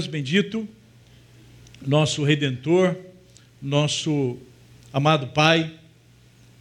Deus 0.00 0.06
bendito, 0.06 0.66
nosso 1.86 2.24
redentor, 2.24 2.96
nosso 3.60 4.38
amado 4.90 5.26
Pai, 5.26 5.74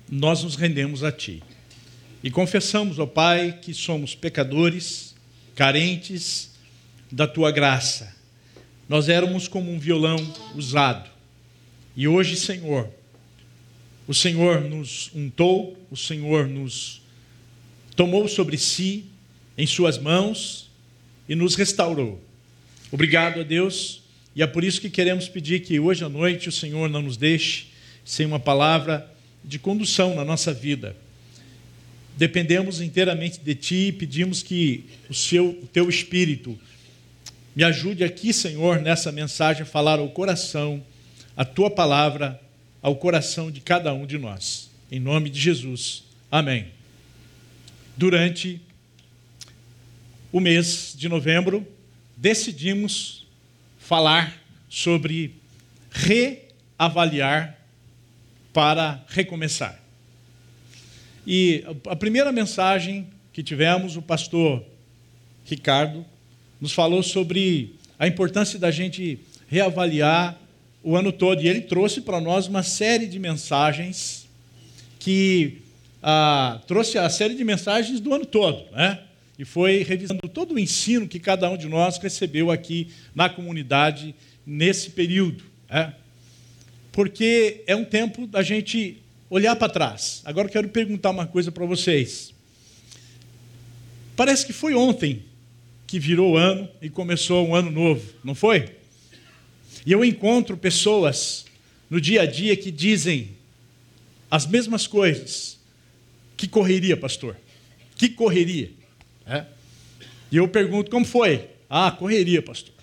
nós 0.09 0.43
nos 0.43 0.57
rendemos 0.57 1.05
a 1.05 1.11
Ti. 1.11 1.41
E 2.21 2.29
confessamos, 2.29 2.99
ó 2.99 3.05
Pai, 3.05 3.57
que 3.61 3.73
somos 3.73 4.13
pecadores, 4.13 5.15
carentes 5.55 6.51
da 7.09 7.25
Tua 7.25 7.49
graça. 7.49 8.13
Nós 8.89 9.07
éramos 9.07 9.47
como 9.47 9.71
um 9.71 9.79
violão 9.79 10.17
usado. 10.53 11.09
E 11.95 12.09
hoje, 12.09 12.35
Senhor, 12.35 12.89
o 14.05 14.13
Senhor 14.13 14.59
nos 14.59 15.11
untou, 15.15 15.77
o 15.89 15.95
Senhor 15.95 16.45
nos 16.45 17.01
tomou 17.95 18.27
sobre 18.27 18.57
si, 18.57 19.05
em 19.57 19.65
Suas 19.65 19.97
mãos, 19.97 20.69
e 21.29 21.35
nos 21.35 21.55
restaurou. 21.55 22.21
Obrigado 22.91 23.41
a 23.41 23.43
Deus, 23.43 24.01
e 24.35 24.41
é 24.41 24.47
por 24.47 24.63
isso 24.63 24.81
que 24.81 24.89
queremos 24.89 25.27
pedir 25.27 25.61
que 25.61 25.79
hoje 25.79 26.03
à 26.03 26.09
noite 26.09 26.49
o 26.49 26.51
Senhor 26.51 26.89
não 26.89 27.01
nos 27.01 27.17
deixe 27.17 27.67
sem 28.03 28.25
uma 28.25 28.39
palavra 28.39 29.09
de 29.43 29.59
condução 29.59 30.15
na 30.15 30.25
nossa 30.25 30.53
vida 30.53 30.95
dependemos 32.19 32.81
inteiramente 32.81 33.39
de 33.39 33.55
Ti 33.55 33.75
e 33.75 33.91
pedimos 33.93 34.43
que 34.43 34.83
o, 35.09 35.13
seu, 35.13 35.51
o 35.51 35.67
Teu 35.67 35.87
Espírito 35.87 36.59
me 37.55 37.63
ajude 37.63 38.03
aqui, 38.03 38.33
Senhor, 38.33 38.81
nessa 38.81 39.09
mensagem 39.09 39.63
a 39.63 39.65
falar 39.65 39.99
ao 39.99 40.09
coração, 40.09 40.83
a 41.35 41.45
Tua 41.45 41.71
palavra 41.71 42.37
ao 42.81 42.97
coração 42.97 43.49
de 43.49 43.61
cada 43.61 43.93
um 43.93 44.05
de 44.05 44.17
nós. 44.17 44.69
Em 44.91 44.99
nome 44.99 45.29
de 45.29 45.39
Jesus. 45.39 46.03
Amém. 46.29 46.67
Durante 47.95 48.61
o 50.29 50.41
mês 50.41 50.93
de 50.97 51.07
novembro, 51.07 51.65
decidimos 52.19 53.25
falar 53.77 54.37
sobre 54.69 55.35
reavaliar 55.89 57.57
para 58.53 59.01
recomeçar. 59.07 59.79
E 61.25 61.63
a 61.87 61.95
primeira 61.95 62.31
mensagem 62.31 63.07
que 63.31 63.41
tivemos, 63.41 63.95
o 63.95 64.01
pastor 64.01 64.63
Ricardo 65.45 66.05
nos 66.59 66.73
falou 66.73 67.01
sobre 67.01 67.75
a 67.97 68.05
importância 68.05 68.59
da 68.59 68.69
gente 68.69 69.19
reavaliar 69.47 70.37
o 70.83 70.97
ano 70.97 71.11
todo. 71.11 71.41
E 71.41 71.47
ele 71.47 71.61
trouxe 71.61 72.01
para 72.01 72.19
nós 72.19 72.47
uma 72.47 72.63
série 72.63 73.07
de 73.07 73.17
mensagens 73.17 74.27
que 74.99 75.61
ah, 76.03 76.59
trouxe 76.67 76.97
a 76.97 77.09
série 77.09 77.35
de 77.35 77.43
mensagens 77.45 78.01
do 78.01 78.13
ano 78.13 78.25
todo, 78.25 78.69
né? 78.71 78.99
E 79.39 79.45
foi 79.45 79.83
revisando 79.83 80.27
todo 80.27 80.55
o 80.55 80.59
ensino 80.59 81.07
que 81.07 81.17
cada 81.17 81.49
um 81.49 81.55
de 81.55 81.65
nós 81.69 81.97
recebeu 81.97 82.51
aqui 82.51 82.89
na 83.15 83.29
comunidade 83.29 84.13
nesse 84.45 84.89
período. 84.89 85.45
Né? 85.69 85.95
Porque 86.91 87.63
é 87.65 87.73
um 87.73 87.85
tempo 87.85 88.27
da 88.27 88.43
gente 88.43 89.01
olhar 89.29 89.55
para 89.55 89.71
trás. 89.71 90.21
Agora 90.25 90.49
quero 90.49 90.67
perguntar 90.67 91.11
uma 91.11 91.25
coisa 91.25 91.53
para 91.53 91.65
vocês. 91.65 92.33
Parece 94.13 94.45
que 94.45 94.51
foi 94.51 94.73
ontem 94.73 95.23
que 95.87 95.97
virou 95.97 96.35
ano 96.35 96.67
e 96.81 96.89
começou 96.89 97.47
um 97.47 97.55
ano 97.55 97.71
novo, 97.71 98.13
não 98.21 98.35
foi? 98.35 98.75
E 99.85 99.91
eu 99.93 100.03
encontro 100.03 100.57
pessoas 100.57 101.45
no 101.89 102.01
dia 102.01 102.23
a 102.23 102.25
dia 102.25 102.57
que 102.57 102.69
dizem 102.71 103.29
as 104.29 104.45
mesmas 104.45 104.85
coisas. 104.85 105.57
Que 106.35 106.45
correria, 106.45 106.97
pastor? 106.97 107.37
Que 107.95 108.09
correria? 108.09 108.78
É? 109.29 109.45
E 110.31 110.37
eu 110.37 110.47
pergunto, 110.47 110.89
como 110.89 111.05
foi? 111.05 111.47
Ah, 111.69 111.91
correria, 111.91 112.41
pastor. 112.41 112.73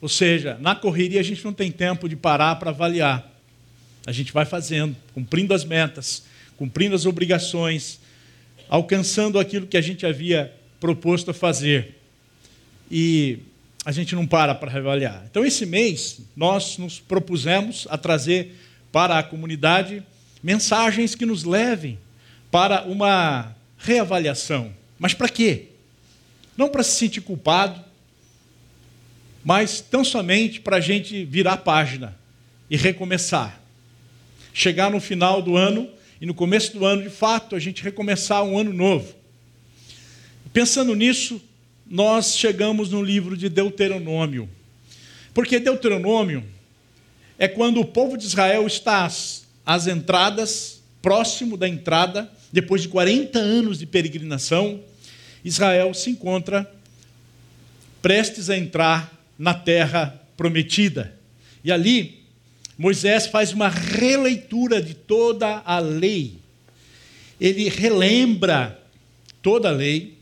Ou 0.00 0.08
seja, 0.08 0.56
na 0.60 0.74
correria 0.74 1.20
a 1.20 1.22
gente 1.22 1.44
não 1.44 1.52
tem 1.52 1.70
tempo 1.70 2.08
de 2.08 2.16
parar 2.16 2.56
para 2.56 2.70
avaliar. 2.70 3.30
A 4.06 4.12
gente 4.12 4.32
vai 4.32 4.44
fazendo, 4.44 4.96
cumprindo 5.14 5.54
as 5.54 5.64
metas, 5.64 6.24
cumprindo 6.56 6.94
as 6.94 7.06
obrigações, 7.06 8.00
alcançando 8.68 9.38
aquilo 9.38 9.66
que 9.66 9.76
a 9.76 9.80
gente 9.80 10.06
havia 10.06 10.52
proposto 10.80 11.30
a 11.30 11.34
fazer. 11.34 12.00
E 12.90 13.38
a 13.84 13.92
gente 13.92 14.14
não 14.14 14.26
para 14.26 14.54
para 14.54 14.70
reavaliar. 14.70 15.24
Então, 15.30 15.44
esse 15.44 15.66
mês, 15.66 16.20
nós 16.36 16.78
nos 16.78 17.00
propusemos 17.00 17.86
a 17.90 17.98
trazer 17.98 18.56
para 18.90 19.18
a 19.18 19.22
comunidade 19.22 20.02
mensagens 20.42 21.14
que 21.14 21.26
nos 21.26 21.44
levem 21.44 21.98
para 22.50 22.82
uma 22.82 23.54
reavaliação. 23.78 24.72
Mas 24.98 25.14
para 25.14 25.28
quê? 25.28 25.68
Não 26.62 26.68
para 26.68 26.84
se 26.84 26.92
sentir 26.92 27.22
culpado, 27.22 27.82
mas 29.42 29.80
tão 29.80 30.04
somente 30.04 30.60
para 30.60 30.76
a 30.76 30.80
gente 30.80 31.24
virar 31.24 31.54
a 31.54 31.56
página 31.56 32.16
e 32.70 32.76
recomeçar 32.76 33.60
chegar 34.54 34.88
no 34.88 35.00
final 35.00 35.42
do 35.42 35.56
ano 35.56 35.90
e 36.20 36.24
no 36.24 36.32
começo 36.32 36.72
do 36.78 36.86
ano, 36.86 37.02
de 37.02 37.10
fato, 37.10 37.56
a 37.56 37.58
gente 37.58 37.82
recomeçar 37.82 38.44
um 38.44 38.56
ano 38.56 38.72
novo. 38.72 39.12
Pensando 40.52 40.94
nisso, 40.94 41.42
nós 41.84 42.36
chegamos 42.36 42.90
no 42.90 43.02
livro 43.02 43.36
de 43.36 43.48
Deuteronômio. 43.48 44.48
Porque 45.34 45.58
Deuteronômio 45.58 46.44
é 47.40 47.48
quando 47.48 47.80
o 47.80 47.84
povo 47.84 48.16
de 48.16 48.24
Israel 48.24 48.68
está 48.68 49.04
às, 49.04 49.48
às 49.66 49.88
entradas, 49.88 50.80
próximo 51.02 51.56
da 51.56 51.68
entrada, 51.68 52.30
depois 52.52 52.82
de 52.82 52.88
40 52.88 53.36
anos 53.36 53.80
de 53.80 53.86
peregrinação, 53.86 54.80
Israel 55.44 55.92
se 55.94 56.10
encontra 56.10 56.70
prestes 58.00 58.50
a 58.50 58.56
entrar 58.56 59.12
na 59.38 59.54
terra 59.54 60.20
prometida. 60.36 61.14
E 61.64 61.70
ali 61.70 62.22
Moisés 62.76 63.26
faz 63.26 63.52
uma 63.52 63.68
releitura 63.68 64.82
de 64.82 64.94
toda 64.94 65.62
a 65.64 65.78
lei. 65.78 66.38
Ele 67.40 67.68
relembra 67.68 68.80
toda 69.40 69.68
a 69.68 69.72
lei, 69.72 70.18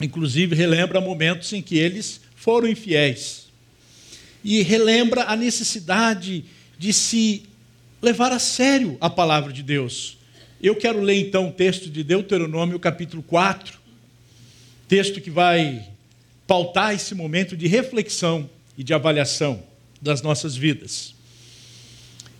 inclusive 0.00 0.54
relembra 0.54 1.00
momentos 1.00 1.52
em 1.52 1.62
que 1.62 1.76
eles 1.76 2.20
foram 2.36 2.68
infiéis. 2.68 3.48
E 4.44 4.62
relembra 4.62 5.24
a 5.24 5.36
necessidade 5.36 6.44
de 6.78 6.92
se 6.92 7.44
levar 8.00 8.32
a 8.32 8.38
sério 8.38 8.96
a 9.00 9.08
palavra 9.08 9.52
de 9.52 9.62
Deus. 9.62 10.18
Eu 10.60 10.76
quero 10.76 11.00
ler 11.00 11.16
então 11.16 11.48
o 11.48 11.52
texto 11.52 11.88
de 11.88 12.02
Deuteronômio, 12.02 12.78
capítulo 12.78 13.22
4, 13.22 13.81
texto 14.88 15.20
que 15.20 15.30
vai 15.30 15.88
pautar 16.46 16.94
esse 16.94 17.14
momento 17.14 17.56
de 17.56 17.66
reflexão 17.66 18.48
e 18.76 18.82
de 18.82 18.92
avaliação 18.92 19.62
das 20.00 20.22
nossas 20.22 20.56
vidas. 20.56 21.14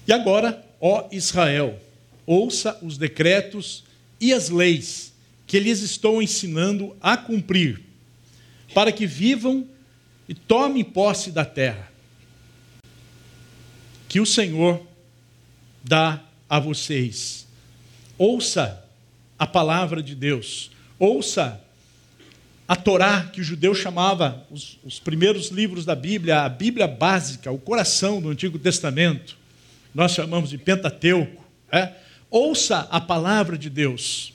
E 0.06 0.12
agora, 0.12 0.64
ó 0.80 1.08
Israel, 1.12 1.80
ouça 2.26 2.78
os 2.82 2.98
decretos 2.98 3.84
e 4.20 4.32
as 4.32 4.48
leis 4.48 5.12
que 5.46 5.58
lhes 5.58 5.80
estou 5.80 6.22
ensinando 6.22 6.96
a 7.00 7.16
cumprir, 7.16 7.80
para 8.74 8.90
que 8.90 9.06
vivam 9.06 9.66
e 10.28 10.34
tomem 10.34 10.82
posse 10.82 11.30
da 11.30 11.44
terra, 11.44 11.90
que 14.08 14.20
o 14.20 14.26
Senhor 14.26 14.84
dá 15.82 16.22
a 16.48 16.58
vocês. 16.58 17.46
Ouça 18.16 18.82
a 19.38 19.46
palavra 19.46 20.02
de 20.02 20.14
Deus, 20.14 20.70
ouça 20.98 21.62
a 22.72 22.76
Torá, 22.76 23.28
que 23.30 23.42
o 23.42 23.44
judeu 23.44 23.74
chamava 23.74 24.46
os, 24.50 24.78
os 24.82 24.98
primeiros 24.98 25.48
livros 25.48 25.84
da 25.84 25.94
Bíblia, 25.94 26.40
a 26.40 26.48
Bíblia 26.48 26.88
básica, 26.88 27.52
o 27.52 27.58
coração 27.58 28.18
do 28.18 28.30
Antigo 28.30 28.58
Testamento 28.58 29.36
nós 29.94 30.12
chamamos 30.12 30.48
de 30.48 30.56
Pentateuco. 30.56 31.44
É? 31.70 31.90
Ouça 32.30 32.88
a 32.90 32.98
palavra 32.98 33.58
de 33.58 33.68
Deus. 33.68 34.32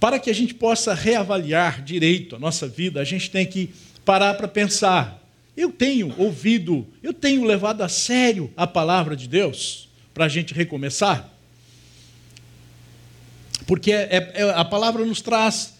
Para 0.00 0.18
que 0.18 0.30
a 0.30 0.34
gente 0.34 0.52
possa 0.52 0.94
reavaliar 0.94 1.80
direito 1.80 2.34
a 2.34 2.40
nossa 2.40 2.66
vida, 2.66 3.00
a 3.00 3.04
gente 3.04 3.30
tem 3.30 3.46
que 3.46 3.72
parar 4.04 4.34
para 4.34 4.48
pensar. 4.48 5.22
Eu 5.56 5.70
tenho 5.70 6.12
ouvido, 6.18 6.84
eu 7.04 7.14
tenho 7.14 7.44
levado 7.44 7.82
a 7.82 7.88
sério 7.88 8.52
a 8.56 8.66
palavra 8.66 9.14
de 9.14 9.28
Deus 9.28 9.88
para 10.12 10.24
a 10.24 10.28
gente 10.28 10.52
recomeçar? 10.52 11.32
Porque 13.64 13.92
é, 13.92 14.32
é, 14.34 14.42
a 14.56 14.64
palavra 14.64 15.04
nos 15.04 15.22
traz 15.22 15.73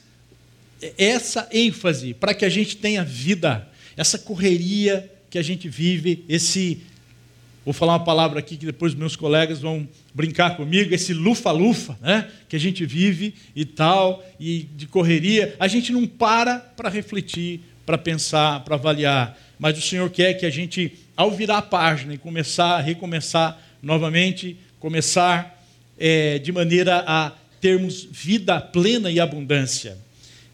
essa 0.99 1.49
ênfase 1.53 2.15
para 2.15 2.35
que 2.35 2.45
a 2.45 2.49
gente 2.49 2.77
tenha 2.77 3.05
vida, 3.05 3.69
essa 3.97 4.19
correria 4.19 5.11
que 5.31 5.39
a 5.39 5.43
gente 5.43 5.69
vive, 5.69 6.25
esse 6.29 6.83
Vou 7.65 7.73
falar 7.73 7.95
uma 7.95 8.05
palavra 8.05 8.41
aqui 8.41 8.59
que 8.59 8.67
depois 8.67 8.95
meus 8.95 9.17
colegas 9.17 9.59
vão 9.59 9.89
brincar 10.13 10.55
comigo, 10.55 10.95
esse 10.95 11.15
lufa-lufa, 11.15 11.97
né? 12.03 12.29
que 12.47 12.55
a 12.55 12.61
gente 12.61 12.85
vive 12.85 13.35
e 13.57 13.65
tal, 13.65 14.23
e 14.39 14.69
de 14.77 14.87
correria. 14.87 15.57
A 15.59 15.67
gente 15.67 15.91
não 15.91 16.07
para 16.07 16.59
para 16.59 16.91
refletir, 16.91 17.61
para 17.87 17.97
pensar, 17.97 18.63
para 18.65 18.75
avaliar. 18.75 19.39
Mas 19.59 19.79
o 19.79 19.81
Senhor 19.81 20.11
quer 20.11 20.35
que 20.35 20.45
a 20.45 20.51
gente, 20.51 20.93
ao 21.17 21.31
virar 21.31 21.59
a 21.59 21.63
página 21.63 22.13
e 22.13 22.19
começar 22.19 22.81
recomeçar 22.81 23.59
novamente, 23.83 24.59
começar 24.79 25.65
é, 25.99 26.39
de 26.39 26.53
maneira 26.53 27.03
a 27.07 27.33
termos 27.63 28.07
vida 28.11 28.61
plena 28.61 29.11
e 29.11 29.19
abundância. 29.19 29.97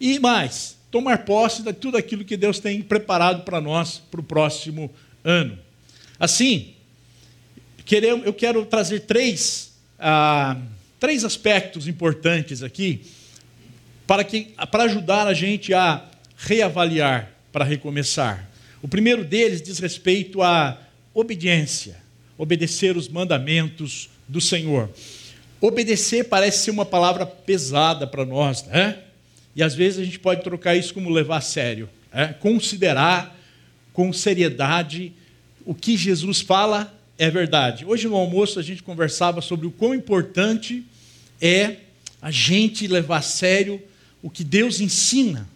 E 0.00 0.18
mais, 0.18 0.76
tomar 0.90 1.24
posse 1.24 1.62
de 1.62 1.72
tudo 1.72 1.96
aquilo 1.96 2.24
que 2.24 2.36
Deus 2.36 2.58
tem 2.58 2.80
preparado 2.80 3.42
para 3.44 3.60
nós 3.60 4.00
para 4.10 4.20
o 4.20 4.24
próximo 4.24 4.90
ano. 5.22 5.58
Assim, 6.18 6.74
eu 8.24 8.32
quero 8.32 8.64
trazer 8.64 9.00
três, 9.00 9.72
ah, 9.98 10.56
três 10.98 11.24
aspectos 11.24 11.86
importantes 11.86 12.62
aqui 12.62 13.02
para, 14.06 14.24
que, 14.24 14.54
para 14.70 14.84
ajudar 14.84 15.26
a 15.26 15.34
gente 15.34 15.74
a 15.74 16.04
reavaliar, 16.36 17.30
para 17.52 17.64
recomeçar. 17.64 18.48
O 18.82 18.88
primeiro 18.88 19.24
deles 19.24 19.60
diz 19.60 19.78
respeito 19.78 20.42
à 20.42 20.78
obediência, 21.12 21.96
obedecer 22.38 22.96
os 22.96 23.08
mandamentos 23.08 24.08
do 24.26 24.40
Senhor. 24.40 24.88
Obedecer 25.60 26.24
parece 26.24 26.64
ser 26.64 26.70
uma 26.70 26.86
palavra 26.86 27.26
pesada 27.26 28.06
para 28.06 28.24
nós, 28.24 28.64
né? 28.64 28.98
E 29.54 29.62
às 29.62 29.74
vezes 29.74 29.98
a 29.98 30.04
gente 30.04 30.18
pode 30.18 30.42
trocar 30.42 30.76
isso 30.76 30.94
como 30.94 31.10
levar 31.10 31.38
a 31.38 31.40
sério, 31.40 31.88
né? 32.12 32.34
considerar 32.40 33.36
com 33.92 34.12
seriedade 34.12 35.12
o 35.64 35.74
que 35.74 35.96
Jesus 35.96 36.40
fala 36.40 36.94
é 37.18 37.28
verdade. 37.30 37.84
Hoje 37.84 38.08
no 38.08 38.16
almoço 38.16 38.58
a 38.58 38.62
gente 38.62 38.82
conversava 38.82 39.40
sobre 39.40 39.66
o 39.66 39.70
quão 39.70 39.94
importante 39.94 40.84
é 41.40 41.76
a 42.22 42.30
gente 42.30 42.86
levar 42.86 43.18
a 43.18 43.22
sério 43.22 43.80
o 44.22 44.30
que 44.30 44.44
Deus 44.44 44.80
ensina, 44.80 45.48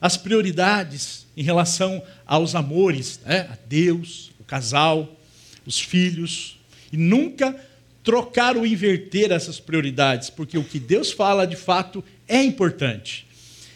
as 0.00 0.16
prioridades 0.16 1.26
em 1.36 1.42
relação 1.42 2.02
aos 2.26 2.54
amores, 2.54 3.20
né? 3.24 3.48
a 3.50 3.58
Deus, 3.68 4.30
o 4.38 4.44
casal, 4.44 5.16
os 5.64 5.80
filhos, 5.80 6.58
e 6.92 6.96
nunca 6.96 7.54
trocar 8.02 8.56
ou 8.56 8.66
inverter 8.66 9.30
essas 9.30 9.60
prioridades, 9.60 10.30
porque 10.30 10.56
o 10.56 10.64
que 10.64 10.80
Deus 10.80 11.12
fala 11.12 11.46
de 11.46 11.56
fato 11.56 12.02
é 12.26 12.42
importante. 12.42 13.27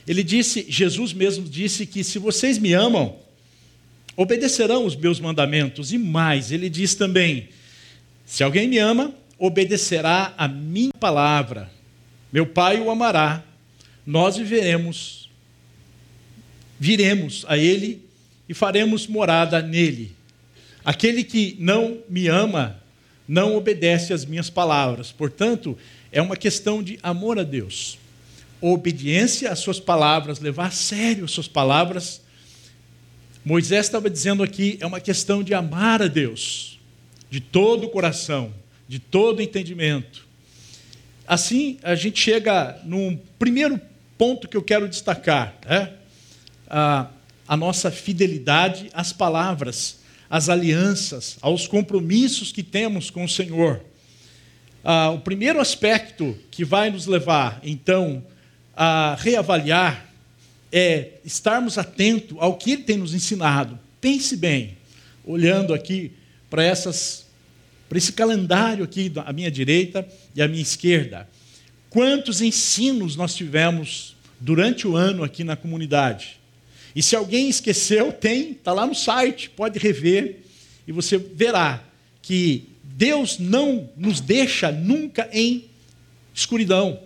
Ele 0.06 0.22
disse, 0.22 0.66
Jesus 0.68 1.12
mesmo 1.12 1.48
disse 1.48 1.86
que 1.86 2.02
se 2.02 2.18
vocês 2.18 2.58
me 2.58 2.72
amam, 2.72 3.16
obedecerão 4.16 4.84
os 4.84 4.96
meus 4.96 5.20
mandamentos, 5.20 5.92
e 5.92 5.98
mais, 5.98 6.50
ele 6.50 6.68
diz 6.68 6.94
também: 6.94 7.48
se 8.26 8.42
alguém 8.42 8.68
me 8.68 8.78
ama, 8.78 9.14
obedecerá 9.38 10.34
a 10.36 10.48
minha 10.48 10.92
palavra. 10.98 11.70
Meu 12.32 12.46
Pai 12.46 12.80
o 12.80 12.90
amará, 12.90 13.44
nós 14.06 14.36
viveremos, 14.36 15.28
viremos 16.78 17.44
a 17.48 17.58
Ele 17.58 18.02
e 18.48 18.54
faremos 18.54 19.06
morada 19.06 19.60
nele. 19.60 20.12
Aquele 20.84 21.22
que 21.22 21.56
não 21.60 21.98
me 22.08 22.26
ama, 22.26 22.80
não 23.28 23.56
obedece 23.56 24.12
às 24.12 24.24
minhas 24.24 24.50
palavras. 24.50 25.12
Portanto, 25.12 25.78
é 26.10 26.20
uma 26.20 26.36
questão 26.36 26.82
de 26.82 26.98
amor 27.02 27.38
a 27.38 27.42
Deus. 27.42 27.98
Obediência 28.62 29.50
às 29.50 29.58
suas 29.58 29.78
palavras, 29.78 30.40
levar 30.40 30.68
a 30.68 30.70
sério 30.70 31.26
as 31.26 31.30
suas 31.32 31.48
palavras. 31.48 32.22
Moisés 33.44 33.84
estava 33.84 34.08
dizendo 34.08 34.42
aqui, 34.42 34.78
é 34.80 34.86
uma 34.86 35.00
questão 35.00 35.42
de 35.42 35.52
amar 35.52 36.00
a 36.00 36.06
Deus, 36.06 36.78
de 37.28 37.40
todo 37.40 37.84
o 37.84 37.90
coração, 37.90 38.54
de 38.88 38.98
todo 38.98 39.40
o 39.40 39.42
entendimento. 39.42 40.26
Assim, 41.26 41.78
a 41.82 41.94
gente 41.94 42.20
chega 42.20 42.80
num 42.84 43.18
primeiro 43.38 43.78
ponto 44.16 44.48
que 44.48 44.56
eu 44.56 44.62
quero 44.62 44.88
destacar, 44.88 45.58
né? 45.66 45.92
a, 46.70 47.08
a 47.46 47.56
nossa 47.56 47.90
fidelidade 47.90 48.88
às 48.94 49.12
palavras 49.12 50.00
às 50.32 50.48
alianças, 50.48 51.36
aos 51.42 51.66
compromissos 51.66 52.50
que 52.50 52.62
temos 52.62 53.10
com 53.10 53.22
o 53.22 53.28
Senhor. 53.28 53.82
Ah, 54.82 55.10
o 55.10 55.18
primeiro 55.18 55.60
aspecto 55.60 56.34
que 56.50 56.64
vai 56.64 56.88
nos 56.88 57.06
levar, 57.06 57.60
então, 57.62 58.24
a 58.76 59.16
reavaliar 59.18 60.06
é 60.72 61.18
estarmos 61.24 61.76
atentos 61.76 62.36
ao 62.40 62.56
que 62.56 62.72
Ele 62.72 62.82
tem 62.82 62.96
nos 62.96 63.14
ensinado. 63.14 63.78
Pense 64.00 64.36
bem, 64.36 64.76
olhando 65.24 65.74
aqui 65.74 66.12
para 66.48 66.62
essas 66.62 67.22
para 67.88 67.98
esse 67.98 68.14
calendário 68.14 68.82
aqui 68.82 69.12
à 69.16 69.34
minha 69.34 69.50
direita 69.50 70.08
e 70.34 70.40
à 70.40 70.48
minha 70.48 70.62
esquerda. 70.62 71.28
Quantos 71.90 72.40
ensinos 72.40 73.16
nós 73.16 73.34
tivemos 73.34 74.16
durante 74.40 74.88
o 74.88 74.96
ano 74.96 75.22
aqui 75.22 75.44
na 75.44 75.56
comunidade? 75.56 76.40
E 76.96 77.02
se 77.02 77.14
alguém 77.14 77.50
esqueceu, 77.50 78.10
tem, 78.10 78.52
está 78.52 78.72
lá 78.72 78.86
no 78.86 78.94
site, 78.94 79.50
pode 79.50 79.78
rever, 79.78 80.38
e 80.88 80.92
você 80.92 81.18
verá 81.18 81.84
que 82.22 82.66
Deus 82.82 83.38
não 83.38 83.90
nos 83.94 84.20
deixa 84.20 84.72
nunca 84.72 85.28
em 85.30 85.66
escuridão. 86.34 86.98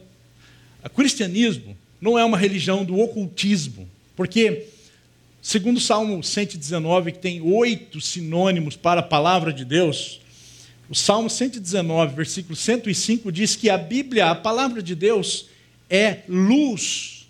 O 0.86 0.90
cristianismo 0.90 1.76
não 2.00 2.18
é 2.18 2.24
uma 2.24 2.38
religião 2.38 2.84
do 2.84 2.98
ocultismo, 2.98 3.88
porque, 4.14 4.68
segundo 5.42 5.78
o 5.78 5.80
Salmo 5.80 6.22
119, 6.22 7.12
que 7.12 7.18
tem 7.18 7.40
oito 7.40 8.00
sinônimos 8.00 8.76
para 8.76 9.00
a 9.00 9.02
palavra 9.02 9.52
de 9.52 9.64
Deus, 9.64 10.20
o 10.88 10.94
Salmo 10.94 11.28
119, 11.28 12.14
versículo 12.14 12.54
105, 12.54 13.32
diz 13.32 13.56
que 13.56 13.68
a 13.68 13.76
Bíblia, 13.76 14.30
a 14.30 14.34
palavra 14.34 14.80
de 14.80 14.94
Deus, 14.94 15.46
é 15.90 16.18
luz 16.28 17.26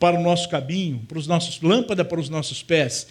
para 0.00 0.18
o 0.18 0.22
nosso 0.22 0.48
caminho, 0.48 1.00
para 1.08 1.18
os 1.18 1.26
nossos 1.26 1.60
lâmpada 1.60 2.04
para 2.04 2.20
os 2.20 2.28
nossos 2.28 2.62
pés. 2.62 3.06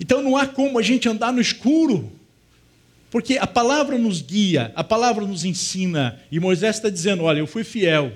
Então 0.00 0.22
não 0.22 0.36
há 0.36 0.46
como 0.46 0.78
a 0.78 0.82
gente 0.82 1.08
andar 1.08 1.32
no 1.32 1.40
escuro, 1.40 2.10
porque 3.10 3.38
a 3.38 3.46
palavra 3.46 3.98
nos 3.98 4.20
guia, 4.20 4.72
a 4.74 4.84
palavra 4.84 5.26
nos 5.26 5.44
ensina. 5.44 6.20
E 6.30 6.40
Moisés 6.40 6.76
está 6.76 6.88
dizendo: 6.88 7.24
olha, 7.24 7.38
eu 7.38 7.46
fui 7.46 7.64
fiel 7.64 8.12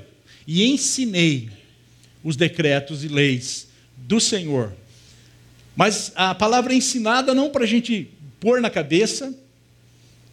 e 0.52 0.64
ensinei 0.64 1.48
os 2.24 2.34
decretos 2.34 3.04
e 3.04 3.08
leis 3.08 3.68
do 3.96 4.18
Senhor. 4.18 4.72
Mas 5.76 6.10
a 6.16 6.34
palavra 6.34 6.74
ensinada 6.74 7.32
não 7.32 7.50
para 7.50 7.62
a 7.62 7.68
gente 7.68 8.10
pôr 8.40 8.60
na 8.60 8.68
cabeça, 8.68 9.32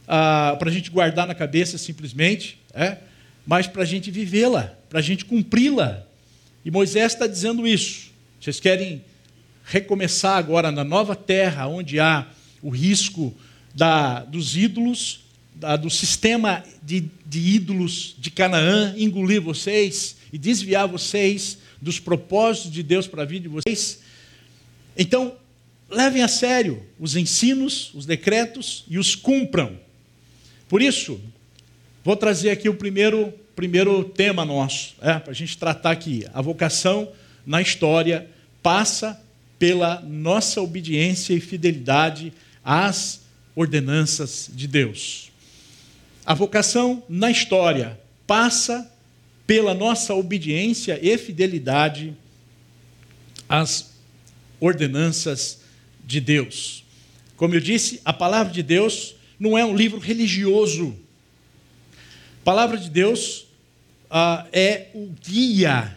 para 0.08 0.70
a 0.70 0.72
gente 0.72 0.90
guardar 0.90 1.28
na 1.28 1.36
cabeça 1.36 1.78
simplesmente, 1.78 2.58
é, 2.74 2.98
mas 3.46 3.68
para 3.68 3.84
a 3.84 3.86
gente 3.86 4.10
vivê-la, 4.10 4.76
para 4.90 4.98
a 4.98 5.04
gente 5.04 5.24
cumpri-la. 5.24 6.04
E 6.66 6.72
Moisés 6.72 7.14
está 7.14 7.28
dizendo 7.28 7.68
isso. 7.68 8.10
Vocês 8.42 8.60
querem 8.60 9.04
recomeçar 9.66 10.36
agora 10.40 10.72
na 10.72 10.84
nova 10.84 11.16
terra, 11.16 11.68
onde 11.68 12.00
há 12.00 12.26
o 12.64 12.72
risco 12.72 13.36
da, 13.76 14.22
dos 14.22 14.58
ídolos, 14.58 15.27
do 15.80 15.90
sistema 15.90 16.64
de, 16.84 17.06
de 17.26 17.40
ídolos 17.40 18.16
de 18.18 18.30
Canaã 18.30 18.94
engolir 18.98 19.42
vocês 19.42 20.18
e 20.32 20.38
desviar 20.38 20.88
vocês 20.88 21.58
dos 21.82 22.00
propósitos 22.00 22.72
de 22.72 22.84
Deus 22.84 23.08
para 23.08 23.24
a 23.24 23.26
vida 23.26 23.44
de 23.44 23.50
vocês. 23.50 24.00
Então, 24.98 25.36
levem 25.90 26.24
a 26.24 26.28
sério 26.28 26.84
os 27.00 27.16
ensinos, 27.16 27.92
os 27.94 28.06
decretos 28.06 28.84
e 28.90 28.98
os 28.98 29.16
cumpram. 29.16 29.80
Por 30.68 30.82
isso, 30.82 31.20
vou 32.04 32.16
trazer 32.16 32.50
aqui 32.50 32.68
o 32.70 32.76
primeiro 32.76 33.34
primeiro 33.58 34.04
tema 34.04 34.46
nosso, 34.46 34.94
é, 35.02 35.18
para 35.18 35.32
a 35.32 35.34
gente 35.34 35.58
tratar 35.58 35.90
aqui. 35.90 36.24
A 36.32 36.44
vocação 36.44 37.12
na 37.44 37.60
história 37.60 38.30
passa 38.62 39.20
pela 39.58 40.00
nossa 40.02 40.62
obediência 40.62 41.34
e 41.34 41.40
fidelidade 41.40 42.32
às 42.64 43.22
ordenanças 43.56 44.48
de 44.54 44.68
Deus. 44.68 45.27
A 46.28 46.34
vocação 46.34 47.02
na 47.08 47.32
história 47.32 47.98
passa 48.28 48.92
pela 49.48 49.74
nossa 49.74 50.14
obediência 50.14 51.00
e 51.02 51.18
fidelidade 51.18 52.14
às 53.48 53.94
ordenanças 54.60 55.62
de 56.06 56.20
Deus. 56.20 56.84
Como 57.38 57.56
eu 57.56 57.62
disse, 57.62 58.02
a 58.04 58.12
palavra 58.12 58.52
de 58.52 58.62
Deus 58.62 59.16
não 59.40 59.58
é 59.58 59.64
um 59.64 59.74
livro 59.74 60.00
religioso. 60.00 60.98
A 62.42 62.44
palavra 62.44 62.78
de 62.78 62.90
Deus 62.90 63.48
ah, 64.12 64.46
é 64.52 64.88
o 64.94 65.10
guia 65.26 65.96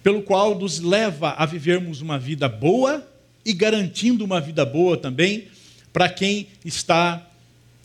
pelo 0.00 0.22
qual 0.22 0.56
nos 0.56 0.78
leva 0.78 1.30
a 1.30 1.44
vivermos 1.44 2.00
uma 2.00 2.20
vida 2.20 2.48
boa 2.48 3.04
e 3.44 3.52
garantindo 3.52 4.24
uma 4.24 4.40
vida 4.40 4.64
boa 4.64 4.96
também 4.96 5.48
para 5.92 6.08
quem 6.08 6.46
está 6.64 7.31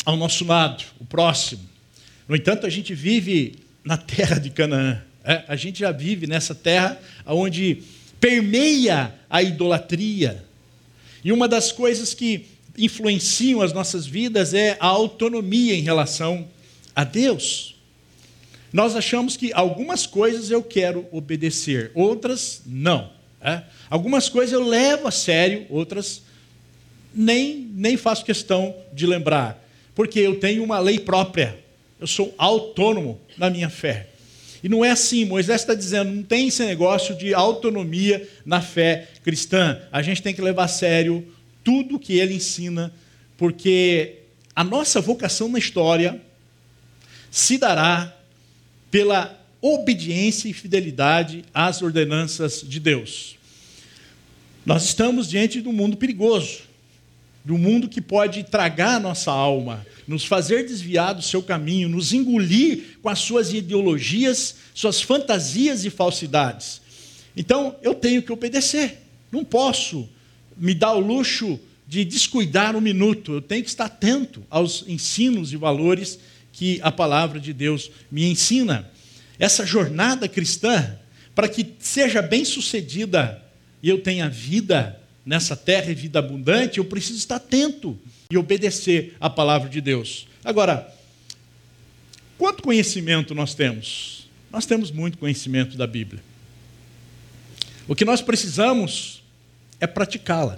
ao 0.07 0.15
nosso 0.15 0.45
lado, 0.45 0.85
o 1.01 1.05
próximo. 1.05 1.67
No 2.29 2.35
entanto, 2.37 2.65
a 2.65 2.69
gente 2.69 2.95
vive 2.95 3.55
na 3.83 3.97
terra 3.97 4.39
de 4.39 4.49
Canaã. 4.49 5.03
É? 5.21 5.43
A 5.49 5.57
gente 5.57 5.79
já 5.79 5.91
vive 5.91 6.25
nessa 6.25 6.55
terra 6.55 6.97
onde 7.25 7.83
permeia 8.17 9.13
a 9.29 9.43
idolatria. 9.43 10.45
E 11.25 11.33
uma 11.33 11.45
das 11.45 11.73
coisas 11.73 12.13
que 12.13 12.45
influenciam 12.77 13.61
as 13.61 13.73
nossas 13.73 14.07
vidas 14.07 14.53
é 14.53 14.77
a 14.79 14.87
autonomia 14.87 15.75
em 15.75 15.81
relação 15.81 16.47
a 16.95 17.03
Deus. 17.03 17.75
Nós 18.71 18.95
achamos 18.95 19.35
que 19.35 19.51
algumas 19.51 20.05
coisas 20.05 20.49
eu 20.49 20.63
quero 20.63 21.05
obedecer, 21.11 21.91
outras 21.93 22.61
não. 22.65 23.11
É? 23.41 23.61
Algumas 23.89 24.29
coisas 24.29 24.53
eu 24.53 24.65
levo 24.65 25.05
a 25.05 25.11
sério, 25.11 25.65
outras 25.69 26.21
nem, 27.13 27.69
nem 27.73 27.97
faço 27.97 28.23
questão 28.23 28.73
de 28.93 29.05
lembrar, 29.05 29.66
porque 29.98 30.20
eu 30.20 30.39
tenho 30.39 30.63
uma 30.63 30.77
lei 30.77 31.00
própria, 31.00 31.58
eu 32.00 32.06
sou 32.06 32.32
autônomo 32.38 33.20
na 33.36 33.50
minha 33.50 33.68
fé. 33.68 34.10
E 34.63 34.70
não 34.70 34.86
é 34.86 34.92
assim. 34.92 35.25
Moisés 35.25 35.62
está 35.62 35.74
dizendo: 35.74 36.12
não 36.12 36.22
tem 36.22 36.50
esse 36.50 36.63
negócio 36.63 37.18
de 37.18 37.34
autonomia 37.34 38.30
na 38.46 38.62
fé 38.62 39.08
cristã. 39.24 39.82
A 39.92 40.04
gente 40.04 40.22
tem 40.22 40.36
que 40.36 40.42
levar 40.42 40.66
a 40.66 40.68
sério 40.68 41.25
tudo 41.63 41.98
que 41.98 42.13
ele 42.20 42.36
ensina, 42.36 42.94
porque 43.38 44.18
a 44.56 44.63
nossa 44.63 45.01
vocação 45.01 45.50
na 45.50 45.58
história 45.58 46.22
se 47.32 47.58
dará 47.58 48.16
pela 48.92 49.36
obediência 49.60 50.48
e 50.48 50.54
fidelidade 50.54 51.44
às 51.51 51.82
ordenanças 51.82 52.62
de 52.63 52.80
Deus. 52.80 53.36
Nós 54.63 54.84
estamos 54.84 55.27
diante 55.27 55.60
de 55.60 55.68
um 55.68 55.74
mundo 55.74 55.98
perigoso, 55.98 56.66
de 57.48 57.54
um 57.54 57.58
mundo 57.58 57.88
que 57.88 58.01
pode 58.01 58.44
tragar 58.44 58.96
a 58.96 59.00
nossa 59.00 59.32
alma, 59.32 59.88
nos 60.06 60.25
fazer 60.25 60.66
desviar 60.66 61.16
do 61.16 61.22
seu 61.22 61.42
caminho, 61.42 61.88
nos 61.88 62.12
engolir 62.12 62.98
com 63.01 63.08
as 63.08 63.20
suas 63.20 63.54
ideologias, 63.54 64.56
suas 64.74 65.01
fantasias 65.01 65.86
e 65.86 65.89
falsidades. 65.89 66.82
Então, 67.38 67.77
eu 67.82 67.96
tenho 67.96 68.22
que 68.22 68.34
obedecer. 68.34 68.98
Não 69.32 69.46
posso 69.46 70.10
me 70.58 70.74
dar 70.74 70.92
o 70.92 71.00
luxo 71.00 71.58
de 71.88 72.04
descuidar 72.04 72.75
um 72.75 72.82
minuto. 72.82 73.36
Eu 73.36 73.42
tenho 73.42 73.63
que 73.63 73.70
estar 73.70 73.86
atento 73.86 74.44
aos 74.50 74.84
ensinos 74.86 75.54
e 75.54 75.56
valores 75.56 76.20
que 76.51 76.82
a 76.84 76.92
palavra 76.92 77.39
de 77.39 77.54
Deus 77.54 77.89
me 78.12 78.30
ensina. 78.30 78.92
Essa 79.39 79.66
jornada 79.66 80.27
cristã, 80.27 81.00
para 81.34 81.48
que 81.48 81.66
seja 81.80 82.22
bem 82.22 82.44
sucedida 82.44 83.42
e 83.82 83.88
eu 83.88 84.01
tenha 84.01 84.27
vida 84.27 84.97
nessa 85.27 85.57
terra 85.57 85.91
e 85.91 85.93
vida 85.93 86.19
abundante, 86.19 86.77
eu 86.77 86.86
preciso 86.86 87.19
estar 87.19 87.36
atento 87.36 88.00
e 88.31 88.38
obedecer 88.38 89.13
à 89.19 89.29
palavra 89.29 89.67
de 89.67 89.81
Deus. 89.81 90.25
Agora, 90.41 90.89
quanto 92.38 92.63
conhecimento 92.63 93.36
nós 93.36 93.53
temos? 93.53 94.29
Nós 94.50 94.65
temos 94.65 94.89
muito 94.89 95.17
conhecimento 95.17 95.75
da 95.75 95.86
Bíblia. 95.86 96.24
O 97.89 97.93
que 97.93 98.05
nós 98.05 98.22
precisamos 98.22 99.22
é 99.81 99.86
praticá-la. 99.86 100.57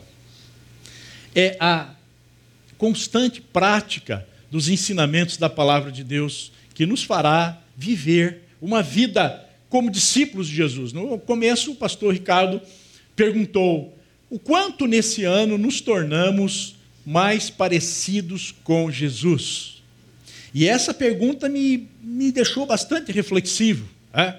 É 1.34 1.58
a 1.60 1.90
constante 2.78 3.42
prática 3.42 4.28
dos 4.52 4.70
ensinamentos 4.70 5.38
da 5.38 5.50
palavra 5.50 5.92
de 5.92 6.04
Deus 6.04 6.52
que 6.76 6.86
nos 6.86 7.02
fará 7.02 7.60
viver 7.76 8.44
uma 8.62 8.84
vida 8.84 9.44
como 9.68 9.90
discípulos 9.90 10.48
de 10.48 10.56
Jesus. 10.56 10.94
No 10.94 11.18
começo, 11.18 11.72
o 11.72 11.76
pastor 11.76 12.14
Ricardo 12.14 12.62
perguntou: 13.16 13.98
o 14.30 14.38
quanto 14.38 14.86
nesse 14.86 15.24
ano 15.24 15.58
nos 15.58 15.82
tornamos 15.82 16.76
mais 17.06 17.50
parecidos 17.50 18.54
com 18.64 18.92
Jesus? 18.92 19.82
E 20.54 20.68
essa 20.68 20.94
pergunta 20.94 21.50
me, 21.50 21.88
me 22.02 22.32
deixou 22.32 22.66
bastante 22.66 23.12
reflexivo. 23.12 23.88
É? 24.14 24.36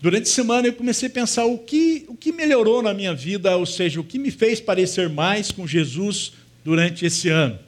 Durante 0.00 0.24
a 0.24 0.32
semana 0.32 0.68
eu 0.68 0.72
comecei 0.72 1.08
a 1.08 1.12
pensar 1.12 1.46
o 1.46 1.58
que, 1.58 2.04
o 2.08 2.14
que 2.14 2.32
melhorou 2.32 2.82
na 2.82 2.92
minha 2.92 3.14
vida, 3.14 3.56
ou 3.56 3.66
seja, 3.66 4.00
o 4.00 4.04
que 4.04 4.18
me 4.18 4.30
fez 4.30 4.60
parecer 4.60 5.08
mais 5.08 5.50
com 5.50 5.66
Jesus 5.66 6.32
durante 6.64 7.04
esse 7.04 7.28
ano. 7.28 7.58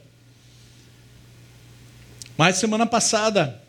Mas 2.37 2.57
semana 2.57 2.85
passada, 2.85 3.61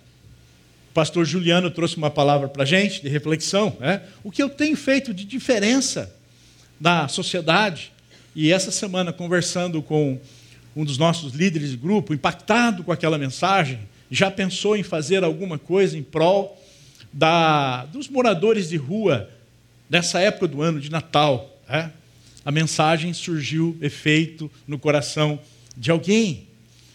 o 0.90 0.94
pastor 0.94 1.24
Juliano 1.24 1.70
trouxe 1.70 1.96
uma 1.96 2.10
palavra 2.10 2.48
para 2.48 2.62
a 2.62 2.66
gente 2.66 3.02
de 3.02 3.08
reflexão. 3.08 3.76
É? 3.80 4.02
O 4.22 4.30
que 4.30 4.42
eu 4.42 4.48
tenho 4.48 4.76
feito 4.76 5.12
de 5.12 5.24
diferença 5.24 6.14
na 6.80 7.06
sociedade? 7.08 7.92
E 8.34 8.52
essa 8.52 8.70
semana, 8.70 9.12
conversando 9.12 9.82
com 9.82 10.18
um 10.74 10.84
dos 10.84 10.96
nossos 10.96 11.32
líderes 11.32 11.70
de 11.70 11.76
grupo, 11.76 12.14
impactado 12.14 12.82
com 12.82 12.92
aquela 12.92 13.18
mensagem, 13.18 13.80
já 14.10 14.30
pensou 14.30 14.76
em 14.76 14.82
fazer 14.82 15.22
alguma 15.22 15.58
coisa 15.58 15.98
em 15.98 16.02
prol 16.02 16.60
da, 17.12 17.84
dos 17.86 18.08
moradores 18.08 18.68
de 18.68 18.76
rua 18.76 19.28
nessa 19.88 20.20
época 20.20 20.48
do 20.48 20.62
ano 20.62 20.80
de 20.80 20.90
Natal. 20.90 21.60
É? 21.68 21.90
A 22.44 22.50
mensagem 22.50 23.12
surgiu 23.12 23.76
efeito 23.80 24.50
no 24.66 24.78
coração 24.78 25.38
de 25.76 25.90
alguém. 25.90 26.46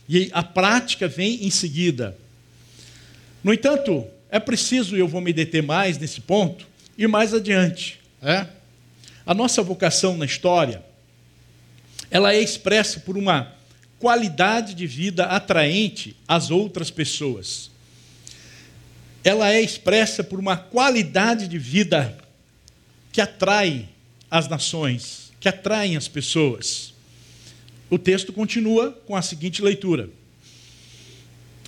E 0.08 0.30
a 0.34 0.44
prática 0.44 1.08
vem 1.08 1.46
em 1.46 1.50
seguida. 1.50 2.18
No 3.44 3.54
entanto, 3.54 4.06
é 4.30 4.40
preciso, 4.40 4.96
e 4.96 5.00
eu 5.00 5.08
vou 5.08 5.22
me 5.22 5.32
deter 5.32 5.64
mais 5.64 5.98
nesse 5.98 6.22
ponto, 6.22 6.66
ir 6.98 7.08
mais 7.08 7.34
adiante. 7.34 8.00
É? 8.22 8.48
A 9.26 9.34
nossa 9.34 9.64
vocação 9.64 10.18
na 10.18 10.26
história 10.26 10.84
ela 12.12 12.34
é 12.34 12.42
expressa 12.42 13.00
por 13.00 13.18
uma 13.18 13.54
qualidade 14.00 14.74
de 14.74 14.86
vida 14.86 15.26
atraente 15.26 16.16
às 16.28 16.52
outras 16.52 16.92
pessoas. 16.92 17.72
Ela 19.24 19.52
é 19.52 19.62
expressa 19.62 20.24
por 20.24 20.40
uma 20.40 20.56
qualidade 20.56 21.48
de 21.48 21.58
vida 21.58 22.18
que 23.12 23.20
atrai 23.20 23.90
as 24.30 24.48
nações, 24.48 25.32
que 25.40 25.50
atraem 25.50 25.98
as 25.98 26.08
pessoas. 26.08 26.94
O 27.90 27.98
texto 27.98 28.32
continua 28.32 28.92
com 29.06 29.16
a 29.16 29.22
seguinte 29.22 29.62
leitura: 29.62 30.10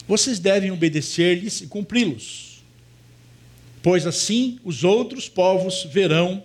Vocês 0.07 0.39
devem 0.39 0.71
obedecer-lhes 0.71 1.61
e 1.61 1.67
cumpri-los, 1.67 2.63
pois 3.81 4.05
assim 4.05 4.59
os 4.63 4.83
outros 4.83 5.27
povos 5.27 5.83
verão 5.85 6.43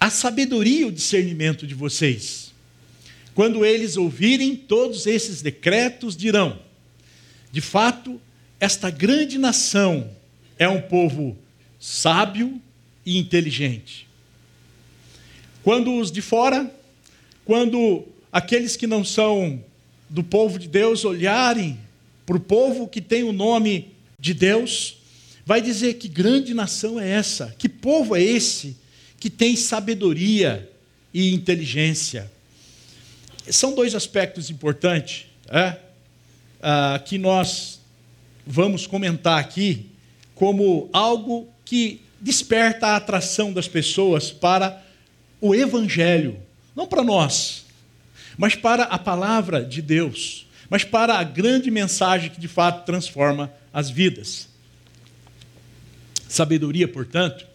a 0.00 0.10
sabedoria 0.10 0.82
e 0.82 0.84
o 0.84 0.92
discernimento 0.92 1.66
de 1.66 1.74
vocês. 1.74 2.52
Quando 3.34 3.64
eles 3.64 3.96
ouvirem 3.96 4.56
todos 4.56 5.06
esses 5.06 5.42
decretos, 5.42 6.16
dirão: 6.16 6.58
de 7.52 7.60
fato, 7.60 8.20
esta 8.60 8.90
grande 8.90 9.38
nação 9.38 10.10
é 10.58 10.68
um 10.68 10.80
povo 10.80 11.36
sábio 11.78 12.60
e 13.06 13.18
inteligente. 13.18 14.08
Quando 15.62 15.94
os 15.94 16.10
de 16.10 16.20
fora, 16.20 16.72
quando 17.44 18.04
aqueles 18.32 18.76
que 18.76 18.86
não 18.86 19.04
são 19.04 19.62
do 20.08 20.24
povo 20.24 20.58
de 20.58 20.68
Deus 20.68 21.04
olharem 21.04 21.78
para 22.24 22.36
o 22.36 22.40
povo 22.40 22.88
que 22.88 23.00
tem 23.00 23.22
o 23.22 23.32
nome 23.32 23.92
de 24.18 24.34
Deus, 24.34 24.98
vai 25.44 25.62
dizer 25.62 25.94
que 25.94 26.08
grande 26.08 26.54
nação 26.54 26.98
é 26.98 27.08
essa, 27.08 27.54
que 27.58 27.68
povo 27.68 28.16
é 28.16 28.22
esse 28.22 28.76
que 29.18 29.28
tem 29.28 29.56
sabedoria 29.56 30.70
e 31.12 31.34
inteligência. 31.34 32.30
São 33.50 33.74
dois 33.74 33.94
aspectos 33.94 34.50
importantes 34.50 35.26
é, 35.48 35.76
ah, 36.62 37.00
que 37.04 37.18
nós 37.18 37.80
vamos 38.46 38.86
comentar 38.86 39.38
aqui 39.38 39.86
como 40.34 40.88
algo 40.92 41.48
que 41.64 42.00
desperta 42.20 42.88
a 42.88 42.96
atração 42.96 43.52
das 43.52 43.68
pessoas 43.68 44.30
para 44.30 44.82
o 45.40 45.54
Evangelho, 45.54 46.38
não 46.74 46.86
para 46.86 47.02
nós, 47.02 47.64
mas 48.36 48.54
para 48.54 48.84
a 48.84 48.98
palavra 48.98 49.64
de 49.64 49.80
Deus, 49.82 50.46
mas 50.70 50.84
para 50.84 51.18
a 51.18 51.24
grande 51.24 51.70
mensagem 51.70 52.30
que 52.30 52.40
de 52.40 52.48
fato 52.48 52.84
transforma 52.84 53.52
as 53.72 53.90
vidas. 53.90 54.48
Sabedoria, 56.28 56.86
portanto, 56.86 57.46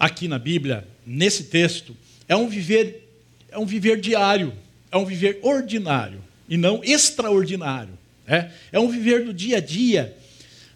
aqui 0.00 0.26
na 0.26 0.38
Bíblia, 0.38 0.88
nesse 1.06 1.44
texto, 1.44 1.94
é 2.26 2.34
um 2.34 2.48
viver 2.48 3.06
é 3.52 3.58
um 3.58 3.66
viver 3.66 4.00
diário 4.00 4.52
é 4.90 4.96
um 4.96 5.04
viver 5.04 5.38
ordinário 5.42 6.22
e 6.48 6.56
não 6.56 6.82
extraordinário. 6.82 7.98
É, 8.26 8.50
é 8.72 8.80
um 8.80 8.88
viver 8.88 9.24
do 9.24 9.32
dia 9.32 9.58
a 9.58 9.60
dia, 9.60 10.16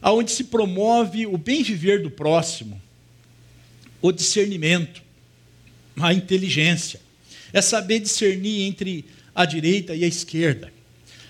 onde 0.03 0.31
se 0.31 0.45
promove 0.45 1.27
o 1.27 1.37
bem 1.37 1.63
viver 1.63 2.03
do 2.03 2.11
próximo, 2.11 2.81
o 4.01 4.13
discernimento, 4.13 5.03
a 5.97 6.13
inteligência. 6.13 7.01
É 7.53 7.61
saber 7.61 8.01
discernir 8.01 8.63
entre 8.63 9.05
a 9.35 9.45
direita 9.45 9.95
e 9.95 10.05
a 10.05 10.09
esquerda. 10.09 10.73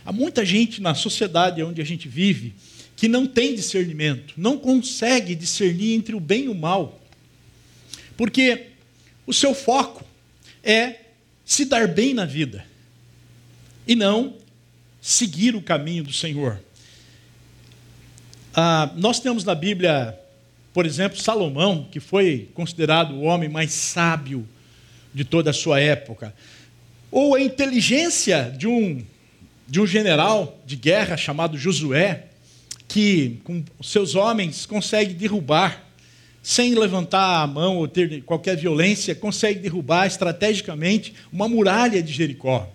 Há 0.04 0.12
muita 0.12 0.44
gente 0.44 0.80
na 0.80 0.94
sociedade 0.94 1.62
onde 1.62 1.80
a 1.80 1.84
gente 1.84 2.08
vive 2.08 2.54
que 2.96 3.08
não 3.08 3.26
tem 3.26 3.54
discernimento, 3.54 4.34
não 4.36 4.56
consegue 4.56 5.34
discernir 5.34 5.94
entre 5.94 6.14
o 6.14 6.20
bem 6.20 6.44
e 6.44 6.48
o 6.48 6.54
mal, 6.54 7.03
porque 8.16 8.66
o 9.26 9.33
seu 9.33 9.54
foco 9.54 10.04
é 10.62 11.00
se 11.44 11.64
dar 11.64 11.88
bem 11.88 12.14
na 12.14 12.25
vida 12.25 12.64
e 13.87 13.94
não 13.94 14.35
seguir 15.00 15.54
o 15.54 15.62
caminho 15.62 16.04
do 16.04 16.12
Senhor. 16.12 16.61
Ah, 18.54 18.90
nós 18.97 19.21
temos 19.21 19.44
na 19.44 19.54
Bíblia, 19.54 20.18
por 20.73 20.87
exemplo, 20.87 21.18
Salomão, 21.18 21.88
que 21.90 22.00
foi 22.00 22.49
considerado 22.54 23.14
o 23.14 23.23
homem 23.23 23.49
mais 23.49 23.73
sábio 23.73 24.49
de 25.12 25.25
toda 25.25 25.50
a 25.50 25.52
sua 25.52 25.80
época, 25.80 26.35
ou 27.11 27.35
a 27.35 27.40
inteligência 27.40 28.52
de 28.56 28.66
um, 28.66 29.04
de 29.68 29.80
um 29.80 29.87
general 29.87 30.59
de 30.66 30.76
guerra 30.76 31.16
chamado 31.16 31.59
Josué, 31.59 32.26
que 32.88 33.40
com 33.44 33.62
seus 33.83 34.14
homens 34.14 34.66
consegue 34.66 35.14
derrubar, 35.14 35.85
sem 36.44 36.74
levantar 36.74 37.42
a 37.42 37.46
mão 37.46 37.78
ou 37.78 37.88
ter 37.88 38.22
qualquer 38.22 38.54
violência, 38.54 39.14
consegue 39.14 39.60
derrubar 39.60 40.06
estrategicamente 40.06 41.14
uma 41.32 41.48
muralha 41.48 42.02
de 42.02 42.12
Jericó. 42.12 42.70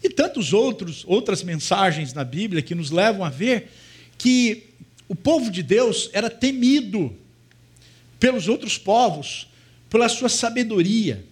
E 0.00 0.08
outros 0.52 1.04
outras 1.04 1.42
mensagens 1.42 2.14
na 2.14 2.22
Bíblia 2.22 2.62
que 2.62 2.76
nos 2.76 2.92
levam 2.92 3.24
a 3.24 3.28
ver 3.28 3.72
que 4.16 4.68
o 5.08 5.16
povo 5.16 5.50
de 5.50 5.64
Deus 5.64 6.08
era 6.12 6.30
temido 6.30 7.12
pelos 8.20 8.46
outros 8.46 8.78
povos, 8.78 9.48
pela 9.90 10.08
sua 10.08 10.28
sabedoria 10.28 11.24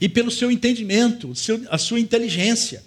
e 0.00 0.08
pelo 0.08 0.30
seu 0.30 0.52
entendimento, 0.52 1.32
a 1.68 1.78
sua 1.78 1.98
inteligência. 1.98 2.84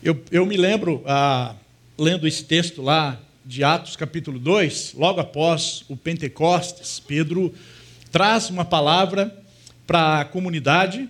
Eu, 0.00 0.22
eu 0.30 0.46
me 0.46 0.56
lembro, 0.56 1.02
ah, 1.06 1.56
lendo 1.98 2.28
esse 2.28 2.44
texto 2.44 2.82
lá 2.82 3.20
de 3.52 3.62
Atos 3.62 3.96
capítulo 3.96 4.38
2, 4.38 4.94
logo 4.96 5.20
após 5.20 5.84
o 5.86 5.94
Pentecostes, 5.94 6.98
Pedro 6.98 7.52
traz 8.10 8.48
uma 8.48 8.64
palavra 8.64 9.30
para 9.86 10.20
a 10.20 10.24
comunidade 10.24 11.06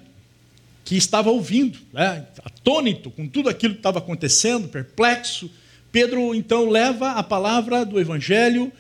que 0.85 0.97
estava 0.97 1.31
ouvindo, 1.31 1.79
né, 1.93 2.27
atônito 2.45 3.13
com 3.13 3.29
tudo 3.29 3.49
aquilo 3.49 3.75
que 3.75 3.79
estava 3.79 4.01
acontecendo, 4.01 4.67
perplexo. 4.67 5.49
Pedro 5.93 6.35
então 6.35 6.69
leva 6.69 7.13
a 7.13 7.23
palavra 7.23 7.85
do 7.87 8.01
Evangelho 8.01 8.73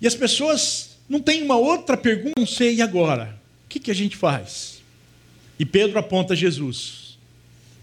e 0.00 0.06
as 0.06 0.14
pessoas 0.14 0.96
não 1.06 1.20
têm 1.20 1.42
uma 1.42 1.56
outra 1.56 1.98
pergunta, 1.98 2.32
não 2.38 2.46
sei, 2.46 2.76
e 2.76 2.82
agora? 2.82 3.38
O 3.66 3.68
que, 3.68 3.78
que 3.78 3.90
a 3.90 3.94
gente 3.94 4.16
faz? 4.16 4.80
E 5.58 5.66
Pedro 5.66 5.98
aponta 5.98 6.34
Jesus. 6.34 7.18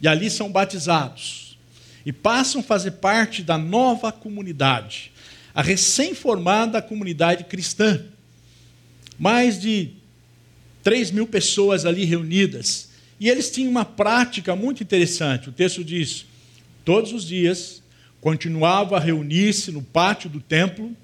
E 0.02 0.08
ali 0.08 0.32
são 0.32 0.52
batizados. 0.52 1.56
E 2.04 2.12
passam 2.12 2.62
a 2.62 2.64
fazer 2.64 2.92
parte 2.94 3.44
da 3.44 3.60
nova 3.60 4.12
comunidade, 4.12 5.12
a 5.60 5.62
recém-formada 5.62 6.82
comunidade 6.82 7.44
cristã. 7.44 8.02
Mais 9.18 9.60
de 9.60 9.90
3 10.82 11.12
mil 11.12 11.28
pessoas 11.28 11.86
ali 11.86 12.06
reunidas. 12.06 12.92
E 13.20 13.28
eles 13.28 13.52
tinham 13.52 13.70
uma 13.70 13.84
prática 13.84 14.56
muito 14.56 14.82
interessante. 14.82 15.50
O 15.50 15.52
texto 15.52 15.84
diz: 15.84 16.26
todos 16.86 17.12
os 17.12 17.28
dias 17.28 17.84
continuava 18.22 18.96
a 18.96 19.02
reunir-se 19.02 19.70
no 19.70 19.82
pátio 19.82 20.30
do 20.30 20.40
templo, 20.40 20.96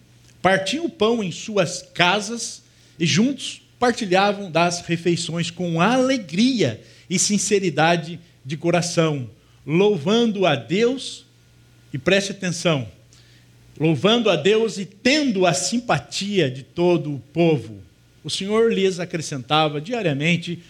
partiam 0.42 0.86
o 0.86 0.90
pão 0.90 1.22
em 1.22 1.34
suas 1.34 1.82
casas 1.94 2.64
e 2.98 3.06
juntos 3.06 3.62
partilhavam 3.78 4.50
das 4.50 4.80
refeições 4.80 5.52
com 5.52 5.82
alegria 5.82 6.82
e 7.10 7.20
sinceridade 7.20 8.22
de 8.46 8.56
coração, 8.56 9.30
louvando 9.68 10.46
a 10.46 10.56
Deus, 10.56 11.26
e 11.92 11.98
preste 11.98 12.32
atenção, 12.32 12.88
louvando 13.80 14.30
a 14.30 14.36
Deus 14.36 14.78
e 14.78 14.86
tendo 14.86 15.46
a 15.46 15.54
simpatia 15.54 16.50
de 16.50 16.64
todo 16.64 17.14
o 17.14 17.20
povo. 17.34 17.82
O 18.24 18.30
Senhor 18.30 18.72
lhes 18.72 19.00
acrescentava 19.00 19.82
diariamente 19.82 20.62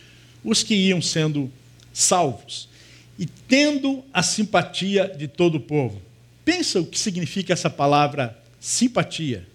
os 0.43 0.63
que 0.63 0.75
iam 0.75 1.01
sendo 1.01 1.51
salvos, 1.93 2.67
e 3.17 3.25
tendo 3.25 4.03
a 4.13 4.21
simpatia 4.21 5.07
de 5.07 5.27
todo 5.27 5.55
o 5.55 5.59
povo. 5.59 6.01
Pensa 6.43 6.81
o 6.81 6.85
que 6.85 6.99
significa 6.99 7.53
essa 7.53 7.69
palavra 7.69 8.37
simpatia. 8.59 9.47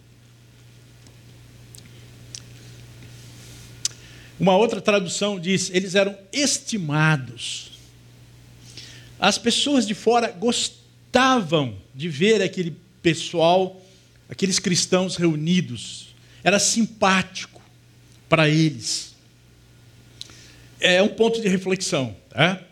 Uma 4.39 4.57
outra 4.57 4.81
tradução 4.81 5.39
diz: 5.39 5.71
eles 5.73 5.95
eram 5.95 6.17
estimados. 6.33 7.73
As 9.19 9.37
pessoas 9.37 9.87
de 9.87 9.95
fora 9.95 10.33
gostavam 10.33 11.77
de 11.95 12.09
ver 12.09 12.41
aquele 12.41 12.75
pessoal, 13.03 13.81
aqueles 14.29 14.59
cristãos 14.59 15.17
reunidos. 15.17 16.15
Era 16.43 16.59
simpático 16.59 17.61
para 18.29 18.49
eles. 18.49 19.15
É 20.79 21.03
um 21.03 21.09
ponto 21.09 21.41
de 21.41 21.49
reflexão. 21.49 22.17
Tá? 22.31 22.63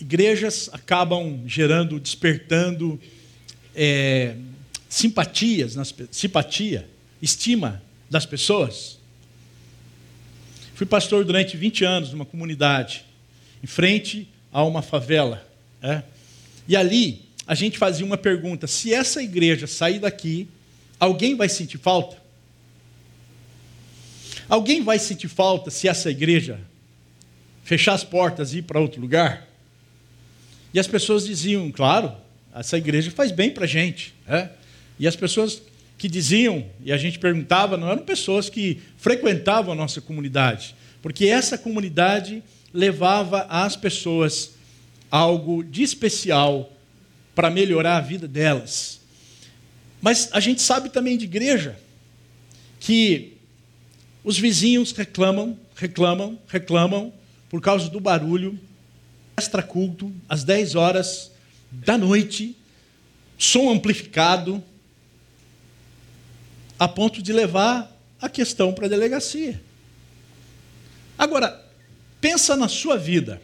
Igrejas 0.00 0.68
acabam 0.72 1.42
gerando, 1.46 2.00
despertando 2.00 3.00
é, 3.74 4.36
simpatias, 4.88 5.74
nas, 5.76 5.94
simpatia, 6.10 6.88
estima 7.20 7.82
das 8.10 8.26
pessoas. 8.26 8.98
Fui 10.74 10.86
pastor 10.86 11.24
durante 11.24 11.56
20 11.56 11.84
anos 11.84 12.12
numa 12.12 12.26
comunidade, 12.26 13.04
em 13.62 13.66
frente 13.66 14.28
a 14.52 14.64
uma 14.64 14.82
favela. 14.82 15.46
É? 15.82 16.02
E 16.66 16.76
ali 16.76 17.25
a 17.46 17.54
gente 17.54 17.78
fazia 17.78 18.04
uma 18.04 18.18
pergunta: 18.18 18.66
se 18.66 18.92
essa 18.92 19.22
igreja 19.22 19.66
sair 19.66 19.98
daqui, 19.98 20.48
alguém 20.98 21.34
vai 21.34 21.48
sentir 21.48 21.78
falta? 21.78 22.16
Alguém 24.48 24.82
vai 24.82 24.98
sentir 24.98 25.28
falta 25.28 25.70
se 25.70 25.88
essa 25.88 26.10
igreja 26.10 26.60
fechar 27.64 27.94
as 27.94 28.04
portas 28.04 28.52
e 28.54 28.58
ir 28.58 28.62
para 28.62 28.80
outro 28.80 29.00
lugar? 29.00 29.46
E 30.72 30.78
as 30.78 30.86
pessoas 30.86 31.26
diziam, 31.26 31.70
claro, 31.72 32.12
essa 32.54 32.76
igreja 32.76 33.10
faz 33.10 33.32
bem 33.32 33.50
para 33.50 33.64
a 33.64 33.68
gente. 33.68 34.14
É? 34.28 34.50
E 34.98 35.06
as 35.06 35.16
pessoas 35.16 35.62
que 35.98 36.08
diziam, 36.08 36.64
e 36.84 36.92
a 36.92 36.96
gente 36.96 37.18
perguntava, 37.18 37.76
não 37.76 37.90
eram 37.90 38.02
pessoas 38.02 38.50
que 38.50 38.80
frequentavam 38.98 39.72
a 39.72 39.74
nossa 39.74 40.00
comunidade, 40.00 40.76
porque 41.00 41.26
essa 41.26 41.56
comunidade 41.56 42.42
levava 42.72 43.46
às 43.48 43.74
pessoas 43.74 44.52
algo 45.10 45.64
de 45.64 45.82
especial 45.82 46.75
para 47.36 47.50
melhorar 47.50 47.98
a 47.98 48.00
vida 48.00 48.26
delas. 48.26 48.98
Mas 50.00 50.30
a 50.32 50.40
gente 50.40 50.62
sabe 50.62 50.88
também 50.88 51.18
de 51.18 51.26
igreja 51.26 51.78
que 52.80 53.34
os 54.24 54.38
vizinhos 54.38 54.90
reclamam, 54.92 55.56
reclamam, 55.76 56.38
reclamam 56.48 57.12
por 57.50 57.60
causa 57.60 57.90
do 57.90 58.00
barulho, 58.00 58.58
extra 59.36 59.62
culto, 59.62 60.10
às 60.26 60.44
10 60.44 60.74
horas 60.76 61.30
da 61.70 61.98
noite, 61.98 62.56
som 63.36 63.68
amplificado, 63.70 64.64
a 66.78 66.88
ponto 66.88 67.22
de 67.22 67.34
levar 67.34 67.94
a 68.18 68.30
questão 68.30 68.72
para 68.72 68.86
a 68.86 68.88
delegacia. 68.88 69.60
Agora, 71.18 71.62
pensa 72.18 72.56
na 72.56 72.66
sua 72.66 72.96
vida, 72.96 73.42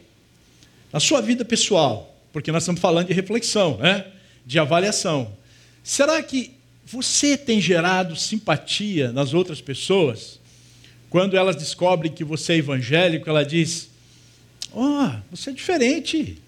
na 0.91 0.99
sua 0.99 1.21
vida 1.21 1.45
pessoal, 1.45 2.12
porque 2.33 2.51
nós 2.51 2.63
estamos 2.63 2.81
falando 2.81 3.07
de 3.07 3.13
reflexão, 3.13 3.77
né? 3.77 4.07
de 4.45 4.59
avaliação. 4.59 5.37
Será 5.83 6.21
que 6.21 6.51
você 6.85 7.37
tem 7.37 7.61
gerado 7.61 8.15
simpatia 8.15 9.11
nas 9.11 9.33
outras 9.33 9.61
pessoas? 9.61 10.39
Quando 11.09 11.37
elas 11.37 11.55
descobrem 11.55 12.11
que 12.11 12.23
você 12.23 12.53
é 12.53 12.57
evangélico, 12.57 13.29
ela 13.29 13.45
diz: 13.45 13.89
Ó, 14.73 15.05
oh, 15.05 15.11
você 15.29 15.51
é 15.51 15.53
diferente. 15.53 16.41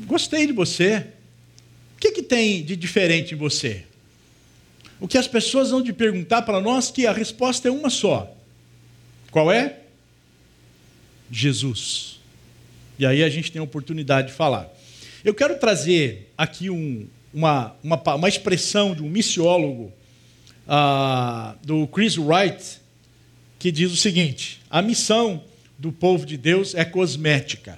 Gostei 0.00 0.46
de 0.46 0.52
você. 0.52 1.06
O 1.96 2.00
que, 2.00 2.10
que 2.10 2.22
tem 2.22 2.64
de 2.64 2.74
diferente 2.74 3.34
em 3.34 3.36
você? 3.36 3.84
O 4.98 5.06
que 5.06 5.18
as 5.18 5.28
pessoas 5.28 5.70
vão 5.70 5.82
te 5.82 5.92
perguntar 5.92 6.42
para 6.42 6.60
nós 6.60 6.90
que 6.90 7.06
a 7.06 7.12
resposta 7.12 7.68
é 7.68 7.70
uma 7.70 7.90
só. 7.90 8.34
Qual 9.30 9.52
é? 9.52 9.80
Jesus. 11.30 12.11
E 13.02 13.06
aí 13.06 13.24
a 13.24 13.28
gente 13.28 13.50
tem 13.50 13.58
a 13.58 13.64
oportunidade 13.64 14.28
de 14.28 14.32
falar. 14.32 14.72
Eu 15.24 15.34
quero 15.34 15.58
trazer 15.58 16.32
aqui 16.38 16.70
um, 16.70 17.08
uma, 17.34 17.74
uma, 17.82 18.00
uma, 18.14 18.28
expressão 18.28 18.94
de 18.94 19.02
um 19.02 19.08
missiólogo, 19.08 19.92
uh, 20.68 21.66
do 21.66 21.88
Chris 21.88 22.16
Wright, 22.16 22.78
que 23.58 23.72
diz 23.72 23.90
o 23.90 23.96
seguinte: 23.96 24.60
a 24.70 24.80
missão 24.80 25.42
do 25.76 25.90
povo 25.90 26.24
de 26.24 26.36
Deus 26.36 26.76
é 26.76 26.84
cosmética. 26.84 27.76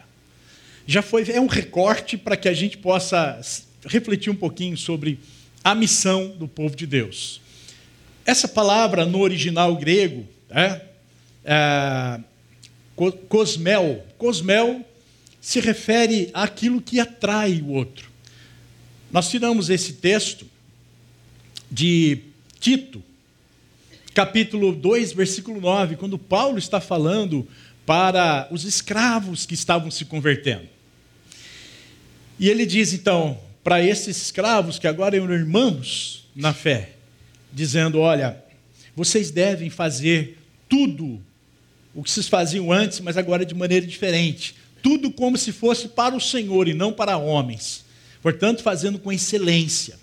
Já 0.87 1.01
foi 1.01 1.25
é 1.31 1.41
um 1.41 1.47
recorte 1.47 2.19
para 2.19 2.37
que 2.37 2.47
a 2.47 2.53
gente 2.53 2.77
possa 2.77 3.41
refletir 3.87 4.29
um 4.29 4.37
pouquinho 4.37 4.77
sobre 4.77 5.19
a 5.65 5.75
missão 5.75 6.37
do 6.37 6.47
povo 6.47 6.77
de 6.77 6.87
Deus. 6.87 7.41
Essa 8.27 8.47
palavra 8.47 9.07
no 9.07 9.21
original 9.21 9.75
grego 9.75 10.29
é, 10.51 10.83
é 11.47 12.21
cosmel. 13.27 14.05
Cosmel 14.19 14.85
se 15.45 15.61
refere 15.61 16.31
àquilo 16.33 16.81
que 16.81 16.99
atrai 16.99 17.61
o 17.61 17.69
outro. 17.69 18.11
Nós 19.13 19.29
tiramos 19.29 19.69
esse 19.69 19.93
texto 19.93 20.47
de 21.71 22.21
Tito, 22.59 23.03
capítulo 24.15 24.75
2, 24.75 25.13
versículo 25.13 25.61
9, 25.61 25.97
quando 25.97 26.17
Paulo 26.17 26.57
está 26.57 26.81
falando 26.81 27.47
para 27.85 28.49
os 28.51 28.65
escravos 28.65 29.45
que 29.45 29.53
estavam 29.53 29.91
se 29.91 30.07
convertendo. 30.07 30.67
E 32.41 32.49
ele 32.49 32.65
diz 32.65 32.95
então: 32.95 33.39
para 33.63 33.85
esses 33.85 34.17
escravos 34.17 34.79
que 34.79 34.89
agora 34.89 35.15
eram 35.15 35.31
irmãos 35.31 36.27
na 36.35 36.55
fé, 36.55 36.93
dizendo: 37.53 37.99
olha, 38.01 38.43
vocês 38.97 39.31
devem 39.31 39.69
fazer 39.69 40.39
tudo 40.71 41.21
o 41.95 42.03
que 42.03 42.11
vocês 42.11 42.29
faziam 42.29 42.73
antes, 42.73 42.99
mas 43.01 43.19
agora 43.19 43.45
de 43.45 43.55
maneira 43.55 43.87
diferente. 43.87 44.64
Tudo 44.85 45.11
como 45.11 45.37
se 45.37 45.51
fosse 45.51 45.89
para 45.89 46.15
o 46.15 46.21
Senhor 46.21 46.69
e 46.69 46.75
não 46.75 46.93
para 46.93 47.17
homens. 47.17 47.85
Portanto, 48.23 48.63
fazendo 48.63 48.99
com 49.01 49.11
excelência. 49.11 49.99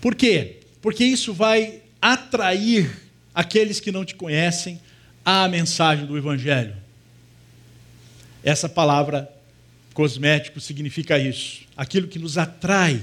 Por 0.00 0.14
quê? 0.14 0.58
Porque 0.82 1.04
isso 1.04 1.32
vai 1.32 1.80
atrair 2.02 3.00
aqueles 3.34 3.80
que 3.80 3.90
não 3.90 4.04
te 4.04 4.14
conhecem 4.14 4.78
à 5.24 5.48
mensagem 5.48 6.04
do 6.04 6.18
Evangelho. 6.18 6.76
Essa 8.42 8.68
palavra 8.68 9.32
cosmético 9.94 10.60
significa 10.60 11.18
isso. 11.18 11.62
Aquilo 11.76 12.08
que 12.08 12.18
nos 12.18 12.36
atrai 12.36 13.00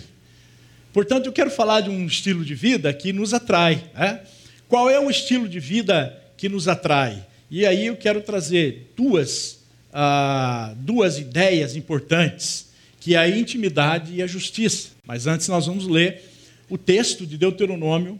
Portanto, 0.93 1.27
eu 1.27 1.31
quero 1.31 1.49
falar 1.49 1.81
de 1.81 1.89
um 1.89 2.05
estilo 2.05 2.43
de 2.43 2.53
vida 2.53 2.93
que 2.93 3.13
nos 3.13 3.33
atrai. 3.33 3.83
Né? 3.93 4.21
Qual 4.67 4.89
é 4.89 4.99
o 4.99 5.09
estilo 5.09 5.47
de 5.47 5.59
vida 5.59 6.21
que 6.35 6.49
nos 6.49 6.67
atrai? 6.67 7.25
E 7.49 7.65
aí 7.65 7.87
eu 7.87 7.95
quero 7.95 8.21
trazer 8.21 8.91
duas, 8.95 9.60
ah, 9.93 10.73
duas 10.77 11.17
ideias 11.17 11.75
importantes, 11.75 12.69
que 12.99 13.15
é 13.15 13.17
a 13.17 13.29
intimidade 13.29 14.13
e 14.15 14.21
a 14.21 14.27
justiça. 14.27 14.89
Mas 15.05 15.27
antes 15.27 15.47
nós 15.47 15.65
vamos 15.65 15.87
ler 15.87 16.23
o 16.69 16.77
texto 16.77 17.25
de 17.25 17.37
Deuteronômio, 17.37 18.19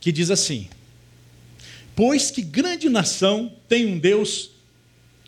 que 0.00 0.10
diz 0.10 0.30
assim: 0.30 0.68
Pois 1.94 2.30
que 2.30 2.42
grande 2.42 2.88
nação 2.88 3.52
tem 3.68 3.86
um 3.86 3.98
Deus 3.98 4.50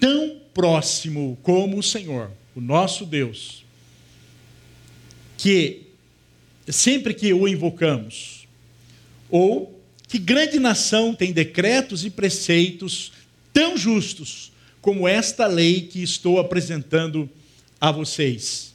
tão 0.01 0.41
próximo 0.53 1.39
como 1.43 1.79
o 1.79 1.83
Senhor, 1.83 2.31
o 2.55 2.61
nosso 2.61 3.05
Deus, 3.05 3.65
que 5.37 5.83
sempre 6.69 7.13
que 7.13 7.33
o 7.33 7.47
invocamos, 7.47 8.47
ou 9.29 9.81
que 10.09 10.19
grande 10.19 10.59
nação 10.59 11.15
tem 11.15 11.33
decretos 11.33 12.05
e 12.05 12.11
preceitos 12.11 13.13
tão 13.53 13.77
justos 13.77 14.53
como 14.85 15.09
esta 15.09 15.47
lei 15.47 15.81
que 15.81 16.03
estou 16.03 16.39
apresentando 16.39 17.27
a 17.81 17.91
vocês. 17.91 18.75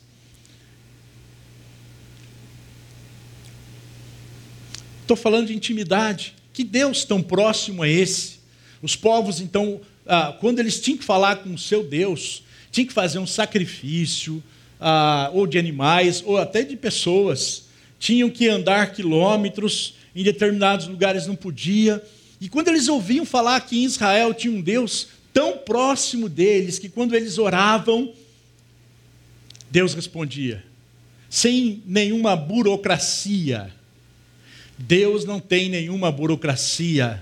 Estou 5.03 5.15
falando 5.15 5.49
de 5.49 5.55
intimidade. 5.55 6.33
Que 6.51 6.63
Deus 6.63 7.05
tão 7.05 7.21
próximo 7.21 7.85
é 7.85 7.91
esse? 7.91 8.39
Os 8.81 8.95
povos, 8.95 9.39
então, 9.39 9.81
ah, 10.03 10.35
quando 10.39 10.57
eles 10.57 10.81
tinham 10.81 10.97
que 10.97 11.05
falar 11.05 11.43
com 11.43 11.53
o 11.53 11.59
seu 11.59 11.83
Deus, 11.83 12.41
tinham 12.71 12.87
que 12.87 12.93
fazer 12.93 13.19
um 13.19 13.27
sacrifício, 13.27 14.43
ah, 14.81 15.29
ou 15.31 15.45
de 15.45 15.59
animais, 15.59 16.23
ou 16.25 16.39
até 16.39 16.63
de 16.63 16.75
pessoas, 16.75 17.65
tinham 17.99 18.31
que 18.31 18.47
andar 18.47 18.93
quilômetros, 18.93 19.93
em 20.15 20.23
determinados 20.23 20.87
lugares 20.87 21.27
não 21.27 21.35
podia. 21.35 22.03
E 22.41 22.49
quando 22.49 22.69
eles 22.69 22.87
ouviam 22.87 23.27
falar 23.27 23.61
que 23.61 23.77
em 23.77 23.83
Israel 23.83 24.33
tinha 24.33 24.51
um 24.51 24.59
Deus 24.59 25.18
tão 25.33 25.57
próximo 25.57 26.27
deles, 26.27 26.79
que 26.79 26.89
quando 26.89 27.15
eles 27.15 27.37
oravam, 27.37 28.13
Deus 29.71 29.93
respondia, 29.93 30.63
sem 31.29 31.83
nenhuma 31.85 32.35
burocracia 32.35 33.71
Deus 34.79 35.25
não 35.25 35.41
tem 35.41 35.67
nenhuma 35.67 36.09
burocracia. 36.09 37.21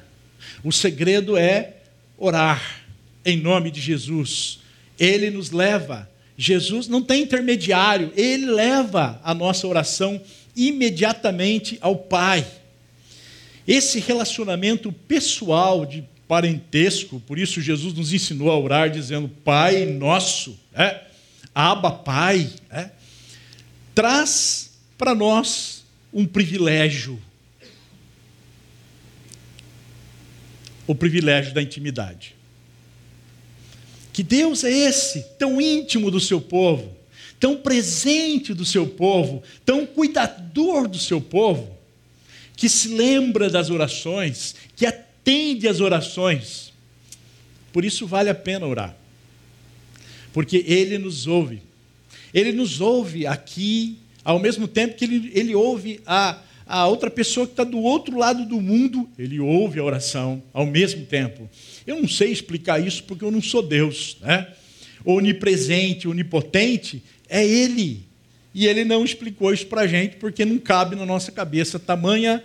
O 0.63 0.71
segredo 0.71 1.35
é 1.35 1.77
orar 2.15 2.83
em 3.25 3.37
nome 3.37 3.71
de 3.71 3.81
Jesus. 3.81 4.59
Ele 4.99 5.31
nos 5.31 5.49
leva. 5.49 6.07
Jesus 6.37 6.87
não 6.87 7.01
tem 7.01 7.23
intermediário, 7.23 8.13
ele 8.15 8.45
leva 8.45 9.19
a 9.23 9.33
nossa 9.33 9.65
oração 9.67 10.21
imediatamente 10.55 11.79
ao 11.81 11.95
Pai. 11.95 12.45
Esse 13.67 13.99
relacionamento 13.99 14.91
pessoal 14.91 15.83
de 15.83 16.03
parentesco, 16.27 17.19
por 17.21 17.39
isso 17.39 17.61
Jesus 17.61 17.93
nos 17.93 18.11
ensinou 18.11 18.51
a 18.51 18.59
orar 18.59 18.89
dizendo 18.89 19.29
Pai 19.29 19.85
nosso, 19.85 20.57
é, 20.73 21.01
Abba 21.55 21.91
Pai, 21.91 22.49
é, 22.69 22.89
traz 23.95 24.71
para 24.97 25.15
nós 25.15 25.85
um 26.13 26.25
privilégio 26.25 27.21
o 30.85 30.95
privilégio 30.95 31.53
da 31.53 31.61
intimidade. 31.61 32.33
Que 34.13 34.23
Deus 34.23 34.63
é 34.63 34.71
esse, 34.71 35.21
tão 35.37 35.59
íntimo 35.59 36.09
do 36.09 36.19
seu 36.19 36.39
povo, 36.39 36.95
tão 37.39 37.57
presente 37.57 38.53
do 38.53 38.65
seu 38.65 38.87
povo, 38.87 39.43
tão 39.65 39.85
cuidador 39.85 40.87
do 40.87 40.97
seu 40.97 41.19
povo, 41.19 41.77
que 42.55 42.69
se 42.69 42.87
lembra 42.87 43.49
das 43.49 43.69
orações, 43.69 44.55
que 44.75 44.85
atende 44.85 45.06
às 45.67 45.79
orações. 45.79 46.71
Por 47.73 47.83
isso 47.83 48.07
vale 48.07 48.29
a 48.29 48.35
pena 48.35 48.65
orar, 48.65 48.95
porque 50.33 50.63
Ele 50.67 50.97
nos 50.97 51.27
ouve. 51.27 51.61
Ele 52.33 52.51
nos 52.51 52.81
ouve 52.81 53.25
aqui, 53.25 53.97
ao 54.23 54.39
mesmo 54.39 54.67
tempo 54.67 54.95
que 54.95 55.05
Ele, 55.05 55.31
ele 55.33 55.55
ouve 55.55 56.01
a 56.05 56.41
a 56.67 56.85
outra 56.85 57.09
pessoa 57.09 57.45
que 57.45 57.53
está 57.53 57.63
do 57.63 57.79
outro 57.79 58.17
lado 58.17 58.45
do 58.45 58.59
mundo, 58.59 59.09
ele 59.17 59.39
ouve 59.39 59.79
a 59.79 59.83
oração 59.83 60.43
ao 60.53 60.65
mesmo 60.65 61.05
tempo. 61.05 61.49
Eu 61.85 62.01
não 62.01 62.07
sei 62.07 62.29
explicar 62.29 62.85
isso 62.85 63.03
porque 63.05 63.23
eu 63.23 63.31
não 63.31 63.41
sou 63.41 63.63
Deus, 63.63 64.17
né? 64.19 64.47
Onipresente, 65.05 66.07
onipotente, 66.07 67.01
é 67.29 67.45
Ele. 67.45 68.05
E 68.53 68.67
Ele 68.67 68.83
não 68.83 69.05
explicou 69.05 69.53
isso 69.53 69.67
para 69.67 69.81
a 69.81 69.87
gente 69.87 70.17
porque 70.17 70.43
não 70.43 70.57
cabe 70.57 70.95
na 70.95 71.05
nossa 71.05 71.31
cabeça 71.31 71.79
tamanha, 71.79 72.43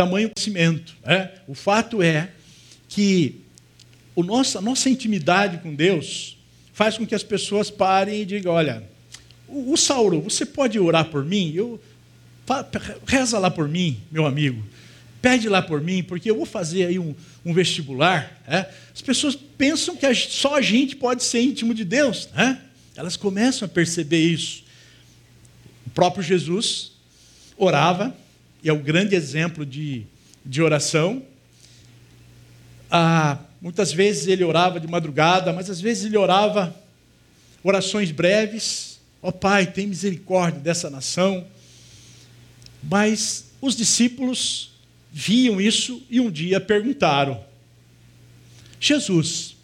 tamanho 0.00 0.30
conhecimento. 0.30 0.96
Né? 1.04 1.30
O 1.46 1.54
fato 1.54 2.02
é 2.02 2.30
que 2.88 3.42
o 4.14 4.22
nosso, 4.22 4.56
a 4.56 4.60
nossa 4.62 4.88
intimidade 4.88 5.58
com 5.58 5.74
Deus 5.74 6.38
faz 6.72 6.96
com 6.96 7.06
que 7.06 7.14
as 7.14 7.22
pessoas 7.22 7.70
parem 7.70 8.22
e 8.22 8.24
digam: 8.24 8.54
olha, 8.54 8.82
o, 9.46 9.72
o 9.72 9.76
Sauro, 9.76 10.22
você 10.22 10.46
pode 10.46 10.78
orar 10.78 11.06
por 11.06 11.24
mim? 11.24 11.52
Eu, 11.54 11.80
reza 13.06 13.38
lá 13.38 13.50
por 13.50 13.68
mim, 13.68 14.00
meu 14.10 14.26
amigo. 14.26 14.64
Pede 15.20 15.50
lá 15.50 15.60
por 15.60 15.82
mim, 15.82 16.02
porque 16.02 16.30
eu 16.30 16.36
vou 16.36 16.46
fazer 16.46 16.86
aí 16.86 16.98
um, 16.98 17.14
um 17.44 17.52
vestibular. 17.52 18.40
É? 18.48 18.66
As 18.94 19.02
pessoas 19.02 19.36
pensam 19.36 19.94
que 19.94 20.14
só 20.14 20.56
a 20.56 20.62
gente 20.62 20.96
pode 20.96 21.22
ser 21.22 21.42
íntimo 21.42 21.74
de 21.74 21.84
Deus. 21.84 22.30
É? 22.34 22.56
Elas 22.96 23.18
começam 23.18 23.66
a 23.66 23.68
perceber 23.68 24.24
isso. 24.26 24.64
O 25.86 25.90
próprio 25.90 26.22
Jesus 26.22 26.92
orava, 27.58 28.16
e 28.62 28.68
é 28.68 28.72
o 28.72 28.78
grande 28.78 29.14
exemplo 29.14 29.64
de, 29.64 30.04
de 30.44 30.62
oração. 30.62 31.22
Ah, 32.90 33.38
muitas 33.60 33.92
vezes 33.92 34.26
ele 34.26 34.44
orava 34.44 34.80
de 34.80 34.86
madrugada, 34.86 35.52
mas 35.52 35.70
às 35.70 35.80
vezes 35.80 36.04
ele 36.04 36.16
orava 36.16 36.74
orações 37.62 38.10
breves. 38.10 39.00
Ó 39.22 39.28
oh, 39.28 39.32
Pai, 39.32 39.66
tem 39.66 39.86
misericórdia 39.86 40.60
dessa 40.60 40.88
nação 40.90 41.46
mas 42.82 43.52
os 43.60 43.76
discípulos 43.76 44.70
viam 45.12 45.60
isso 45.60 46.02
e 46.08 46.20
um 46.20 46.30
dia 46.30 46.60
perguntaram: 46.60 47.42
Jesus, 48.78 49.56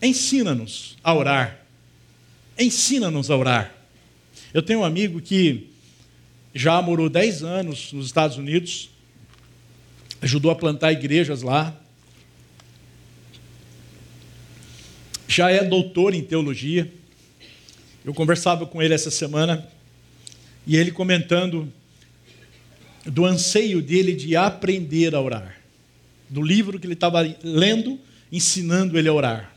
ensina-nos 0.00 0.96
a 1.02 1.14
orar. 1.14 1.60
Ensina-nos 2.58 3.30
a 3.30 3.36
orar. 3.36 3.74
Eu 4.52 4.62
tenho 4.62 4.80
um 4.80 4.84
amigo 4.84 5.20
que 5.20 5.69
já 6.54 6.80
morou 6.82 7.08
10 7.08 7.42
anos 7.42 7.92
nos 7.92 8.06
Estados 8.06 8.36
Unidos, 8.36 8.90
ajudou 10.20 10.50
a 10.50 10.56
plantar 10.56 10.92
igrejas 10.92 11.42
lá, 11.42 11.76
já 15.30 15.50
é 15.50 15.62
doutor 15.62 16.12
em 16.12 16.22
teologia. 16.22 16.92
Eu 18.04 18.12
conversava 18.12 18.66
com 18.66 18.82
ele 18.82 18.92
essa 18.92 19.10
semana 19.10 19.68
e 20.66 20.76
ele 20.76 20.90
comentando 20.90 21.72
do 23.06 23.24
anseio 23.24 23.80
dele 23.80 24.14
de 24.14 24.34
aprender 24.34 25.14
a 25.14 25.20
orar. 25.20 25.56
Do 26.28 26.42
livro 26.42 26.80
que 26.80 26.86
ele 26.86 26.94
estava 26.94 27.20
lendo, 27.42 27.98
ensinando 28.30 28.98
ele 28.98 29.08
a 29.08 29.12
orar. 29.12 29.54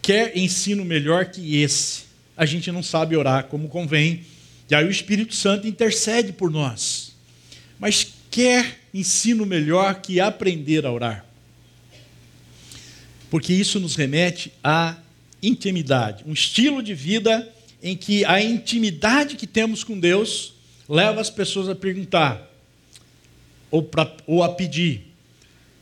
Quer 0.00 0.36
ensino 0.36 0.84
melhor 0.84 1.26
que 1.26 1.60
esse? 1.60 2.04
A 2.36 2.46
gente 2.46 2.70
não 2.70 2.82
sabe 2.82 3.16
orar 3.16 3.44
como 3.44 3.68
convém, 3.68 4.24
e 4.70 4.74
aí 4.74 4.84
o 4.84 4.90
Espírito 4.90 5.34
Santo 5.34 5.66
intercede 5.66 6.32
por 6.32 6.50
nós. 6.50 7.14
Mas 7.78 8.06
quer 8.30 8.80
ensino 8.92 9.46
melhor 9.46 10.00
que 10.00 10.20
aprender 10.20 10.84
a 10.84 10.92
orar? 10.92 11.24
Porque 13.30 13.52
isso 13.52 13.78
nos 13.80 13.94
remete 13.94 14.52
à 14.62 14.96
intimidade, 15.42 16.24
um 16.26 16.32
estilo 16.32 16.82
de 16.82 16.94
vida 16.94 17.48
em 17.82 17.96
que 17.96 18.24
a 18.24 18.42
intimidade 18.42 19.36
que 19.36 19.46
temos 19.46 19.84
com 19.84 19.98
Deus 19.98 20.54
leva 20.88 21.20
as 21.20 21.30
pessoas 21.30 21.68
a 21.68 21.74
perguntar 21.74 22.50
ou, 23.70 23.82
pra, 23.82 24.10
ou 24.26 24.42
a 24.42 24.48
pedir. 24.48 25.06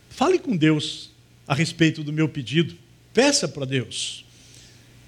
Fale 0.09 0.37
com 0.37 0.55
Deus 0.55 1.09
a 1.47 1.55
respeito 1.55 2.03
do 2.03 2.13
meu 2.13 2.27
pedido. 2.29 2.75
Peça 3.13 3.47
para 3.47 3.65
Deus. 3.65 4.25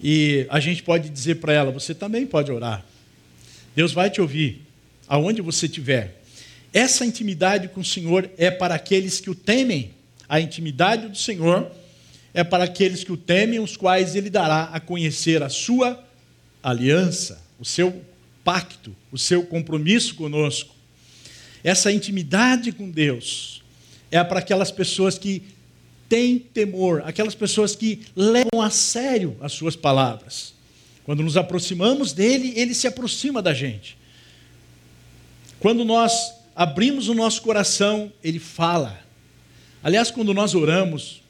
E 0.01 0.47
a 0.49 0.59
gente 0.59 0.81
pode 0.81 1.09
dizer 1.09 1.35
para 1.35 1.53
ela: 1.53 1.71
você 1.71 1.93
também 1.93 2.25
pode 2.25 2.51
orar. 2.51 2.85
Deus 3.75 3.93
vai 3.93 4.09
te 4.09 4.21
ouvir, 4.21 4.61
aonde 5.07 5.41
você 5.41 5.65
estiver. 5.65 6.21
Essa 6.73 7.05
intimidade 7.05 7.67
com 7.69 7.81
o 7.81 7.85
Senhor 7.85 8.29
é 8.37 8.51
para 8.51 8.75
aqueles 8.75 9.19
que 9.19 9.29
o 9.29 9.35
temem. 9.35 9.91
A 10.27 10.39
intimidade 10.39 11.07
do 11.07 11.17
Senhor 11.17 11.71
é 12.33 12.43
para 12.43 12.65
aqueles 12.65 13.03
que 13.03 13.11
o 13.11 13.17
temem, 13.17 13.59
os 13.59 13.75
quais 13.75 14.15
ele 14.15 14.29
dará 14.29 14.65
a 14.65 14.79
conhecer 14.79 15.41
a 15.41 15.49
sua 15.49 16.03
aliança, 16.61 17.41
o 17.59 17.65
seu 17.65 18.03
pacto, 18.43 18.95
o 19.11 19.17
seu 19.17 19.43
compromisso 19.43 20.15
conosco. 20.15 20.75
Essa 21.63 21.91
intimidade 21.91 22.71
com 22.71 22.89
Deus 22.89 23.63
é 24.11 24.23
para 24.23 24.39
aquelas 24.39 24.71
pessoas 24.71 25.17
que 25.17 25.43
têm 26.07 26.39
temor, 26.39 27.03
aquelas 27.05 27.35
pessoas 27.35 27.75
que 27.75 28.01
levam 28.15 28.61
a 28.61 28.69
sério 28.69 29.37
as 29.41 29.53
suas 29.53 29.75
palavras. 29.75 30.53
Quando 31.09 31.23
nos 31.23 31.35
aproximamos 31.35 32.13
dele, 32.13 32.53
ele 32.55 32.75
se 32.75 32.85
aproxima 32.85 33.41
da 33.41 33.51
gente. 33.51 33.97
Quando 35.59 35.83
nós 35.83 36.35
abrimos 36.55 37.09
o 37.09 37.15
nosso 37.15 37.41
coração, 37.41 38.13
ele 38.23 38.37
fala. 38.37 39.03
Aliás, 39.81 40.11
quando 40.11 40.35
nós 40.35 40.53
oramos, 40.53 41.23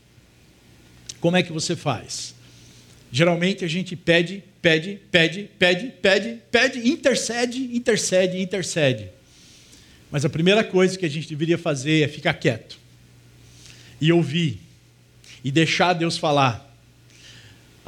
como 1.22 1.38
é 1.38 1.44
que 1.44 1.54
você 1.54 1.78
faz? 1.78 2.36
Geralmente 3.10 3.64
a 3.64 3.70
gente 3.70 3.96
pede, 3.96 4.44
pede, 4.62 5.00
pede, 5.10 5.50
pede, 5.58 5.94
pede, 6.02 6.42
pede, 6.52 6.90
intercede, 6.90 7.74
intercede, 7.74 8.38
intercede. 8.38 9.08
Mas 10.12 10.26
a 10.26 10.30
primeira 10.30 10.62
coisa 10.62 10.98
que 10.98 11.06
a 11.06 11.10
gente 11.10 11.30
deveria 11.30 11.58
fazer 11.58 12.04
é 12.04 12.08
ficar 12.10 12.34
quieto 12.34 12.78
e 14.02 14.12
ouvir 14.12 14.60
e 15.42 15.50
deixar 15.50 15.94
Deus 15.94 16.18
falar. 16.18 16.69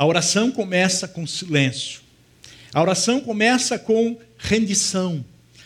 A 0.02 0.06
oração 0.08 0.50
começa 0.50 1.08
com 1.08 1.28
silêncio. 1.28 2.02
A 2.74 2.82
oração 2.82 3.22
começa 3.22 3.78
com 3.78 4.18
rendição, 4.36 5.24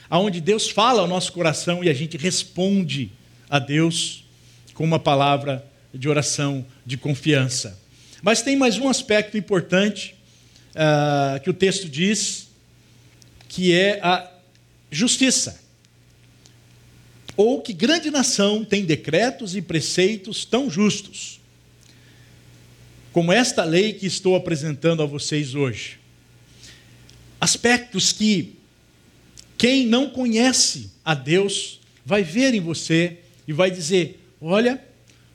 aonde 0.10 0.42
Deus 0.42 0.70
fala 0.70 1.00
ao 1.00 1.08
nosso 1.08 1.32
coração 1.32 1.82
e 1.82 1.88
a 1.88 1.94
gente 1.94 2.18
responde 2.18 3.14
a 3.50 3.60
Deus 3.60 4.26
com 4.74 4.84
uma 4.84 5.00
palavra 5.00 5.66
de 5.94 6.10
oração 6.10 6.66
de 6.86 6.98
confiança. 6.98 7.80
Mas 8.22 8.42
tem 8.42 8.58
mais 8.58 8.78
um 8.78 8.90
aspecto 8.90 9.38
importante 9.38 10.14
uh, 10.72 11.40
que 11.40 11.50
o 11.50 11.54
texto 11.54 11.88
diz, 11.88 12.50
que 13.48 13.72
é 13.72 14.02
a 14.04 14.30
justiça. 14.92 15.62
Ou 17.38 17.62
que 17.62 17.72
grande 17.72 18.12
nação 18.12 18.66
tem 18.66 18.84
decretos 18.84 19.56
e 19.56 19.62
preceitos 19.62 20.44
tão 20.44 20.70
justos 20.70 21.40
como 23.16 23.32
esta 23.32 23.64
lei 23.64 23.94
que 23.94 24.06
estou 24.06 24.36
apresentando 24.36 25.02
a 25.02 25.06
vocês 25.06 25.56
hoje. 25.56 25.98
Aspectos 27.40 28.12
que 28.12 28.58
quem 29.58 29.88
não 29.88 30.10
conhece 30.10 30.92
a 31.06 31.14
Deus 31.14 31.80
vai 32.06 32.24
ver 32.24 32.54
em 32.54 32.60
você 32.60 33.20
e 33.48 33.54
vai 33.54 33.72
dizer: 33.72 34.20
olha, 34.42 34.84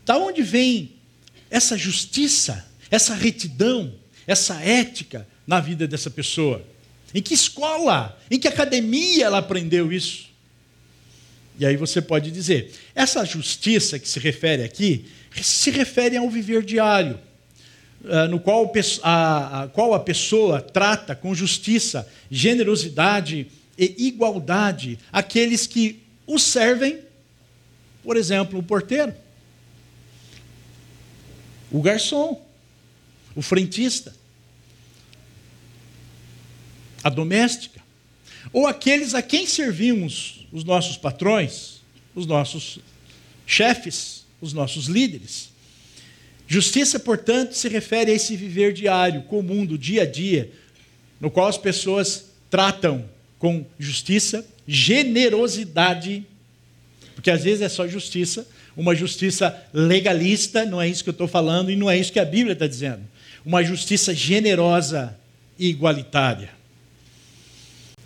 da 0.05 0.19
onde 0.19 0.43
vem 0.43 0.93
essa 1.51 1.75
justiça, 1.79 2.69
essa 2.91 3.15
retidão, 3.15 3.95
essa 4.27 4.61
ética 4.61 5.27
na 5.47 5.59
vida 5.59 5.89
dessa 5.89 6.11
pessoa? 6.11 6.63
Em 7.15 7.23
que 7.23 7.33
escola, 7.33 8.21
em 8.31 8.39
que 8.39 8.47
academia 8.47 9.25
ela 9.25 9.39
aprendeu 9.39 9.91
isso? 9.91 10.29
E 11.59 11.65
aí 11.65 11.79
você 11.79 12.03
pode 12.03 12.31
dizer: 12.31 12.75
essa 12.95 13.25
justiça 13.25 13.99
que 13.99 14.07
se 14.07 14.21
refere 14.21 14.65
aqui 14.65 15.07
se 15.41 15.71
refere 15.71 16.19
ao 16.19 16.29
viver 16.29 16.63
diário 16.63 17.19
no 18.31 18.41
qual 18.41 18.73
a, 19.03 19.63
a, 19.63 19.69
qual 19.69 19.95
a 19.95 20.01
pessoa 20.01 20.61
trata 20.61 21.15
com 21.15 21.35
justiça, 21.35 22.09
generosidade 22.31 23.47
e 23.79 24.07
igualdade 24.09 24.99
aqueles 25.13 25.67
que 25.67 26.03
o 26.27 26.39
servem, 26.39 27.01
por 28.03 28.17
exemplo, 28.17 28.59
o 28.59 28.63
porteiro, 28.63 29.15
o 31.71 31.81
garçom, 31.81 32.41
o 33.35 33.43
frentista, 33.43 34.15
a 37.03 37.09
doméstica, 37.09 37.81
ou 38.53 38.67
aqueles 38.67 39.15
a 39.15 39.23
quem 39.23 39.47
servimos 39.47 40.47
os 40.53 40.65
nossos 40.65 40.97
patrões, 40.97 41.81
os 42.15 42.27
nossos 42.27 42.79
chefes, 43.47 44.25
os 44.41 44.53
nossos 44.53 44.87
líderes. 44.87 45.50
Justiça, 46.53 46.99
portanto, 46.99 47.53
se 47.53 47.69
refere 47.69 48.11
a 48.11 48.15
esse 48.15 48.35
viver 48.35 48.73
diário, 48.73 49.23
comum, 49.23 49.65
do 49.65 49.79
dia 49.79 50.03
a 50.03 50.05
dia, 50.05 50.51
no 51.21 51.31
qual 51.31 51.47
as 51.47 51.57
pessoas 51.57 52.33
tratam 52.51 53.05
com 53.39 53.65
justiça, 53.79 54.45
generosidade, 54.67 56.27
porque 57.15 57.31
às 57.31 57.45
vezes 57.45 57.63
é 57.63 57.69
só 57.69 57.87
justiça, 57.87 58.49
uma 58.77 58.97
justiça 58.97 59.65
legalista, 59.73 60.67
não 60.67 60.83
é 60.83 60.89
isso 60.89 61.05
que 61.05 61.11
eu 61.11 61.13
estou 61.13 61.29
falando 61.29 61.71
e 61.71 61.77
não 61.77 61.89
é 61.89 61.97
isso 61.97 62.13
que 62.13 62.19
a 62.19 62.25
Bíblia 62.25 62.55
está 62.55 62.67
dizendo. 62.67 63.03
Uma 63.47 63.63
justiça 63.63 64.13
generosa 64.13 65.17
e 65.57 65.69
igualitária. 65.69 66.51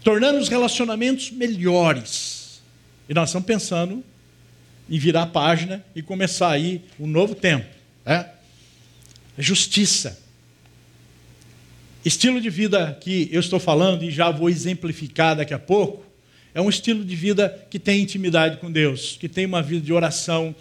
Tornando 0.02 0.38
os 0.38 0.50
relacionamentos 0.50 1.30
melhores. 1.30 2.61
E 3.09 3.14
nós 3.14 3.30
estamos 3.30 3.46
pensando 3.46 4.04
em 4.90 4.98
virar 4.98 5.22
a 5.22 5.26
página 5.26 5.83
e 5.96 6.02
começar 6.02 6.50
aí 6.50 6.83
um 7.00 7.07
novo 7.07 7.35
tempo. 7.35 7.72
É? 8.04 8.34
Justiça. 9.38 10.18
Estilo 12.05 12.40
de 12.40 12.51
vida 12.51 12.97
que 13.01 13.29
eu 13.33 13.40
estou 13.40 13.59
falando 13.59 14.05
e 14.05 14.11
já 14.11 14.31
vou 14.31 14.51
exemplificar 14.51 15.35
daqui 15.37 15.55
a 15.55 15.59
pouco, 15.59 16.05
é 16.55 16.61
um 16.61 16.68
estilo 16.68 17.05
de 17.05 17.16
vida 17.16 17.66
que 17.70 17.79
tem 17.79 18.01
intimidade 18.01 18.59
com 18.59 18.70
Deus, 18.70 19.16
que 19.18 19.29
tem 19.29 19.47
uma 19.47 19.62
vida 19.62 19.85
de 19.85 19.92
oração. 19.92 20.55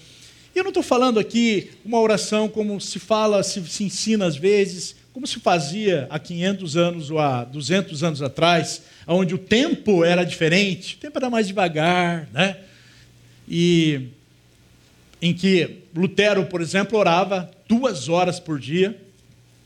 E 0.55 0.57
eu 0.57 0.63
não 0.63 0.69
estou 0.69 0.81
falando 0.81 1.19
aqui 1.19 1.71
uma 1.85 1.99
oração 1.99 2.47
como 2.47 2.79
se 2.79 2.97
fala, 2.97 3.43
se, 3.43 3.61
se 3.67 3.83
ensina 3.83 4.25
às 4.25 4.35
vezes, 4.35 4.95
como 5.13 5.27
se 5.27 5.39
fazia 5.39 6.07
há 6.09 6.17
500 6.17 6.77
anos 6.77 7.11
ou 7.11 7.19
há 7.19 7.43
200 7.43 8.03
anos 8.03 8.21
atrás, 8.21 8.81
onde 9.05 9.35
o 9.35 9.37
tempo 9.37 10.03
era 10.03 10.23
diferente, 10.23 10.95
o 10.95 10.97
tempo 10.97 11.17
era 11.19 11.29
mais 11.29 11.45
devagar, 11.45 12.27
né? 12.33 12.57
E 13.47 14.07
em 15.21 15.33
que 15.33 15.83
Lutero, 15.95 16.45
por 16.45 16.61
exemplo, 16.61 16.97
orava 16.97 17.51
duas 17.73 18.07
horas 18.07 18.39
por 18.39 18.59
dia, 18.59 18.99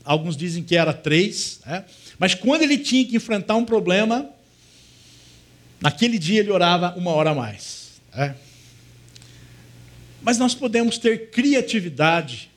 alguns 0.04 0.36
dizem 0.36 0.62
que 0.62 0.76
era 0.76 0.92
três, 0.92 1.60
né? 1.66 1.84
mas 2.18 2.34
quando 2.34 2.62
ele 2.62 2.78
tinha 2.78 3.04
que 3.04 3.16
enfrentar 3.16 3.56
um 3.56 3.64
problema, 3.64 4.28
naquele 5.80 6.18
dia 6.18 6.40
ele 6.40 6.50
orava 6.50 6.94
uma 6.96 7.10
hora 7.10 7.30
a 7.30 7.34
mais. 7.34 8.00
Né? 8.14 8.34
Mas 10.22 10.38
nós 10.38 10.54
podemos 10.54 10.96
ter 10.96 11.30
criatividade 11.30 12.50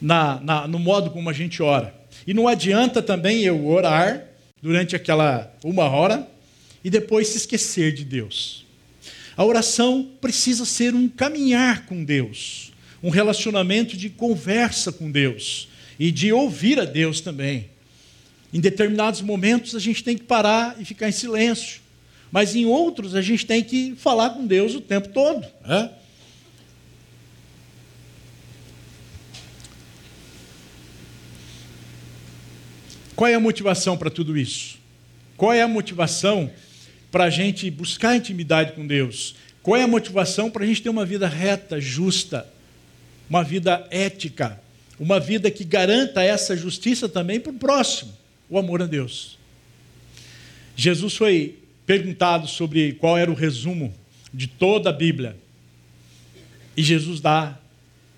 na, 0.00 0.40
na, 0.40 0.66
no 0.66 0.78
modo 0.78 1.10
como 1.10 1.28
a 1.28 1.32
gente 1.32 1.62
ora. 1.62 1.94
E 2.26 2.32
não 2.32 2.48
adianta 2.48 3.02
também 3.02 3.42
eu 3.42 3.66
orar 3.66 4.24
durante 4.60 4.96
aquela 4.96 5.52
uma 5.62 5.84
hora 5.84 6.26
e 6.82 6.88
depois 6.88 7.28
se 7.28 7.36
esquecer 7.36 7.92
de 7.92 8.04
Deus. 8.04 8.64
A 9.36 9.44
oração 9.44 10.10
precisa 10.20 10.64
ser 10.64 10.94
um 10.94 11.08
caminhar 11.08 11.86
com 11.86 12.04
Deus, 12.04 12.71
um 13.02 13.10
relacionamento 13.10 13.96
de 13.96 14.08
conversa 14.08 14.92
com 14.92 15.10
Deus 15.10 15.68
e 15.98 16.10
de 16.10 16.32
ouvir 16.32 16.78
a 16.78 16.84
Deus 16.84 17.20
também. 17.20 17.70
Em 18.52 18.60
determinados 18.60 19.20
momentos 19.20 19.74
a 19.74 19.78
gente 19.78 20.04
tem 20.04 20.16
que 20.16 20.24
parar 20.24 20.76
e 20.78 20.84
ficar 20.84 21.08
em 21.08 21.12
silêncio, 21.12 21.80
mas 22.30 22.54
em 22.54 22.64
outros 22.64 23.14
a 23.14 23.22
gente 23.22 23.46
tem 23.46 23.62
que 23.62 23.94
falar 23.96 24.30
com 24.30 24.46
Deus 24.46 24.74
o 24.74 24.80
tempo 24.80 25.08
todo. 25.08 25.46
Né? 25.66 25.90
Qual 33.16 33.30
é 33.30 33.34
a 33.34 33.40
motivação 33.40 33.96
para 33.96 34.10
tudo 34.10 34.36
isso? 34.36 34.78
Qual 35.36 35.52
é 35.52 35.62
a 35.62 35.68
motivação 35.68 36.50
para 37.10 37.24
a 37.24 37.30
gente 37.30 37.70
buscar 37.70 38.16
intimidade 38.16 38.72
com 38.72 38.86
Deus? 38.86 39.34
Qual 39.62 39.76
é 39.76 39.82
a 39.82 39.88
motivação 39.88 40.50
para 40.50 40.64
a 40.64 40.66
gente 40.66 40.82
ter 40.82 40.88
uma 40.88 41.06
vida 41.06 41.28
reta, 41.28 41.80
justa, 41.80 42.51
uma 43.32 43.42
vida 43.42 43.86
ética, 43.90 44.60
uma 45.00 45.18
vida 45.18 45.50
que 45.50 45.64
garanta 45.64 46.22
essa 46.22 46.54
justiça 46.54 47.08
também 47.08 47.40
para 47.40 47.50
o 47.50 47.54
próximo, 47.54 48.12
o 48.46 48.58
amor 48.58 48.82
a 48.82 48.86
Deus? 48.86 49.38
Jesus 50.76 51.16
foi 51.16 51.58
perguntado 51.86 52.46
sobre 52.46 52.92
qual 52.92 53.16
era 53.16 53.30
o 53.30 53.34
resumo 53.34 53.94
de 54.34 54.46
toda 54.46 54.90
a 54.90 54.92
Bíblia. 54.92 55.34
E 56.76 56.82
Jesus 56.82 57.22
dá 57.22 57.58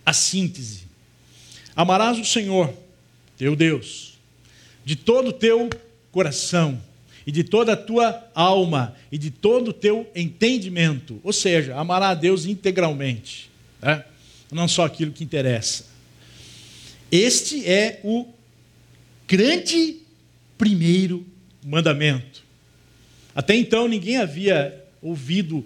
a 0.04 0.12
síntese: 0.12 0.82
Amarás 1.76 2.18
o 2.18 2.24
Senhor, 2.24 2.74
teu 3.38 3.54
Deus, 3.54 4.18
de 4.84 4.96
todo 4.96 5.28
o 5.28 5.32
teu 5.32 5.70
coração 6.10 6.82
e 7.24 7.30
de 7.30 7.44
toda 7.44 7.74
a 7.74 7.76
tua 7.76 8.28
alma 8.34 8.96
e 9.12 9.16
de 9.16 9.30
todo 9.30 9.68
o 9.68 9.72
teu 9.72 10.10
entendimento. 10.12 11.20
Ou 11.22 11.32
seja, 11.32 11.76
amará 11.76 12.08
a 12.08 12.14
Deus 12.14 12.46
integralmente, 12.46 13.48
né? 13.80 14.04
Não 14.54 14.68
só 14.68 14.84
aquilo 14.84 15.12
que 15.12 15.24
interessa. 15.24 15.84
Este 17.10 17.68
é 17.68 18.00
o 18.04 18.26
grande 19.26 19.96
primeiro 20.56 21.26
mandamento. 21.62 22.44
Até 23.34 23.56
então 23.56 23.88
ninguém 23.88 24.16
havia 24.16 24.82
ouvido 25.02 25.64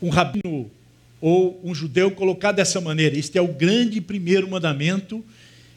um 0.00 0.10
rabino 0.10 0.70
ou 1.20 1.58
um 1.64 1.74
judeu 1.74 2.10
colocar 2.10 2.52
dessa 2.52 2.80
maneira. 2.80 3.18
Este 3.18 3.38
é 3.38 3.40
o 3.40 3.48
grande 3.48 4.00
primeiro 4.00 4.48
mandamento 4.48 5.24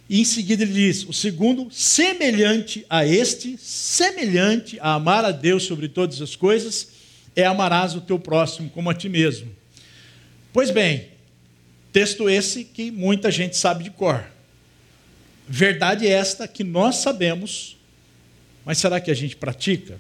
e 0.10 0.20
em 0.20 0.26
seguida 0.26 0.64
ele 0.64 0.74
diz: 0.74 1.06
o 1.08 1.14
segundo, 1.14 1.70
semelhante 1.72 2.86
a 2.90 3.06
este, 3.06 3.58
semelhante 3.58 4.78
a 4.82 4.96
amar 4.96 5.24
a 5.24 5.32
Deus 5.32 5.64
sobre 5.64 5.88
todas 5.88 6.22
as 6.22 6.36
coisas, 6.36 6.90
é 7.34 7.46
amarás 7.46 7.96
o 7.96 8.02
teu 8.02 8.20
próximo 8.20 8.70
como 8.70 8.90
a 8.90 8.94
ti 8.94 9.08
mesmo. 9.08 9.50
Pois 10.52 10.70
bem, 10.70 11.19
texto 11.92 12.30
esse 12.30 12.64
que 12.64 12.92
muita 12.92 13.32
gente 13.32 13.58
sabe 13.58 13.84
de 13.84 13.92
cor. 13.92 14.24
Verdade 15.48 16.08
esta 16.08 16.48
que 16.48 16.64
nós 16.64 16.98
sabemos, 16.98 17.78
mas 18.66 18.78
será 18.78 19.00
que 19.00 19.10
a 19.10 19.16
gente 19.16 19.36
pratica? 19.36 20.00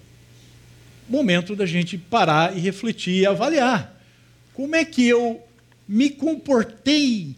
momento 1.10 1.56
da 1.56 1.66
gente 1.66 1.98
parar 1.98 2.56
e 2.56 2.60
refletir 2.60 3.16
e 3.16 3.26
avaliar. 3.26 4.00
Como 4.54 4.76
é 4.76 4.86
que 4.86 5.06
eu 5.08 5.44
me 5.88 6.10
comportei 6.10 7.36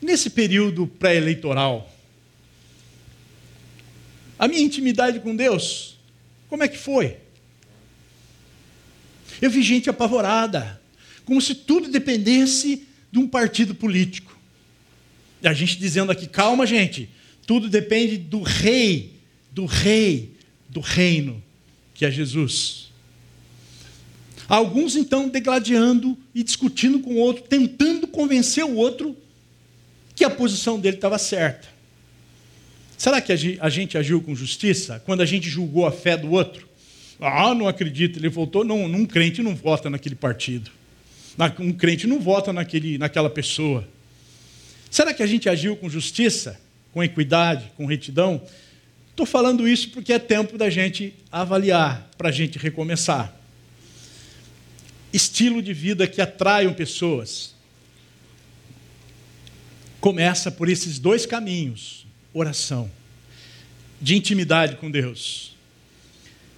nesse 0.00 0.30
período 0.30 0.86
pré-eleitoral? 0.86 1.92
A 4.38 4.48
minha 4.48 4.62
intimidade 4.62 5.20
com 5.20 5.36
Deus, 5.36 5.96
como 6.48 6.62
é 6.62 6.68
que 6.68 6.78
foi? 6.78 7.18
Eu 9.42 9.50
vi 9.50 9.62
gente 9.62 9.90
apavorada, 9.90 10.80
como 11.24 11.40
se 11.40 11.54
tudo 11.54 11.88
dependesse 11.88 12.86
de 13.14 13.20
um 13.20 13.28
partido 13.28 13.76
político. 13.76 14.36
E 15.40 15.46
a 15.46 15.52
gente 15.52 15.78
dizendo 15.78 16.10
aqui, 16.10 16.26
calma, 16.26 16.66
gente, 16.66 17.08
tudo 17.46 17.68
depende 17.68 18.18
do 18.18 18.42
rei, 18.42 19.12
do 19.52 19.66
rei, 19.66 20.32
do 20.68 20.80
reino, 20.80 21.40
que 21.94 22.04
é 22.04 22.10
Jesus. 22.10 22.90
Alguns 24.48 24.96
então 24.96 25.28
degladiando 25.28 26.18
e 26.34 26.42
discutindo 26.42 26.98
com 26.98 27.14
o 27.14 27.18
outro, 27.18 27.44
tentando 27.44 28.08
convencer 28.08 28.64
o 28.64 28.74
outro 28.74 29.16
que 30.16 30.24
a 30.24 30.30
posição 30.30 30.80
dele 30.80 30.96
estava 30.96 31.16
certa. 31.16 31.68
Será 32.98 33.20
que 33.20 33.32
a 33.32 33.68
gente 33.68 33.96
agiu 33.96 34.20
com 34.20 34.34
justiça 34.34 35.00
quando 35.06 35.20
a 35.20 35.26
gente 35.26 35.48
julgou 35.48 35.86
a 35.86 35.92
fé 35.92 36.16
do 36.16 36.32
outro? 36.32 36.66
Ah, 37.20 37.54
não 37.54 37.68
acredito, 37.68 38.18
ele 38.18 38.28
votou. 38.28 38.64
Não, 38.64 38.86
um 38.86 39.06
crente 39.06 39.40
não 39.40 39.54
vota 39.54 39.88
naquele 39.88 40.16
partido. 40.16 40.68
Um 41.58 41.72
crente 41.72 42.06
não 42.06 42.20
vota 42.20 42.52
naquele, 42.52 42.96
naquela 42.98 43.28
pessoa. 43.28 43.88
Será 44.90 45.12
que 45.12 45.22
a 45.22 45.26
gente 45.26 45.48
agiu 45.48 45.76
com 45.76 45.88
justiça, 45.90 46.60
com 46.92 47.02
equidade, 47.02 47.72
com 47.76 47.84
retidão? 47.86 48.40
Estou 49.10 49.26
falando 49.26 49.66
isso 49.66 49.90
porque 49.90 50.12
é 50.12 50.18
tempo 50.18 50.56
da 50.56 50.70
gente 50.70 51.14
avaliar, 51.30 52.10
para 52.16 52.28
a 52.28 52.32
gente 52.32 52.58
recomeçar. 52.58 53.34
Estilo 55.12 55.62
de 55.62 55.72
vida 55.72 56.06
que 56.06 56.20
atraiam 56.20 56.72
pessoas. 56.72 57.54
Começa 60.00 60.50
por 60.50 60.68
esses 60.68 60.98
dois 60.98 61.26
caminhos: 61.26 62.06
oração, 62.32 62.90
de 64.00 64.16
intimidade 64.16 64.76
com 64.76 64.90
Deus, 64.90 65.56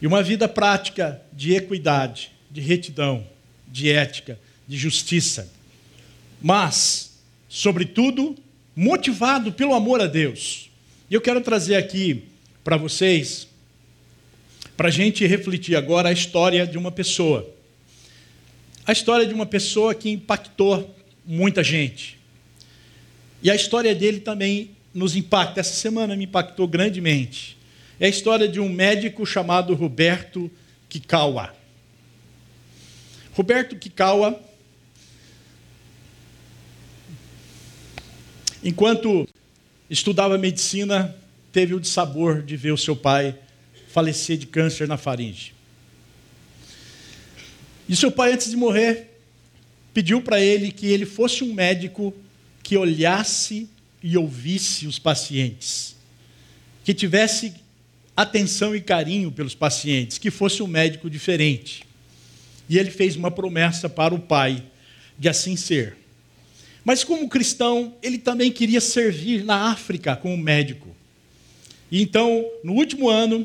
e 0.00 0.06
uma 0.06 0.22
vida 0.22 0.48
prática 0.48 1.22
de 1.32 1.54
equidade, 1.54 2.32
de 2.50 2.60
retidão, 2.60 3.26
de 3.68 3.90
ética, 3.90 4.38
de 4.66 4.76
justiça. 4.76 5.52
Mas, 6.40 7.12
sobretudo, 7.48 8.36
motivado 8.74 9.52
pelo 9.52 9.74
amor 9.74 10.00
a 10.00 10.06
Deus. 10.06 10.70
E 11.10 11.14
eu 11.14 11.20
quero 11.20 11.40
trazer 11.40 11.76
aqui 11.76 12.24
para 12.62 12.76
vocês, 12.76 13.46
para 14.76 14.88
a 14.88 14.90
gente 14.90 15.26
refletir 15.26 15.76
agora 15.76 16.08
a 16.08 16.12
história 16.12 16.66
de 16.66 16.76
uma 16.76 16.92
pessoa. 16.92 17.48
A 18.86 18.92
história 18.92 19.26
de 19.26 19.32
uma 19.32 19.46
pessoa 19.46 19.94
que 19.94 20.10
impactou 20.10 20.94
muita 21.24 21.64
gente. 21.64 22.18
E 23.42 23.50
a 23.50 23.54
história 23.54 23.94
dele 23.94 24.20
também 24.20 24.70
nos 24.92 25.16
impacta. 25.16 25.60
Essa 25.60 25.74
semana 25.74 26.16
me 26.16 26.24
impactou 26.24 26.66
grandemente. 26.66 27.56
É 27.98 28.06
a 28.06 28.10
história 28.10 28.46
de 28.46 28.60
um 28.60 28.68
médico 28.68 29.24
chamado 29.24 29.74
Roberto 29.74 30.50
Kikawa. 30.88 31.54
Roberto 33.32 33.76
Kikawa 33.76 34.40
Enquanto 38.66 39.28
estudava 39.88 40.36
medicina, 40.36 41.14
teve 41.52 41.72
o 41.72 41.78
dissabor 41.78 42.42
de 42.42 42.56
ver 42.56 42.72
o 42.72 42.76
seu 42.76 42.96
pai 42.96 43.38
falecer 43.92 44.36
de 44.36 44.44
câncer 44.44 44.88
na 44.88 44.96
faringe. 44.96 45.54
E 47.88 47.94
seu 47.94 48.10
pai, 48.10 48.32
antes 48.32 48.50
de 48.50 48.56
morrer, 48.56 49.20
pediu 49.94 50.20
para 50.20 50.40
ele 50.40 50.72
que 50.72 50.88
ele 50.88 51.06
fosse 51.06 51.44
um 51.44 51.54
médico 51.54 52.12
que 52.60 52.76
olhasse 52.76 53.68
e 54.02 54.16
ouvisse 54.16 54.88
os 54.88 54.98
pacientes, 54.98 55.94
que 56.84 56.92
tivesse 56.92 57.54
atenção 58.16 58.74
e 58.74 58.80
carinho 58.80 59.30
pelos 59.30 59.54
pacientes, 59.54 60.18
que 60.18 60.28
fosse 60.28 60.60
um 60.60 60.66
médico 60.66 61.08
diferente. 61.08 61.84
E 62.68 62.76
ele 62.76 62.90
fez 62.90 63.14
uma 63.14 63.30
promessa 63.30 63.88
para 63.88 64.12
o 64.12 64.18
pai 64.18 64.60
de 65.16 65.28
assim 65.28 65.54
ser. 65.54 65.96
Mas, 66.86 67.02
como 67.02 67.28
cristão, 67.28 67.96
ele 68.00 68.16
também 68.16 68.48
queria 68.52 68.80
servir 68.80 69.42
na 69.42 69.72
África 69.72 70.14
como 70.14 70.36
médico. 70.36 70.94
E 71.90 72.00
então, 72.00 72.48
no 72.62 72.74
último 72.74 73.08
ano, 73.08 73.44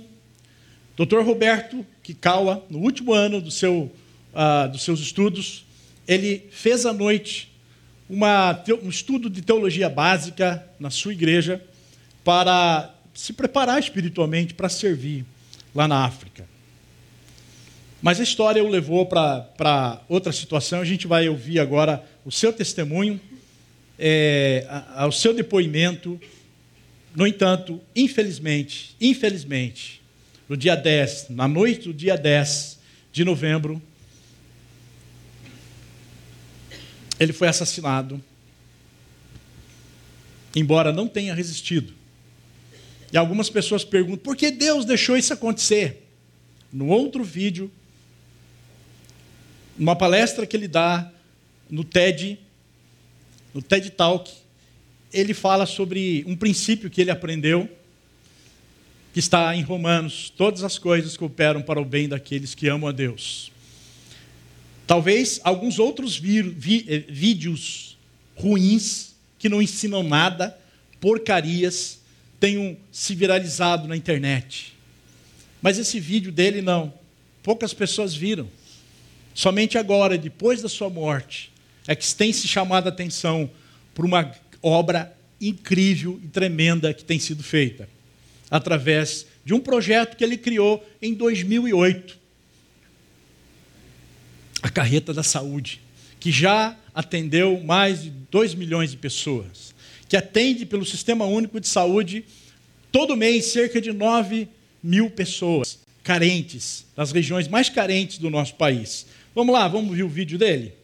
Dr. 0.95 1.21
Roberto 1.23 1.84
Kikawa, 2.04 2.63
no 2.69 2.77
último 2.77 3.13
ano 3.13 3.41
do 3.41 3.49
seu, 3.49 3.91
uh, 4.32 4.71
dos 4.71 4.84
seus 4.84 4.99
estudos, 4.99 5.65
ele 6.08 6.47
fez 6.51 6.86
à 6.86 6.93
noite 6.93 7.51
uma, 8.08 8.63
um 8.84 8.89
estudo 8.89 9.27
de 9.27 9.41
teologia 9.41 9.89
básica 9.89 10.63
na 10.80 10.91
sua 10.91 11.12
igreja 11.12 11.65
para 12.23 12.93
se 13.12 13.34
preparar 13.34 13.80
espiritualmente 13.80 14.54
para 14.54 14.69
servir 14.69 15.25
lá 15.73 15.88
na 15.88 16.06
África. 16.06 16.47
Mas 18.04 18.19
a 18.19 18.23
história 18.23 18.63
o 18.63 18.69
levou 18.69 19.08
para 19.08 19.99
outra 20.08 20.32
situação, 20.32 20.80
a 20.80 20.86
gente 20.86 21.08
vai 21.08 21.27
ouvir 21.27 21.60
agora 21.60 22.06
o 22.23 22.32
seu 22.32 22.54
testemunho 22.54 23.19
é, 24.03 24.65
ao 24.95 25.11
seu 25.11 25.31
depoimento. 25.31 26.19
No 27.15 27.27
entanto, 27.27 27.79
infelizmente, 27.95 28.95
infelizmente, 28.99 30.01
no 30.49 30.57
dia 30.57 30.75
10, 30.75 31.27
na 31.29 31.47
noite 31.47 31.89
do 31.89 31.93
dia 31.93 32.17
10 32.17 32.79
de 33.13 33.23
novembro, 33.23 33.81
ele 37.19 37.31
foi 37.31 37.47
assassinado, 37.47 38.21
embora 40.55 40.91
não 40.91 41.07
tenha 41.07 41.35
resistido. 41.35 41.93
E 43.13 43.17
algumas 43.17 43.49
pessoas 43.49 43.83
perguntam: 43.83 44.23
por 44.23 44.35
que 44.35 44.49
Deus 44.49 44.85
deixou 44.85 45.15
isso 45.15 45.31
acontecer? 45.31 46.07
No 46.73 46.87
outro 46.87 47.23
vídeo, 47.23 47.69
numa 49.77 49.95
palestra 49.95 50.47
que 50.47 50.55
ele 50.55 50.69
dá 50.69 51.11
no 51.69 51.83
TED, 51.83 52.39
no 53.53 53.61
TED 53.61 53.91
Talk, 53.91 54.31
ele 55.13 55.33
fala 55.33 55.65
sobre 55.65 56.23
um 56.27 56.35
princípio 56.35 56.89
que 56.89 57.01
ele 57.01 57.11
aprendeu, 57.11 57.69
que 59.13 59.19
está 59.19 59.55
em 59.55 59.61
Romanos: 59.61 60.31
todas 60.35 60.63
as 60.63 60.77
coisas 60.77 61.17
cooperam 61.17 61.61
para 61.61 61.79
o 61.79 61.85
bem 61.85 62.07
daqueles 62.07 62.55
que 62.55 62.67
amam 62.67 62.89
a 62.89 62.91
Deus. 62.91 63.51
Talvez 64.87 65.39
alguns 65.43 65.79
outros 65.79 66.17
vi, 66.17 66.85
eh, 66.87 67.03
vídeos 67.07 67.97
ruins, 68.35 69.15
que 69.38 69.49
não 69.49 69.61
ensinam 69.61 70.03
nada, 70.03 70.57
porcarias, 70.99 71.99
tenham 72.39 72.76
se 72.91 73.15
viralizado 73.15 73.88
na 73.88 73.95
internet. 73.95 74.73
Mas 75.61 75.78
esse 75.78 75.99
vídeo 75.99 76.32
dele 76.32 76.61
não. 76.61 76.93
Poucas 77.43 77.73
pessoas 77.73 78.13
viram. 78.13 78.49
Somente 79.34 79.78
agora, 79.78 80.17
depois 80.17 80.61
da 80.61 80.67
sua 80.69 80.89
morte, 80.89 81.51
é 81.91 81.95
que 81.95 82.15
tem 82.15 82.31
se 82.31 82.47
chamado 82.47 82.85
a 82.85 82.89
atenção 82.89 83.51
por 83.93 84.05
uma 84.05 84.33
obra 84.63 85.13
incrível 85.41 86.17
e 86.23 86.27
tremenda 86.29 86.93
que 86.93 87.03
tem 87.03 87.19
sido 87.19 87.43
feita, 87.43 87.89
através 88.49 89.27
de 89.43 89.53
um 89.53 89.59
projeto 89.59 90.15
que 90.15 90.23
ele 90.23 90.37
criou 90.37 90.81
em 91.01 91.13
2008 91.13 92.17
a 94.63 94.69
Carreta 94.69 95.13
da 95.13 95.21
Saúde, 95.21 95.81
que 96.17 96.31
já 96.31 96.77
atendeu 96.95 97.61
mais 97.61 98.03
de 98.03 98.09
2 98.09 98.55
milhões 98.55 98.91
de 98.91 98.97
pessoas, 98.97 99.75
que 100.07 100.15
atende 100.15 100.65
pelo 100.65 100.85
Sistema 100.85 101.25
Único 101.25 101.59
de 101.59 101.67
Saúde 101.67 102.23
todo 102.89 103.17
mês 103.17 103.47
cerca 103.47 103.81
de 103.81 103.91
9 103.91 104.47
mil 104.81 105.09
pessoas 105.09 105.79
carentes, 106.05 106.85
das 106.95 107.11
regiões 107.11 107.49
mais 107.49 107.67
carentes 107.67 108.17
do 108.17 108.29
nosso 108.29 108.55
país. 108.55 109.05
Vamos 109.35 109.53
lá, 109.53 109.67
vamos 109.67 109.93
ver 109.93 110.03
o 110.03 110.09
vídeo 110.09 110.37
dele? 110.37 110.79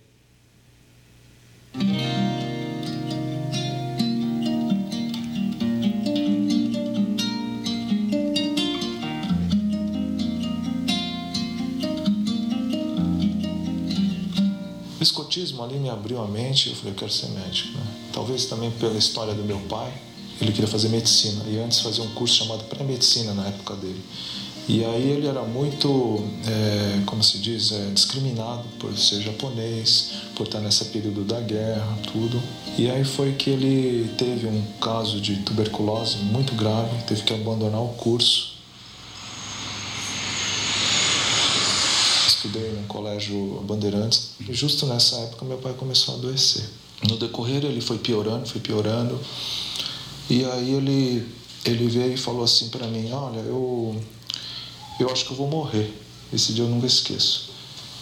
O 15.37 15.39
escotismo 15.39 15.63
ali 15.63 15.77
me 15.77 15.87
abriu 15.87 16.19
a 16.19 16.27
mente, 16.27 16.69
eu 16.69 16.75
falei, 16.75 16.93
eu 16.93 16.95
quero 16.95 17.11
ser 17.11 17.27
médico. 17.27 17.77
Né? 17.77 17.85
Talvez 18.11 18.45
também 18.45 18.71
pela 18.71 18.97
história 18.97 19.35
do 19.35 19.43
meu 19.43 19.59
pai, 19.69 19.93
ele 20.41 20.51
queria 20.51 20.67
fazer 20.67 20.89
medicina, 20.89 21.43
e 21.47 21.59
antes 21.59 21.79
fazia 21.79 22.03
um 22.03 22.09
curso 22.15 22.43
chamado 22.43 22.63
pré-medicina 22.63 23.35
na 23.35 23.45
época 23.45 23.75
dele. 23.75 24.01
E 24.67 24.83
aí 24.83 25.11
ele 25.11 25.27
era 25.27 25.43
muito, 25.43 26.23
é, 26.43 27.03
como 27.05 27.23
se 27.23 27.37
diz, 27.37 27.71
é, 27.71 27.91
discriminado 27.93 28.63
por 28.79 28.97
ser 28.97 29.21
japonês, 29.21 30.13
por 30.35 30.47
estar 30.47 30.59
nesse 30.59 30.85
período 30.85 31.23
da 31.23 31.39
guerra, 31.39 31.99
tudo. 32.11 32.41
E 32.75 32.89
aí 32.89 33.05
foi 33.05 33.33
que 33.33 33.51
ele 33.51 34.09
teve 34.17 34.47
um 34.47 34.63
caso 34.81 35.21
de 35.21 35.35
tuberculose 35.43 36.17
muito 36.17 36.55
grave, 36.55 37.03
teve 37.03 37.21
que 37.21 37.33
abandonar 37.33 37.81
o 37.81 37.89
curso. 37.89 38.56
Colégio 43.27 43.61
Bandeirantes. 43.63 44.31
E 44.47 44.53
justo 44.53 44.85
nessa 44.85 45.17
época 45.17 45.45
meu 45.45 45.57
pai 45.57 45.73
começou 45.73 46.15
a 46.15 46.17
adoecer. 46.17 46.63
No 47.07 47.17
decorrer 47.17 47.63
ele 47.63 47.81
foi 47.81 47.97
piorando, 47.97 48.47
foi 48.47 48.61
piorando. 48.61 49.19
E 50.29 50.43
aí 50.45 50.73
ele 50.73 51.37
ele 51.65 51.87
veio 51.87 52.13
e 52.13 52.17
falou 52.17 52.43
assim 52.43 52.69
para 52.69 52.87
mim, 52.87 53.11
olha, 53.11 53.39
eu 53.39 53.99
eu 54.99 55.09
acho 55.11 55.25
que 55.25 55.31
eu 55.31 55.37
vou 55.37 55.47
morrer. 55.47 55.93
Esse 56.33 56.53
dia 56.53 56.63
eu 56.63 56.69
nunca 56.69 56.87
esqueço. 56.87 57.49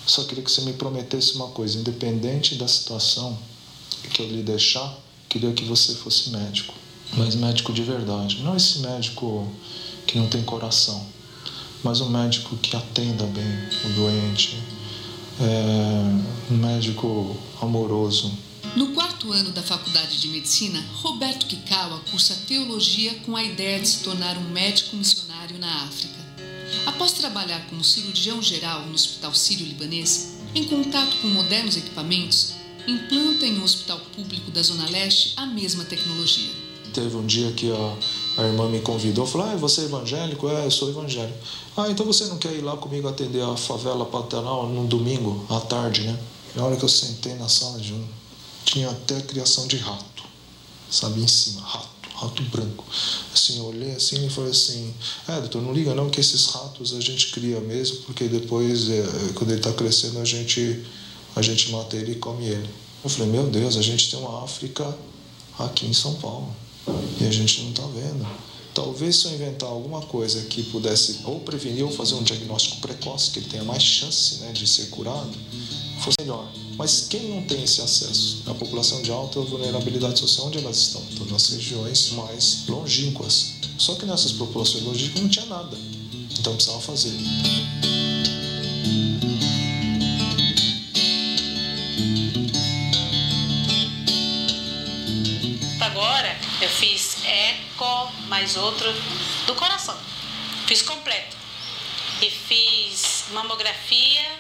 Só 0.06 0.24
queria 0.24 0.44
que 0.44 0.52
você 0.52 0.62
me 0.62 0.74
prometesse 0.74 1.36
uma 1.36 1.48
coisa, 1.48 1.80
independente 1.80 2.56
da 2.56 2.68
situação 2.68 3.38
que 4.14 4.22
eu 4.22 4.28
lhe 4.28 4.44
deixar, 4.44 4.96
queria 5.28 5.52
que 5.52 5.66
você 5.66 5.96
fosse 5.96 6.30
médico. 6.30 6.74
Mas 7.18 7.36
médico 7.36 7.74
de 7.74 7.82
verdade, 7.82 8.42
não 8.44 8.56
esse 8.56 8.80
médico 8.80 9.48
que 10.06 10.18
não 10.18 10.28
tem 10.28 10.44
coração, 10.44 11.06
mas 11.84 12.02
um 12.02 12.10
médico 12.10 12.56
que 12.58 12.76
atenda 12.76 13.26
bem 13.26 13.44
o 13.86 13.90
doente, 13.94 14.58
é, 15.40 16.54
um 16.54 16.58
médico 16.58 17.36
amoroso. 17.62 18.32
No 18.76 18.90
quarto 18.90 19.32
ano 19.32 19.52
da 19.52 19.62
faculdade 19.62 20.20
de 20.20 20.28
medicina, 20.28 20.84
Roberto 20.96 21.46
Kikawa 21.46 22.02
cursa 22.12 22.36
teologia 22.48 23.14
com 23.26 23.36
a 23.36 23.44
ideia 23.44 23.80
de 23.80 23.88
se 23.88 24.00
tornar 24.00 24.38
um 24.38 24.50
médico 24.50 24.96
missionário 24.96 25.58
na 25.58 25.84
África. 25.84 26.16
Após 26.86 27.14
trabalhar 27.14 27.66
como 27.68 27.84
cirurgião 27.84 28.42
geral 28.42 28.86
no 28.86 28.94
Hospital 28.94 29.34
Sírio-Libanês, 29.34 30.40
em 30.54 30.66
contato 30.66 31.16
com 31.22 31.28
modernos 31.28 31.78
equipamentos, 31.78 32.54
implanta 32.88 33.46
em 33.46 33.60
um 33.60 33.64
hospital 33.64 34.00
público 34.16 34.52
da 34.52 34.62
Zona 34.62 34.90
Leste 34.90 35.34
a 35.38 35.46
mesma 35.46 35.84
tecnologia. 35.86 36.52
Teve 36.94 37.16
um 37.16 37.26
dia 37.26 37.52
que 37.52 37.72
a, 37.72 37.98
a 38.38 38.44
irmã 38.44 38.68
me 38.70 38.82
convidou, 38.82 39.26
falou: 39.26 39.48
Ah, 39.48 39.56
você 39.56 39.82
é 39.82 39.84
evangélico? 39.86 40.50
É, 40.50 40.66
eu 40.66 40.72
sou 40.72 40.90
evangélico. 40.90 41.38
Ah, 41.78 41.90
então 41.90 42.06
você 42.06 42.26
não 42.26 42.38
quer 42.38 42.54
ir 42.54 42.62
lá 42.62 42.76
comigo 42.76 43.08
atender 43.08 43.42
a 43.42 43.56
favela 43.56 44.06
paternal 44.06 44.68
no 44.68 44.88
domingo, 44.88 45.46
à 45.50 45.60
tarde, 45.62 46.02
né? 46.02 46.20
Na 46.56 46.66
hora 46.66 46.76
que 46.76 46.84
eu 46.84 46.90
sentei 46.90 47.36
na 47.36 47.48
sala 47.48 47.80
de 47.80 47.94
um, 47.94 48.08
tinha 48.64 48.90
até 48.90 49.22
criação 49.22 49.68
de 49.68 49.78
rato, 49.78 50.24
sabe, 50.90 51.22
em 51.22 51.28
cima, 51.28 51.62
rato, 51.62 51.90
rato 52.16 52.44
branco. 52.44 52.84
Assim, 53.34 53.58
eu 53.58 53.66
olhei 53.66 53.92
assim 53.92 54.26
e 54.26 54.30
falei 54.30 54.52
assim: 54.52 54.94
É, 55.28 55.40
doutor, 55.40 55.62
não 55.62 55.74
liga 55.74 55.96
não 55.96 56.10
que 56.10 56.20
esses 56.20 56.48
ratos 56.48 56.94
a 56.94 57.00
gente 57.00 57.32
cria 57.32 57.62
mesmo, 57.62 57.98
porque 58.06 58.28
depois, 58.28 58.90
é, 58.90 59.04
quando 59.36 59.52
ele 59.52 59.60
está 59.60 59.72
crescendo, 59.72 60.20
a 60.20 60.26
gente, 60.26 60.84
a 61.36 61.42
gente 61.42 61.72
mata 61.72 61.96
ele 61.96 62.14
e 62.14 62.16
come 62.16 62.46
ele. 62.46 62.70
Eu 63.02 63.10
falei: 63.10 63.32
Meu 63.32 63.48
Deus, 63.48 63.78
a 63.78 63.82
gente 63.82 64.12
tem 64.12 64.20
uma 64.20 64.44
África 64.44 64.94
aqui 65.58 65.86
em 65.86 65.94
São 65.94 66.16
Paulo 66.16 66.54
e 67.20 67.26
a 67.26 67.32
gente 67.32 67.62
não 67.62 67.70
está 67.70 67.84
vendo. 67.88 68.26
Talvez 68.74 69.16
se 69.16 69.28
eu 69.28 69.34
inventar 69.34 69.70
alguma 69.70 70.02
coisa 70.02 70.42
que 70.44 70.64
pudesse 70.64 71.22
ou 71.24 71.40
prevenir 71.40 71.86
ou 71.86 71.92
fazer 71.92 72.16
um 72.16 72.24
diagnóstico 72.24 72.82
precoce, 72.82 73.32
que 73.32 73.40
ele 73.40 73.48
tenha 73.48 73.64
mais 73.64 73.82
chance 73.82 74.40
né, 74.40 74.52
de 74.52 74.68
ser 74.68 74.88
curado, 74.88 75.32
fosse 76.02 76.18
melhor. 76.20 76.46
Mas 76.78 77.08
quem 77.10 77.30
não 77.30 77.42
tem 77.44 77.64
esse 77.64 77.82
acesso? 77.82 78.44
A 78.48 78.54
população 78.54 79.02
de 79.02 79.12
alta 79.12 79.40
vulnerabilidade 79.40 80.20
social, 80.20 80.48
onde 80.48 80.58
elas 80.58 80.78
estão? 80.78 81.02
Estão 81.10 81.26
nas 81.28 81.48
regiões 81.52 82.12
mais 82.12 82.64
longínquas. 82.68 83.54
Só 83.78 83.96
que 83.96 84.06
nessas 84.06 84.34
populações 84.34 84.84
longínquas 84.84 85.22
não 85.22 85.30
tinha 85.30 85.46
nada. 85.46 85.78
Então 86.38 86.54
precisava 86.54 86.82
fazer. 86.82 87.14
Mais 98.28 98.56
outro 98.56 98.88
do 99.46 99.56
coração. 99.56 99.96
Fiz 100.66 100.82
completo. 100.82 101.36
E 102.22 102.30
fiz 102.30 103.26
mamografia 103.34 104.40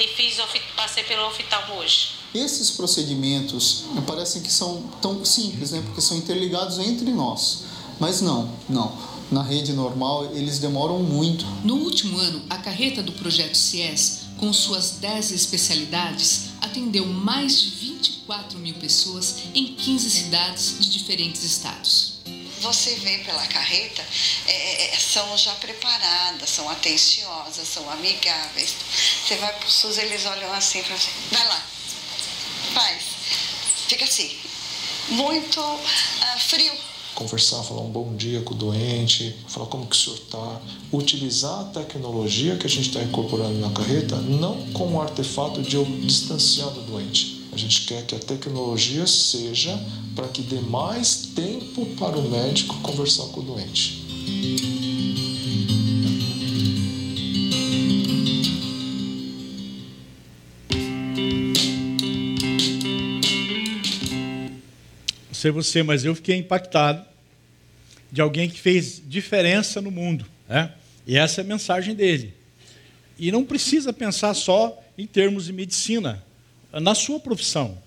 e 0.00 0.08
fiz 0.08 0.38
passei 0.74 1.04
pelo 1.04 1.26
oftalmo 1.26 1.74
hoje. 1.74 2.10
Esses 2.34 2.70
procedimentos 2.70 3.84
parecem 4.06 4.42
que 4.42 4.50
são 4.50 4.82
tão 5.00 5.24
simples, 5.24 5.70
né? 5.70 5.82
Porque 5.84 6.00
são 6.00 6.16
interligados 6.16 6.78
entre 6.78 7.10
nós. 7.12 7.64
Mas 8.00 8.20
não, 8.20 8.50
não. 8.68 9.14
Na 9.30 9.42
rede 9.42 9.72
normal 9.72 10.26
eles 10.34 10.58
demoram 10.58 10.98
muito. 11.00 11.44
No 11.62 11.76
último 11.76 12.18
ano, 12.18 12.42
a 12.50 12.58
carreta 12.58 13.02
do 13.02 13.12
projeto 13.12 13.56
CIES, 13.56 14.22
com 14.38 14.52
suas 14.52 14.92
10 14.92 15.30
especialidades, 15.30 16.46
atendeu 16.60 17.06
mais 17.06 17.60
de 17.60 17.70
24 17.70 18.58
mil 18.58 18.74
pessoas 18.74 19.36
em 19.54 19.74
15 19.74 20.10
cidades 20.10 20.76
de 20.80 20.90
diferentes 20.90 21.44
estados 21.44 22.13
você 22.64 22.94
vê 22.96 23.18
pela 23.18 23.46
carreta, 23.46 24.02
é, 24.46 24.96
são 24.98 25.36
já 25.36 25.52
preparadas, 25.56 26.48
são 26.48 26.68
atenciosas, 26.68 27.68
são 27.68 27.88
amigáveis. 27.90 28.74
Você 29.24 29.36
vai 29.36 29.52
para 29.52 29.68
o 29.68 29.70
SUS, 29.70 29.98
eles 29.98 30.24
olham 30.24 30.52
assim 30.54 30.82
para 30.82 30.96
você, 30.96 31.10
vai 31.30 31.46
lá, 31.46 31.62
faz. 32.72 33.02
Fica 33.86 34.04
assim, 34.04 34.34
muito 35.10 35.60
uh, 35.60 36.40
frio. 36.48 36.72
Conversar, 37.14 37.62
falar 37.62 37.82
um 37.82 37.90
bom 37.90 38.16
dia 38.16 38.40
com 38.40 38.54
o 38.54 38.56
doente, 38.56 39.36
falar 39.46 39.66
como 39.66 39.86
que 39.86 39.94
o 39.94 39.98
senhor 39.98 40.16
está. 40.16 40.60
Utilizar 40.90 41.60
a 41.60 41.64
tecnologia 41.64 42.56
que 42.56 42.66
a 42.66 42.70
gente 42.70 42.88
está 42.88 43.02
incorporando 43.02 43.60
na 43.60 43.70
carreta, 43.70 44.16
não 44.16 44.72
como 44.72 45.00
artefato 45.00 45.62
de 45.62 45.76
eu 45.76 45.84
distanciar 45.84 46.70
do 46.70 46.80
doente. 46.80 47.43
A 47.54 47.56
gente 47.56 47.82
quer 47.82 48.04
que 48.04 48.16
a 48.16 48.18
tecnologia 48.18 49.06
seja 49.06 49.78
para 50.16 50.26
que 50.26 50.42
dê 50.42 50.60
mais 50.60 51.26
tempo 51.36 51.86
para 51.94 52.18
o 52.18 52.28
médico 52.28 52.80
conversar 52.80 53.28
com 53.28 53.38
o 53.38 53.42
doente. 53.44 54.02
Não 65.28 65.34
sei 65.34 65.52
você, 65.52 65.84
mas 65.84 66.04
eu 66.04 66.16
fiquei 66.16 66.34
impactado 66.34 67.06
de 68.10 68.20
alguém 68.20 68.50
que 68.50 68.58
fez 68.58 69.00
diferença 69.06 69.80
no 69.80 69.92
mundo. 69.92 70.26
Né? 70.48 70.72
E 71.06 71.16
essa 71.16 71.40
é 71.40 71.44
a 71.44 71.46
mensagem 71.46 71.94
dele. 71.94 72.34
E 73.16 73.30
não 73.30 73.44
precisa 73.44 73.92
pensar 73.92 74.34
só 74.34 74.76
em 74.98 75.06
termos 75.06 75.44
de 75.44 75.52
medicina, 75.52 76.20
na 76.80 76.94
sua 76.94 77.20
profissão. 77.20 77.78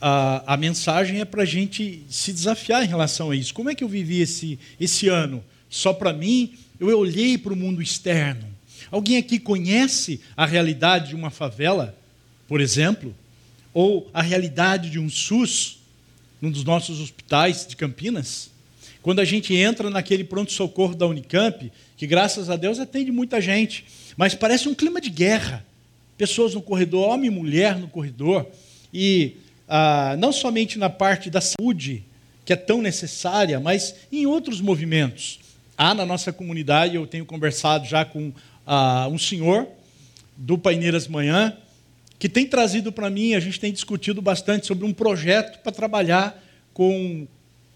A, 0.00 0.54
a 0.54 0.56
mensagem 0.56 1.20
é 1.20 1.24
para 1.24 1.42
a 1.42 1.46
gente 1.46 2.02
se 2.08 2.32
desafiar 2.32 2.84
em 2.84 2.88
relação 2.88 3.30
a 3.30 3.36
isso. 3.36 3.52
Como 3.52 3.70
é 3.70 3.74
que 3.74 3.82
eu 3.82 3.88
vivi 3.88 4.20
esse, 4.20 4.58
esse 4.80 5.08
ano? 5.08 5.42
Só 5.68 5.92
para 5.92 6.12
mim? 6.12 6.54
Eu 6.78 6.96
olhei 6.98 7.36
para 7.36 7.52
o 7.52 7.56
mundo 7.56 7.82
externo. 7.82 8.46
Alguém 8.90 9.16
aqui 9.16 9.38
conhece 9.38 10.20
a 10.36 10.46
realidade 10.46 11.08
de 11.08 11.14
uma 11.14 11.30
favela, 11.30 11.96
por 12.46 12.60
exemplo? 12.60 13.14
Ou 13.74 14.08
a 14.14 14.22
realidade 14.22 14.88
de 14.90 14.98
um 14.98 15.10
SUS? 15.10 15.78
num 16.40 16.50
dos 16.50 16.64
nossos 16.64 17.00
hospitais 17.00 17.66
de 17.66 17.76
Campinas, 17.76 18.50
quando 19.02 19.20
a 19.20 19.24
gente 19.24 19.54
entra 19.54 19.90
naquele 19.90 20.24
pronto-socorro 20.24 20.94
da 20.94 21.06
Unicamp, 21.06 21.70
que 21.96 22.06
graças 22.06 22.50
a 22.50 22.56
Deus 22.56 22.78
atende 22.78 23.10
muita 23.10 23.40
gente, 23.40 23.84
mas 24.16 24.34
parece 24.34 24.68
um 24.68 24.74
clima 24.74 25.00
de 25.00 25.10
guerra. 25.10 25.64
Pessoas 26.18 26.52
no 26.52 26.60
corredor, 26.60 27.08
homem 27.08 27.28
e 27.28 27.30
mulher 27.30 27.78
no 27.78 27.88
corredor, 27.88 28.46
e 28.92 29.36
ah, 29.68 30.16
não 30.18 30.32
somente 30.32 30.78
na 30.78 30.90
parte 30.90 31.30
da 31.30 31.40
saúde, 31.40 32.04
que 32.44 32.52
é 32.52 32.56
tão 32.56 32.82
necessária, 32.82 33.60
mas 33.60 33.94
em 34.10 34.26
outros 34.26 34.60
movimentos. 34.60 35.38
Há 35.76 35.94
na 35.94 36.04
nossa 36.04 36.32
comunidade, 36.32 36.96
eu 36.96 37.06
tenho 37.06 37.24
conversado 37.24 37.86
já 37.86 38.04
com 38.04 38.32
ah, 38.66 39.08
um 39.08 39.16
senhor 39.18 39.68
do 40.36 40.58
Paineiras 40.58 41.06
Manhã, 41.06 41.56
que 42.18 42.28
tem 42.28 42.46
trazido 42.46 42.90
para 42.90 43.08
mim, 43.08 43.34
a 43.34 43.40
gente 43.40 43.60
tem 43.60 43.72
discutido 43.72 44.20
bastante 44.20 44.66
sobre 44.66 44.84
um 44.84 44.92
projeto 44.92 45.60
para 45.62 45.70
trabalhar 45.70 46.42
com 46.74 47.28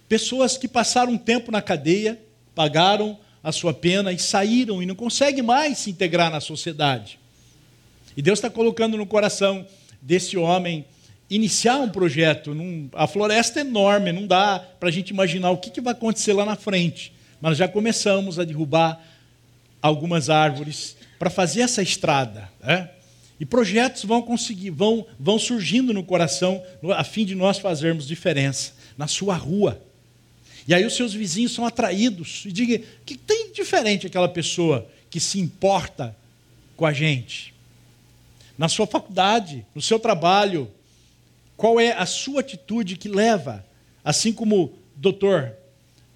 pessoas 0.09 0.57
que 0.57 0.67
passaram 0.67 1.13
um 1.13 1.19
tempo 1.19 1.53
na 1.53 1.63
cadeia, 1.63 2.19
pagaram 2.55 3.17
a 3.43 3.53
sua 3.53 3.73
pena 3.73 4.13
e 4.13 4.19
saíram 4.19 4.83
e 4.83 4.87
não 4.87 4.95
conseguem 4.95 5.43
mais 5.43 5.79
se 5.79 5.91
integrar 5.91 6.31
na 6.31 6.41
sociedade. 6.41 7.22
E 8.17 8.23
Deus 8.23 8.39
está 8.39 8.51
colocando 8.51 8.97
no 8.97 9.07
coração 9.07 9.67
desse 10.01 10.37
homem 10.37 10.85
iniciar 11.31 11.77
um 11.77 11.89
projeto. 11.89 12.55
Num, 12.55 12.89
a 12.93 13.07
floresta 13.07 13.61
é 13.61 13.63
enorme, 13.63 14.13
não 14.13 14.27
dá 14.27 14.59
para 14.59 14.89
a 14.89 14.93
gente 14.93 15.11
imaginar 15.11 15.51
o 15.51 15.59
que, 15.59 15.71
que 15.71 15.81
vai 15.81 15.93
acontecer 15.93 16.33
lá 16.33 16.45
na 16.45 16.57
frente. 16.57 17.13
Mas 17.41 17.59
já 17.59 17.67
começamos 17.67 18.39
a 18.39 18.45
derrubar 18.45 19.01
algumas 19.81 20.31
árvores 20.31 20.97
para 21.19 21.31
fazer 21.31 21.63
essa 21.63 21.83
estrada. 21.83 22.49
Né? 22.61 22.91
E 23.41 23.47
projetos 23.47 24.05
vão 24.05 24.23
conseguir, 24.23 24.71
vão, 24.71 25.07
vão 25.19 25.39
surgindo 25.39 25.93
no 25.93 26.05
coração 26.05 26.63
a 26.95 27.03
fim 27.03 27.25
de 27.25 27.35
nós 27.35 27.59
fazermos 27.59 28.07
diferença 28.07 28.73
na 28.97 29.09
sua 29.09 29.35
rua. 29.35 29.81
E 30.69 30.75
aí 30.75 30.85
os 30.85 30.95
seus 30.95 31.13
vizinhos 31.13 31.53
são 31.53 31.67
atraídos 31.67 32.45
e 32.47 32.53
digam: 32.53 32.87
que 33.05 33.17
tem 33.17 33.53
diferente 33.53 34.07
aquela 34.07 34.29
pessoa 34.29 34.87
que 35.11 35.19
se 35.19 35.41
importa 35.41 36.17
com 36.77 36.87
a 36.87 36.93
gente? 36.93 37.52
Na 38.57 38.69
sua 38.69 38.87
faculdade, 38.87 39.67
no 39.75 39.83
seu 39.83 39.99
trabalho, 39.99 40.71
qual 41.57 41.81
é 41.81 41.93
a 41.93 42.07
sua 42.07 42.41
atitude 42.41 42.97
que 42.97 43.09
leva, 43.09 43.65
assim 44.05 44.33
como 44.33 44.65
o 44.65 44.79
doutor 44.97 45.55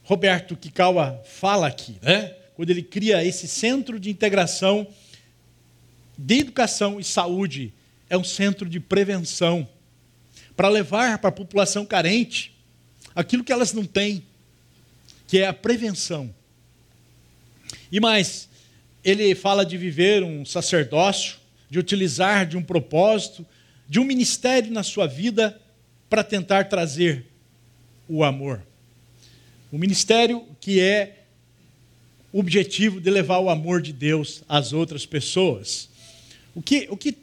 Roberto 0.02 0.56
Kikawa 0.56 1.22
fala 1.24 1.66
aqui, 1.66 1.98
né? 2.02 2.34
quando 2.54 2.70
ele 2.70 2.82
cria 2.82 3.24
esse 3.24 3.46
centro 3.46 4.00
de 4.00 4.08
integração 4.10 4.86
de 6.16 6.38
educação 6.38 6.98
e 6.98 7.04
saúde 7.04 7.72
é 8.08 8.16
um 8.16 8.24
centro 8.24 8.68
de 8.68 8.80
prevenção 8.80 9.68
para 10.56 10.68
levar 10.68 11.18
para 11.18 11.28
a 11.28 11.32
população 11.32 11.84
carente 11.84 12.56
aquilo 13.14 13.44
que 13.44 13.52
elas 13.52 13.72
não 13.72 13.84
têm, 13.84 14.24
que 15.26 15.38
é 15.38 15.46
a 15.46 15.52
prevenção. 15.52 16.34
E 17.92 18.00
mais, 18.00 18.48
ele 19.04 19.34
fala 19.34 19.64
de 19.64 19.76
viver 19.76 20.22
um 20.22 20.44
sacerdócio, 20.44 21.36
de 21.68 21.78
utilizar 21.78 22.46
de 22.46 22.56
um 22.56 22.62
propósito, 22.62 23.44
de 23.88 23.98
um 23.98 24.04
ministério 24.04 24.72
na 24.72 24.82
sua 24.82 25.06
vida 25.06 25.60
para 26.08 26.22
tentar 26.22 26.64
trazer 26.68 27.26
o 28.08 28.22
amor. 28.22 28.62
O 29.70 29.78
ministério 29.78 30.44
que 30.60 30.80
é 30.80 31.24
o 32.32 32.38
objetivo 32.38 33.00
de 33.00 33.10
levar 33.10 33.38
o 33.38 33.48
amor 33.48 33.80
de 33.80 33.92
Deus 33.92 34.42
às 34.48 34.72
outras 34.72 35.06
pessoas. 35.06 35.88
O 36.54 36.60
que, 36.60 36.86
o 36.90 36.96
que 36.96 37.16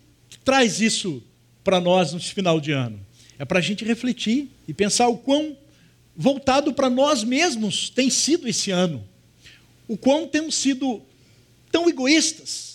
traz 0.44 0.82
isso 0.82 1.22
para 1.64 1.80
nós 1.80 2.14
no 2.14 2.20
final 2.20 2.60
de 2.60 2.72
ano? 2.72 3.00
É 3.38 3.46
para 3.46 3.60
a 3.60 3.62
gente 3.62 3.86
refletir 3.86 4.50
e 4.68 4.74
pensar 4.74 5.08
o 5.08 5.18
quão 5.18 5.56
voltado 6.16 6.74
para 6.74 6.90
nós 6.90 7.24
mesmos 7.24 7.90
tem 7.90 8.10
sido 8.10 8.48
esse 8.48 8.72
ano. 8.72 9.04
O 9.88 9.98
quão 9.98 10.28
temos 10.28 10.56
sido 10.56 11.02
tão 11.72 11.90
egoístas, 11.90 12.73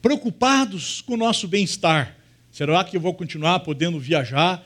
preocupados 0.00 1.00
com 1.00 1.14
o 1.14 1.16
nosso 1.16 1.48
bem-estar. 1.48 2.16
Será 2.52 2.82
que 2.84 2.96
eu 2.96 3.00
vou 3.00 3.14
continuar 3.14 3.60
podendo 3.60 3.98
viajar 3.98 4.64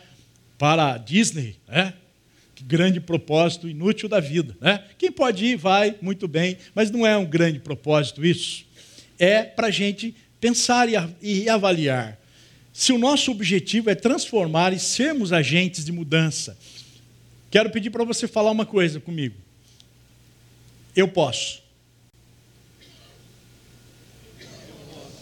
para 0.58 0.94
a 0.94 0.98
Disney? 0.98 1.56
Né? 1.68 1.94
Que 2.54 2.64
grande 2.64 3.00
propósito 3.00 3.68
inútil 3.68 4.08
da 4.08 4.20
vida. 4.20 4.56
Né? 4.60 4.82
Quem 4.98 5.10
pode 5.10 5.44
ir, 5.44 5.56
vai, 5.56 5.94
muito 6.00 6.28
bem, 6.28 6.56
mas 6.74 6.90
não 6.90 7.06
é 7.06 7.16
um 7.16 7.26
grande 7.26 7.58
propósito 7.58 8.24
isso. 8.24 8.64
É 9.18 9.42
para 9.42 9.68
a 9.68 9.70
gente 9.70 10.14
pensar 10.40 10.88
e 11.20 11.48
avaliar 11.48 12.18
se 12.72 12.92
o 12.92 12.98
nosso 12.98 13.30
objetivo 13.30 13.90
é 13.90 13.94
transformar 13.94 14.72
e 14.72 14.78
sermos 14.78 15.32
agentes 15.32 15.84
de 15.84 15.92
mudança. 15.92 16.56
Quero 17.50 17.70
pedir 17.70 17.90
para 17.90 18.02
você 18.02 18.26
falar 18.26 18.50
uma 18.50 18.64
coisa 18.64 18.98
comigo. 18.98 19.36
Eu 20.96 21.06
posso. 21.06 21.61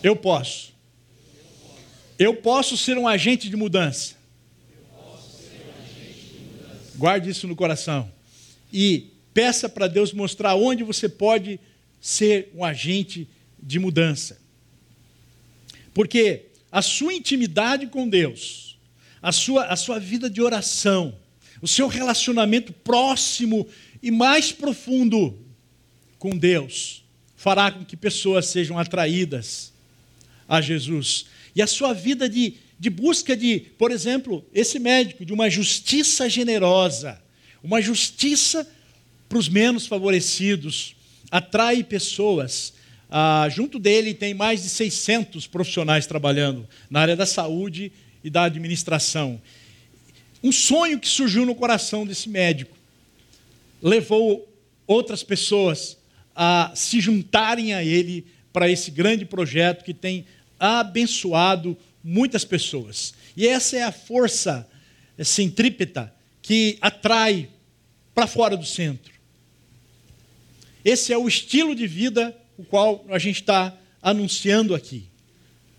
Eu 0.03 0.17
posso. 0.17 0.73
Eu 2.19 2.35
posso 2.37 2.77
ser 2.77 2.97
um 2.99 3.07
agente 3.07 3.49
de 3.49 3.57
mudança. 3.57 4.15
Guarde 6.97 7.31
isso 7.31 7.47
no 7.47 7.57
coração. 7.57 8.11
E 8.73 9.11
peça 9.33 9.69
para 9.69 9.89
Deus 9.89 10.13
mostrar 10.13 10.55
onde 10.55 10.83
você 10.83 11.09
pode 11.09 11.59
ser 12.01 12.51
um 12.55 12.65
agente 12.65 13.29
de 13.63 13.79
mudança. 13.79 14.39
Porque 15.93 16.47
a 16.73 16.83
sua 16.83 17.13
intimidade 17.13 17.87
com 17.87 18.09
Deus, 18.09 18.79
a 19.21 19.33
sua, 19.33 19.67
a 19.67 19.77
sua 19.77 19.99
vida 19.99 20.31
de 20.31 20.41
oração, 20.41 21.19
o 21.61 21.69
seu 21.69 21.89
relacionamento 21.89 22.73
próximo 22.73 23.67
e 24.03 24.11
mais 24.11 24.53
profundo 24.53 25.39
com 26.19 26.37
Deus, 26.37 27.05
fará 27.37 27.71
com 27.71 27.85
que 27.85 27.97
pessoas 27.97 28.47
sejam 28.47 28.79
atraídas 28.79 29.70
a 30.51 30.61
Jesus. 30.61 31.25
E 31.57 31.63
a 31.63 31.67
sua 31.67 31.95
vida 31.95 32.29
de, 32.29 32.57
de 32.79 32.91
busca 32.91 33.35
de, 33.35 33.61
por 33.79 33.91
exemplo, 33.91 34.45
esse 34.53 34.79
médico, 34.79 35.25
de 35.25 35.33
uma 35.33 35.49
justiça 35.49 36.29
generosa, 36.29 37.23
uma 37.63 37.81
justiça 37.81 38.69
para 39.29 39.39
os 39.39 39.49
menos 39.49 39.87
favorecidos, 39.87 40.95
atrai 41.31 41.85
pessoas 41.85 42.75
ah, 43.11 43.49
junto 43.51 43.81
dele 43.81 44.15
tem 44.15 44.33
mais 44.33 44.63
de 44.63 44.69
600 44.69 45.49
profissionais 45.49 46.07
trabalhando 46.07 46.69
na 46.89 47.01
área 47.01 47.17
da 47.17 47.27
saúde 47.27 47.91
e 48.23 48.31
da 48.31 48.45
administração. 48.45 49.43
Um 50.43 50.53
sonho 50.53 50.99
que 51.01 51.09
surgiu 51.09 51.45
no 51.45 51.55
coração 51.55 52.07
desse 52.07 52.29
médico 52.29 52.77
levou 53.83 54.49
outras 54.87 55.25
pessoas 55.25 55.97
a 56.37 56.71
se 56.77 57.01
juntarem 57.01 57.75
a 57.75 57.83
ele 57.83 58.25
para 58.53 58.71
esse 58.71 58.93
grande 58.93 59.25
projeto 59.25 59.85
que 59.85 59.93
tem 59.93 60.25
abençoado 60.61 61.77
muitas 62.05 62.45
pessoas. 62.45 63.15
E 63.37 63.47
essa 63.47 63.77
é 63.77 63.83
a 63.83 63.91
força 63.91 64.69
centrípeta 65.25 66.15
que 66.43 66.79
atrai 66.81 67.49
para 68.15 68.27
fora 68.27 68.57
do 68.57 68.65
centro. 68.65 69.13
Esse 70.85 71.13
é 71.13 71.19
o 71.19 71.27
estilo 71.27 71.75
de 71.75 71.87
vida 71.87 72.37
o 72.61 72.65
qual 72.65 73.07
a 73.09 73.19
gente 73.19 73.41
está 73.41 73.75
anunciando 74.03 74.75
aqui. 74.75 75.05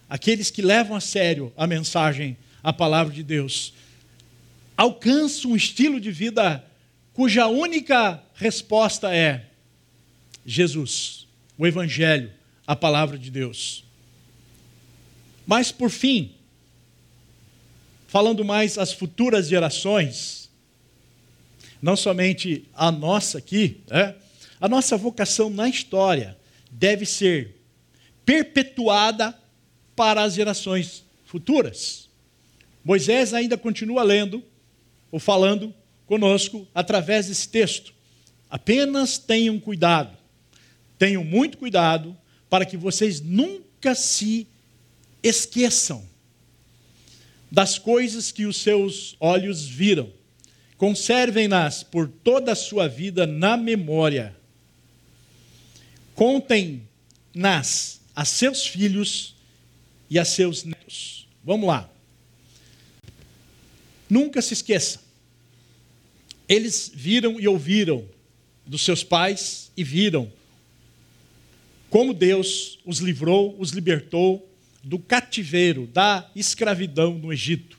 Aqueles 0.10 0.50
que 0.50 0.64
levam 0.64 0.98
a 0.98 1.00
sério 1.00 1.54
a 1.56 1.68
mensagem, 1.68 2.36
a 2.64 2.74
palavra 2.74 3.14
de 3.14 3.22
Deus, 3.22 3.72
alcançam 4.76 5.52
um 5.52 5.56
estilo 5.56 6.02
de 6.02 6.12
vida 6.12 6.66
cuja 7.14 7.46
única 7.46 8.22
resposta 8.34 9.16
é 9.16 9.46
Jesus, 10.44 11.28
o 11.56 11.68
Evangelho, 11.68 12.32
a 12.66 12.76
palavra 12.76 13.16
de 13.16 13.30
Deus. 13.30 13.84
Mas, 15.52 15.70
por 15.70 15.90
fim, 15.90 16.32
falando 18.08 18.46
mais 18.46 18.78
às 18.78 18.94
futuras 18.94 19.50
gerações, 19.50 20.50
não 21.82 21.98
somente 21.98 22.70
a 22.74 22.90
nossa 22.90 23.40
aqui, 23.40 23.82
né? 23.90 24.16
a 24.62 24.70
nossa 24.70 24.96
vocação 24.96 25.50
na 25.50 25.68
história 25.68 26.38
deve 26.72 27.06
ser 27.06 27.58
perpetuada 28.26 29.38
para 29.94 30.24
as 30.24 30.36
gerações 30.36 31.04
futuras. 31.26 32.08
Moisés 32.82 33.34
ainda 33.34 33.58
continua 33.58 34.04
lendo 34.04 34.42
ou 35.12 35.20
falando 35.20 35.76
conosco 36.06 36.66
através 36.74 37.28
desse 37.28 37.50
texto. 37.50 37.94
Apenas 38.50 39.18
tenham 39.18 39.60
cuidado, 39.60 40.18
tenham 40.98 41.26
muito 41.26 41.58
cuidado 41.58 42.18
para 42.50 42.66
que 42.66 42.78
vocês 42.78 43.20
nunca 43.20 43.94
se 43.94 44.48
esqueçam 45.24 46.08
das 47.52 47.78
coisas 47.78 48.32
que 48.32 48.46
os 48.46 48.58
seus 48.58 49.16
olhos 49.20 49.66
viram. 49.66 50.12
Conservem-nas 50.78 51.84
por 51.84 52.08
toda 52.08 52.54
a 52.54 52.56
sua 52.56 52.88
vida 52.88 53.28
na 53.28 53.56
memória 53.56 54.36
contem-nas 56.22 58.00
a 58.16 58.24
seus 58.24 58.68
filhos 58.68 59.36
e 60.08 60.20
a 60.20 60.24
seus 60.24 60.64
netos. 60.64 61.28
Vamos 61.44 61.68
lá. 61.68 61.90
Nunca 64.08 64.40
se 64.40 64.54
esqueça. 64.54 65.02
Eles 66.48 66.92
viram 66.94 67.40
e 67.40 67.48
ouviram 67.48 68.06
dos 68.68 68.84
seus 68.86 69.04
pais 69.04 69.72
e 69.76 69.84
viram 69.84 70.32
como 71.90 72.14
Deus 72.14 72.78
os 72.86 73.00
livrou, 73.00 73.56
os 73.58 73.72
libertou 73.72 74.48
do 74.84 74.98
cativeiro, 75.00 75.88
da 75.88 76.30
escravidão 76.36 77.18
no 77.18 77.32
Egito. 77.32 77.78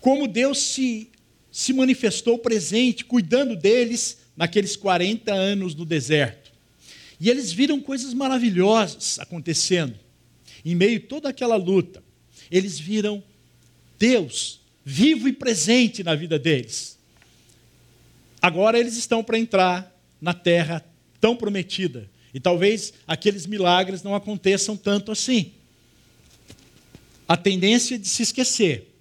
Como 0.00 0.26
Deus 0.28 0.58
se, 0.58 1.10
se 1.50 1.72
manifestou 1.72 2.38
presente, 2.38 3.04
cuidando 3.04 3.56
deles 3.56 4.18
naqueles 4.36 4.76
40 4.76 5.32
anos 5.32 5.74
no 5.74 5.84
deserto. 5.84 6.52
E 7.20 7.30
eles 7.30 7.52
viram 7.52 7.80
coisas 7.80 8.12
maravilhosas 8.12 9.18
acontecendo. 9.18 9.94
Em 10.64 10.74
meio 10.74 10.98
a 10.98 11.08
toda 11.08 11.28
aquela 11.28 11.56
luta, 11.56 12.02
eles 12.50 12.78
viram 12.78 13.22
Deus 13.98 14.60
vivo 14.84 15.28
e 15.28 15.32
presente 15.32 16.02
na 16.02 16.14
vida 16.14 16.38
deles. 16.38 16.98
Agora 18.42 18.78
eles 18.78 18.96
estão 18.96 19.24
para 19.24 19.38
entrar 19.38 19.90
na 20.20 20.34
terra 20.34 20.84
tão 21.20 21.34
prometida. 21.34 22.10
E 22.34 22.40
talvez 22.40 22.92
aqueles 23.06 23.46
milagres 23.46 24.02
não 24.02 24.14
aconteçam 24.14 24.76
tanto 24.76 25.10
assim. 25.10 25.52
A 27.28 27.36
tendência 27.36 27.98
de 27.98 28.08
se 28.08 28.22
esquecer, 28.22 28.94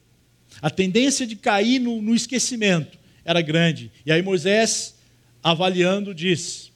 a 0.61 0.69
tendência 0.69 1.27
de 1.27 1.35
cair 1.35 1.79
no, 1.79 2.01
no 2.01 2.15
esquecimento 2.15 2.97
era 3.25 3.41
grande. 3.41 3.91
E 4.05 4.11
aí 4.11 4.21
Moisés, 4.21 4.95
avaliando, 5.41 6.13
disse: 6.13 6.71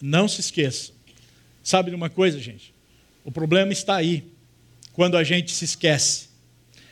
não 0.00 0.28
se 0.28 0.40
esqueça. 0.40 0.92
Sabe 1.62 1.90
de 1.90 1.96
uma 1.96 2.10
coisa, 2.10 2.38
gente? 2.38 2.74
O 3.24 3.32
problema 3.32 3.72
está 3.72 3.96
aí, 3.96 4.24
quando 4.92 5.16
a 5.16 5.24
gente 5.24 5.50
se 5.52 5.64
esquece. 5.64 6.28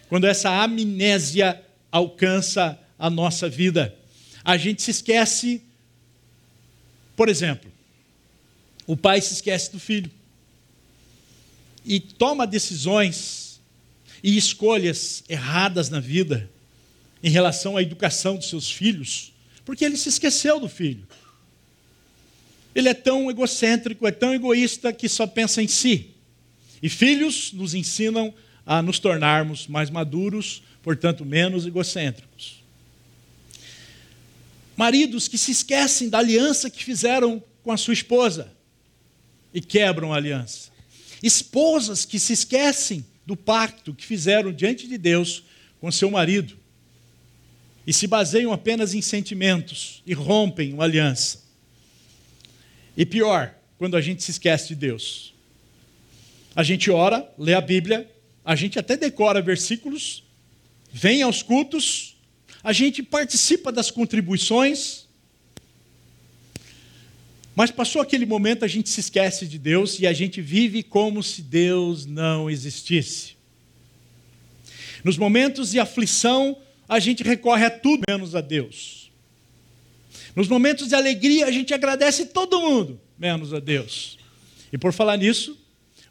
Quando 0.08 0.26
essa 0.26 0.50
amnésia 0.62 1.62
alcança 1.90 2.78
a 2.98 3.10
nossa 3.10 3.48
vida. 3.48 3.94
A 4.42 4.56
gente 4.56 4.80
se 4.80 4.90
esquece, 4.90 5.62
por 7.14 7.28
exemplo, 7.28 7.70
o 8.86 8.96
pai 8.96 9.20
se 9.20 9.34
esquece 9.34 9.70
do 9.70 9.78
filho. 9.78 10.10
E 11.84 12.00
toma 12.00 12.46
decisões 12.46 13.51
e 14.22 14.36
escolhas 14.36 15.24
erradas 15.28 15.90
na 15.90 16.00
vida 16.00 16.48
em 17.22 17.30
relação 17.30 17.76
à 17.76 17.82
educação 17.82 18.36
dos 18.36 18.48
seus 18.48 18.70
filhos, 18.70 19.32
porque 19.64 19.84
ele 19.84 19.96
se 19.96 20.08
esqueceu 20.08 20.60
do 20.60 20.68
filho. 20.68 21.06
Ele 22.74 22.88
é 22.88 22.94
tão 22.94 23.30
egocêntrico, 23.30 24.06
é 24.06 24.10
tão 24.10 24.34
egoísta 24.34 24.92
que 24.92 25.08
só 25.08 25.26
pensa 25.26 25.62
em 25.62 25.68
si. 25.68 26.10
E 26.82 26.88
filhos 26.88 27.52
nos 27.52 27.74
ensinam 27.74 28.34
a 28.64 28.80
nos 28.80 28.98
tornarmos 28.98 29.66
mais 29.66 29.90
maduros, 29.90 30.62
portanto, 30.82 31.24
menos 31.24 31.66
egocêntricos. 31.66 32.62
Maridos 34.76 35.28
que 35.28 35.36
se 35.36 35.52
esquecem 35.52 36.08
da 36.08 36.18
aliança 36.18 36.70
que 36.70 36.82
fizeram 36.82 37.42
com 37.62 37.70
a 37.70 37.76
sua 37.76 37.94
esposa 37.94 38.50
e 39.52 39.60
quebram 39.60 40.12
a 40.12 40.16
aliança. 40.16 40.70
Esposas 41.22 42.04
que 42.04 42.18
se 42.18 42.32
esquecem 42.32 43.04
do 43.24 43.36
pacto 43.36 43.94
que 43.94 44.04
fizeram 44.04 44.52
diante 44.52 44.88
de 44.88 44.98
Deus 44.98 45.44
com 45.80 45.90
seu 45.90 46.10
marido 46.10 46.56
e 47.86 47.92
se 47.92 48.06
baseiam 48.06 48.52
apenas 48.52 48.94
em 48.94 49.02
sentimentos 49.02 50.02
e 50.06 50.12
rompem 50.12 50.72
uma 50.72 50.84
aliança. 50.84 51.42
E 52.96 53.04
pior, 53.04 53.54
quando 53.78 53.96
a 53.96 54.00
gente 54.00 54.22
se 54.22 54.30
esquece 54.30 54.68
de 54.68 54.74
Deus. 54.76 55.34
A 56.54 56.62
gente 56.62 56.90
ora, 56.90 57.28
lê 57.38 57.54
a 57.54 57.60
Bíblia, 57.60 58.08
a 58.44 58.54
gente 58.54 58.78
até 58.78 58.96
decora 58.96 59.40
versículos, 59.40 60.22
vem 60.92 61.22
aos 61.22 61.42
cultos, 61.42 62.16
a 62.62 62.72
gente 62.72 63.02
participa 63.02 63.72
das 63.72 63.90
contribuições, 63.90 65.08
mas 67.54 67.70
passou 67.70 68.00
aquele 68.00 68.24
momento, 68.24 68.64
a 68.64 68.68
gente 68.68 68.88
se 68.88 69.00
esquece 69.00 69.46
de 69.46 69.58
Deus 69.58 69.98
e 70.00 70.06
a 70.06 70.12
gente 70.12 70.40
vive 70.40 70.82
como 70.82 71.22
se 71.22 71.42
Deus 71.42 72.06
não 72.06 72.48
existisse. 72.48 73.34
Nos 75.04 75.18
momentos 75.18 75.72
de 75.72 75.78
aflição, 75.78 76.56
a 76.88 76.98
gente 76.98 77.22
recorre 77.22 77.66
a 77.66 77.70
tudo 77.70 78.04
menos 78.08 78.34
a 78.34 78.40
Deus. 78.40 79.10
Nos 80.34 80.48
momentos 80.48 80.88
de 80.88 80.94
alegria, 80.94 81.46
a 81.46 81.50
gente 81.50 81.74
agradece 81.74 82.26
todo 82.26 82.60
mundo, 82.60 83.00
menos 83.18 83.52
a 83.52 83.60
Deus. 83.60 84.18
E 84.72 84.78
por 84.78 84.92
falar 84.92 85.18
nisso, 85.18 85.58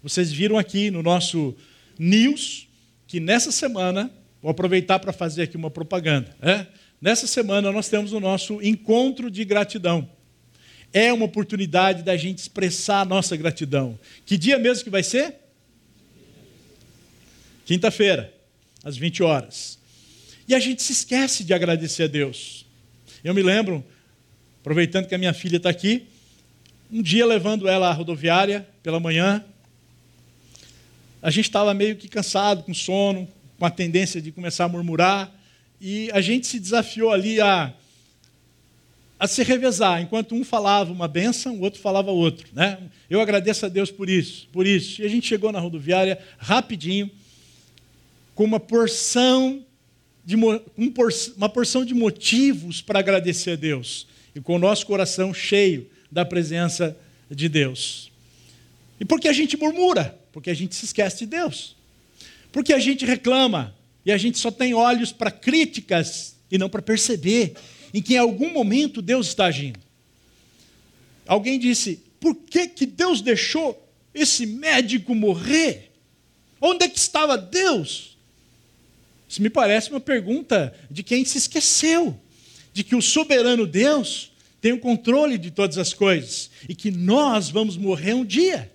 vocês 0.03 0.31
viram 0.31 0.57
aqui 0.57 0.91
no 0.91 1.01
nosso 1.01 1.55
news 1.97 2.67
que 3.07 3.19
nessa 3.19 3.51
semana, 3.51 4.11
vou 4.41 4.51
aproveitar 4.51 4.99
para 4.99 5.11
fazer 5.11 5.43
aqui 5.43 5.57
uma 5.57 5.71
propaganda. 5.71 6.35
É? 6.41 6.67
Nessa 7.01 7.25
semana 7.25 7.71
nós 7.71 7.89
temos 7.89 8.13
o 8.13 8.19
nosso 8.19 8.61
encontro 8.61 9.31
de 9.31 9.43
gratidão. 9.43 10.07
É 10.93 11.11
uma 11.13 11.25
oportunidade 11.25 12.03
da 12.03 12.17
gente 12.17 12.39
expressar 12.39 13.01
a 13.01 13.05
nossa 13.05 13.35
gratidão. 13.37 13.97
Que 14.25 14.37
dia 14.37 14.59
mesmo 14.59 14.83
que 14.83 14.89
vai 14.89 15.03
ser? 15.03 15.35
Quinta-feira, 17.65 18.33
às 18.83 18.97
20 18.97 19.23
horas. 19.23 19.79
E 20.47 20.53
a 20.53 20.59
gente 20.59 20.83
se 20.83 20.91
esquece 20.91 21.43
de 21.43 21.53
agradecer 21.53 22.03
a 22.03 22.07
Deus. 22.07 22.65
Eu 23.23 23.33
me 23.33 23.41
lembro, 23.41 23.85
aproveitando 24.59 25.07
que 25.07 25.15
a 25.15 25.17
minha 25.17 25.33
filha 25.33 25.57
está 25.57 25.69
aqui, 25.69 26.07
um 26.91 27.01
dia 27.01 27.25
levando 27.25 27.69
ela 27.69 27.89
à 27.89 27.93
rodoviária 27.93 28.67
pela 28.83 28.99
manhã, 28.99 29.45
a 31.21 31.29
gente 31.29 31.45
estava 31.45 31.73
meio 31.73 31.95
que 31.95 32.07
cansado, 32.07 32.63
com 32.63 32.73
sono, 32.73 33.29
com 33.57 33.65
a 33.65 33.69
tendência 33.69 34.21
de 34.21 34.31
começar 34.31 34.65
a 34.65 34.67
murmurar, 34.67 35.31
e 35.79 36.09
a 36.11 36.19
gente 36.19 36.47
se 36.47 36.59
desafiou 36.59 37.11
ali 37.11 37.39
a 37.39 37.73
a 39.21 39.27
se 39.27 39.43
revezar. 39.43 40.01
Enquanto 40.01 40.33
um 40.33 40.43
falava 40.43 40.91
uma 40.91 41.07
benção, 41.07 41.55
o 41.57 41.61
outro 41.61 41.79
falava 41.79 42.09
outro. 42.09 42.47
Né? 42.53 42.79
Eu 43.07 43.21
agradeço 43.21 43.63
a 43.63 43.69
Deus 43.69 43.91
por 43.91 44.09
isso, 44.09 44.47
por 44.51 44.65
isso. 44.65 44.99
E 44.99 45.05
a 45.05 45.07
gente 45.07 45.27
chegou 45.27 45.51
na 45.51 45.59
rodoviária 45.59 46.17
rapidinho, 46.39 47.07
com 48.33 48.43
uma 48.43 48.59
porção 48.59 49.63
de, 50.25 50.35
uma 50.35 51.49
porção 51.49 51.85
de 51.85 51.93
motivos 51.93 52.81
para 52.81 52.97
agradecer 52.97 53.51
a 53.51 53.55
Deus. 53.55 54.07
E 54.33 54.41
com 54.41 54.55
o 54.55 54.59
nosso 54.59 54.87
coração 54.87 55.31
cheio 55.31 55.87
da 56.11 56.25
presença 56.25 56.97
de 57.29 57.47
Deus. 57.47 58.11
E 58.99 59.05
por 59.05 59.19
que 59.19 59.27
a 59.27 59.33
gente 59.33 59.55
murmura? 59.55 60.17
Porque 60.31 60.49
a 60.49 60.55
gente 60.55 60.73
se 60.73 60.85
esquece 60.85 61.19
de 61.19 61.25
Deus. 61.27 61.75
Porque 62.51 62.73
a 62.73 62.79
gente 62.79 63.05
reclama 63.05 63.75
e 64.03 64.11
a 64.11 64.17
gente 64.17 64.39
só 64.39 64.49
tem 64.49 64.73
olhos 64.73 65.11
para 65.11 65.29
críticas 65.29 66.35
e 66.49 66.57
não 66.57 66.67
para 66.67 66.81
perceber 66.81 67.53
em 67.93 68.01
que 68.01 68.15
em 68.15 68.17
algum 68.17 68.51
momento 68.51 69.01
Deus 69.01 69.27
está 69.27 69.45
agindo. 69.45 69.79
Alguém 71.27 71.59
disse: 71.59 72.01
por 72.19 72.35
que, 72.35 72.67
que 72.67 72.85
Deus 72.85 73.21
deixou 73.21 73.87
esse 74.13 74.45
médico 74.45 75.15
morrer? 75.15 75.91
Onde 76.59 76.85
é 76.85 76.89
que 76.89 76.99
estava 76.99 77.37
Deus? 77.37 78.17
Isso 79.27 79.41
me 79.41 79.49
parece 79.49 79.89
uma 79.89 79.99
pergunta 79.99 80.73
de 80.89 81.03
quem 81.03 81.23
se 81.25 81.37
esqueceu 81.37 82.19
de 82.73 82.83
que 82.83 82.95
o 82.95 83.01
soberano 83.01 83.67
Deus 83.67 84.31
tem 84.61 84.71
o 84.71 84.79
controle 84.79 85.37
de 85.37 85.51
todas 85.51 85.77
as 85.77 85.93
coisas 85.93 86.49
e 86.69 86.75
que 86.75 86.91
nós 86.91 87.49
vamos 87.49 87.75
morrer 87.75 88.13
um 88.13 88.23
dia. 88.23 88.71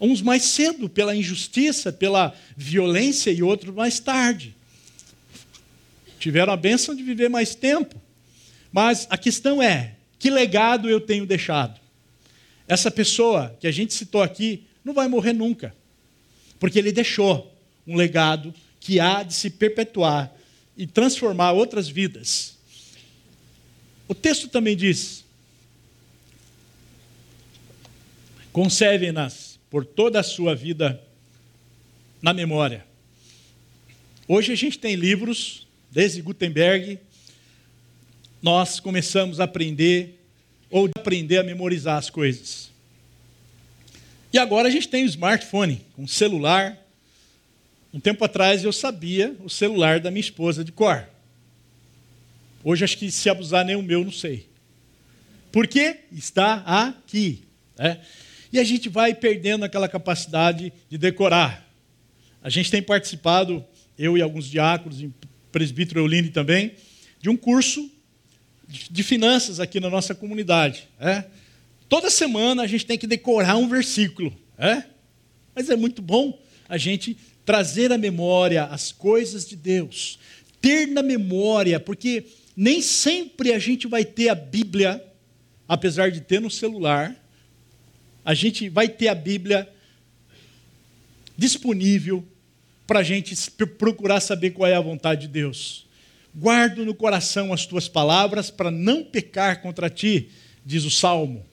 Uns 0.00 0.22
mais 0.22 0.44
cedo, 0.44 0.88
pela 0.88 1.16
injustiça, 1.16 1.92
pela 1.92 2.34
violência, 2.56 3.30
e 3.30 3.42
outros 3.42 3.74
mais 3.74 3.98
tarde 3.98 4.55
tiveram 6.26 6.52
a 6.52 6.56
bênção 6.56 6.92
de 6.92 7.04
viver 7.04 7.30
mais 7.30 7.54
tempo. 7.54 8.02
Mas 8.72 9.06
a 9.08 9.16
questão 9.16 9.62
é: 9.62 9.94
que 10.18 10.28
legado 10.28 10.90
eu 10.90 11.00
tenho 11.00 11.24
deixado? 11.24 11.80
Essa 12.66 12.90
pessoa 12.90 13.56
que 13.60 13.66
a 13.68 13.70
gente 13.70 13.94
citou 13.94 14.20
aqui 14.20 14.64
não 14.84 14.92
vai 14.92 15.06
morrer 15.06 15.32
nunca, 15.32 15.72
porque 16.58 16.80
ele 16.80 16.90
deixou 16.90 17.56
um 17.86 17.94
legado 17.94 18.52
que 18.80 18.98
há 18.98 19.22
de 19.22 19.34
se 19.34 19.50
perpetuar 19.50 20.34
e 20.76 20.84
transformar 20.84 21.52
outras 21.52 21.88
vidas. 21.88 22.56
O 24.08 24.14
texto 24.14 24.48
também 24.48 24.76
diz: 24.76 25.24
conservem-nas 28.52 29.60
por 29.70 29.84
toda 29.84 30.18
a 30.18 30.24
sua 30.24 30.56
vida 30.56 31.00
na 32.20 32.34
memória. 32.34 32.84
Hoje 34.26 34.50
a 34.50 34.56
gente 34.56 34.76
tem 34.76 34.96
livros 34.96 35.65
Desde 35.90 36.20
Gutenberg, 36.22 36.98
nós 38.42 38.78
começamos 38.80 39.40
a 39.40 39.44
aprender, 39.44 40.20
ou 40.70 40.88
aprender 40.96 41.38
a 41.38 41.42
memorizar 41.42 41.96
as 41.96 42.10
coisas. 42.10 42.70
E 44.32 44.38
agora 44.38 44.68
a 44.68 44.70
gente 44.70 44.88
tem 44.88 45.04
o 45.04 45.08
smartphone, 45.08 45.84
um 45.96 46.06
celular. 46.06 46.76
Um 47.92 48.00
tempo 48.00 48.24
atrás 48.24 48.62
eu 48.62 48.72
sabia 48.72 49.34
o 49.42 49.48
celular 49.48 50.00
da 50.00 50.10
minha 50.10 50.20
esposa 50.20 50.62
de 50.62 50.70
cor. 50.70 51.08
Hoje 52.62 52.84
acho 52.84 52.98
que 52.98 53.10
se 53.10 53.30
abusar 53.30 53.64
nem 53.64 53.76
o 53.76 53.82
meu, 53.82 54.04
não 54.04 54.12
sei. 54.12 54.48
Por 55.50 55.66
quê? 55.66 56.00
Está 56.12 56.56
aqui. 56.66 57.44
Né? 57.78 58.00
E 58.52 58.58
a 58.58 58.64
gente 58.64 58.88
vai 58.88 59.14
perdendo 59.14 59.64
aquela 59.64 59.88
capacidade 59.88 60.72
de 60.90 60.98
decorar. 60.98 61.66
A 62.42 62.50
gente 62.50 62.70
tem 62.70 62.82
participado, 62.82 63.64
eu 63.98 64.18
e 64.18 64.22
alguns 64.22 64.50
diáconos, 64.50 65.02
presbítero 65.56 66.00
Euline 66.00 66.28
também, 66.28 66.72
de 67.18 67.30
um 67.30 67.36
curso 67.36 67.90
de 68.68 69.02
finanças 69.02 69.58
aqui 69.58 69.80
na 69.80 69.88
nossa 69.88 70.14
comunidade. 70.14 70.86
É? 71.00 71.24
Toda 71.88 72.10
semana 72.10 72.62
a 72.62 72.66
gente 72.66 72.84
tem 72.84 72.98
que 72.98 73.06
decorar 73.06 73.56
um 73.56 73.66
versículo. 73.66 74.36
É? 74.58 74.82
Mas 75.54 75.70
é 75.70 75.74
muito 75.74 76.02
bom 76.02 76.38
a 76.68 76.76
gente 76.76 77.16
trazer 77.42 77.90
à 77.90 77.96
memória 77.96 78.64
as 78.64 78.92
coisas 78.92 79.48
de 79.48 79.56
Deus, 79.56 80.18
ter 80.60 80.86
na 80.88 81.02
memória, 81.02 81.80
porque 81.80 82.26
nem 82.54 82.82
sempre 82.82 83.54
a 83.54 83.58
gente 83.58 83.86
vai 83.86 84.04
ter 84.04 84.28
a 84.28 84.34
Bíblia, 84.34 85.02
apesar 85.66 86.10
de 86.10 86.20
ter 86.20 86.38
no 86.38 86.50
celular, 86.50 87.16
a 88.22 88.34
gente 88.34 88.68
vai 88.68 88.90
ter 88.90 89.08
a 89.08 89.14
Bíblia 89.14 89.66
disponível 91.34 92.22
para 92.86 93.00
a 93.00 93.02
gente 93.02 93.34
procurar 93.78 94.20
saber 94.20 94.50
qual 94.50 94.70
é 94.70 94.74
a 94.74 94.80
vontade 94.80 95.22
de 95.22 95.28
Deus. 95.28 95.86
Guardo 96.34 96.84
no 96.84 96.94
coração 96.94 97.52
as 97.52 97.66
tuas 97.66 97.88
palavras 97.88 98.50
para 98.50 98.70
não 98.70 99.02
pecar 99.02 99.62
contra 99.62 99.88
ti, 99.88 100.28
diz 100.64 100.84
o 100.84 100.90
salmo. 100.90 101.44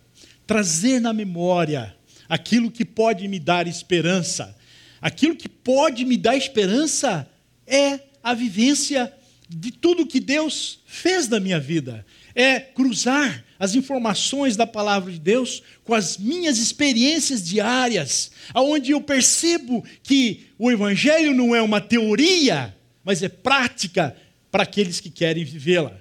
Trazer 0.46 1.00
na 1.00 1.14
memória 1.14 1.96
aquilo 2.28 2.70
que 2.70 2.84
pode 2.84 3.28
me 3.28 3.40
dar 3.40 3.68
esperança. 3.68 4.56
Aquilo 5.02 5.36
que 5.36 5.50
pode 5.50 6.06
me 6.06 6.18
dar 6.18 6.36
esperança 6.36 7.28
é 7.66 8.00
a 8.22 8.34
vivência 8.34 9.12
de 9.50 9.72
tudo 9.72 10.06
que 10.06 10.20
Deus 10.20 10.80
fez 10.86 11.28
na 11.28 11.40
minha 11.40 11.60
vida. 11.60 12.06
É 12.36 12.60
cruzar 12.60 13.44
as 13.60 13.76
informações 13.76 14.58
da 14.58 14.68
palavra 14.68 15.12
de 15.12 15.20
Deus 15.20 15.64
com 15.84 15.94
as 15.94 16.18
minhas 16.18 16.58
experiências 16.58 17.44
diárias, 17.44 18.32
aonde 18.54 18.92
eu 18.92 19.02
percebo 19.02 19.84
que 20.02 20.48
o 20.58 20.72
evangelho 20.72 21.34
não 21.34 21.56
é 21.56 21.62
uma 21.62 21.80
teoria, 21.80 22.76
mas 23.04 23.22
é 23.22 23.30
prática 23.30 24.16
para 24.52 24.64
aqueles 24.64 25.00
que 25.00 25.10
querem 25.10 25.44
vivê-la. 25.44 26.00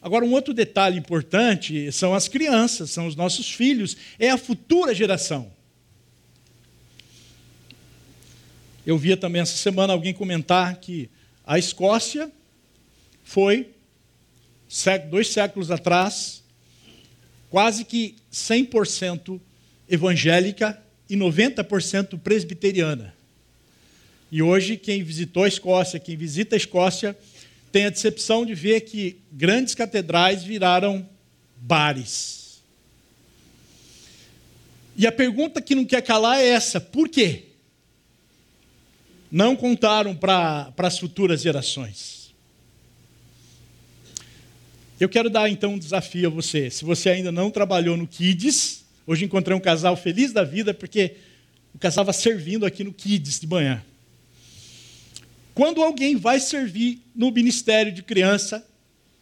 Agora, 0.00 0.24
um 0.24 0.32
outro 0.32 0.52
detalhe 0.52 0.98
importante 0.98 1.90
são 1.90 2.12
as 2.12 2.28
crianças, 2.28 2.90
são 2.90 3.06
os 3.06 3.16
nossos 3.16 3.50
filhos, 3.50 3.96
é 4.18 4.30
a 4.30 4.36
futura 4.36 4.94
geração. 4.94 5.50
Eu 8.86 8.98
via 8.98 9.16
também 9.16 9.40
essa 9.40 9.56
semana 9.56 9.94
alguém 9.94 10.12
comentar 10.12 10.76
que 10.76 11.08
a 11.46 11.58
Escócia 11.58 12.30
foi, 13.22 13.73
dois 15.10 15.28
séculos 15.28 15.70
atrás, 15.70 16.42
quase 17.50 17.84
que 17.84 18.16
100% 18.32 19.40
evangélica 19.88 20.80
e 21.08 21.16
90% 21.16 22.18
presbiteriana. 22.18 23.14
E 24.30 24.42
hoje, 24.42 24.76
quem 24.76 25.02
visitou 25.02 25.44
a 25.44 25.48
Escócia, 25.48 26.00
quem 26.00 26.16
visita 26.16 26.56
a 26.56 26.58
Escócia, 26.58 27.16
tem 27.70 27.86
a 27.86 27.90
decepção 27.90 28.44
de 28.44 28.54
ver 28.54 28.80
que 28.80 29.18
grandes 29.30 29.74
catedrais 29.74 30.42
viraram 30.42 31.08
bares. 31.56 32.62
E 34.96 35.06
a 35.06 35.12
pergunta 35.12 35.60
que 35.60 35.74
não 35.74 35.84
quer 35.84 36.02
calar 36.02 36.40
é 36.40 36.48
essa: 36.48 36.80
por 36.80 37.08
quê? 37.08 37.44
Não 39.30 39.56
contaram 39.56 40.14
para 40.14 40.72
as 40.78 40.98
futuras 40.98 41.42
gerações. 41.42 42.23
Eu 44.98 45.08
quero 45.08 45.28
dar 45.28 45.48
então 45.50 45.74
um 45.74 45.78
desafio 45.78 46.28
a 46.28 46.30
você. 46.30 46.70
Se 46.70 46.84
você 46.84 47.10
ainda 47.10 47.32
não 47.32 47.50
trabalhou 47.50 47.96
no 47.96 48.06
Kids, 48.06 48.84
hoje 49.04 49.24
encontrei 49.24 49.56
um 49.56 49.60
casal 49.60 49.96
feliz 49.96 50.32
da 50.32 50.44
vida 50.44 50.72
porque 50.72 51.16
o 51.74 51.78
casal 51.78 52.04
estava 52.04 52.12
servindo 52.12 52.64
aqui 52.64 52.84
no 52.84 52.92
Kids 52.92 53.40
de 53.40 53.46
manhã. 53.48 53.82
Quando 55.52 55.82
alguém 55.82 56.14
vai 56.14 56.38
servir 56.38 57.00
no 57.14 57.32
ministério 57.32 57.90
de 57.90 58.04
criança, 58.04 58.64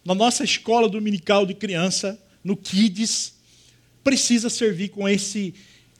na 0.05 0.13
nossa 0.13 0.43
escola 0.43 0.87
dominical 0.87 1.43
de 1.43 1.55
criança, 1.55 2.21
no 2.43 2.55
Kids, 2.55 3.33
precisa 4.03 4.51
servir 4.51 4.89
com 4.89 5.09
esse, 5.09 5.55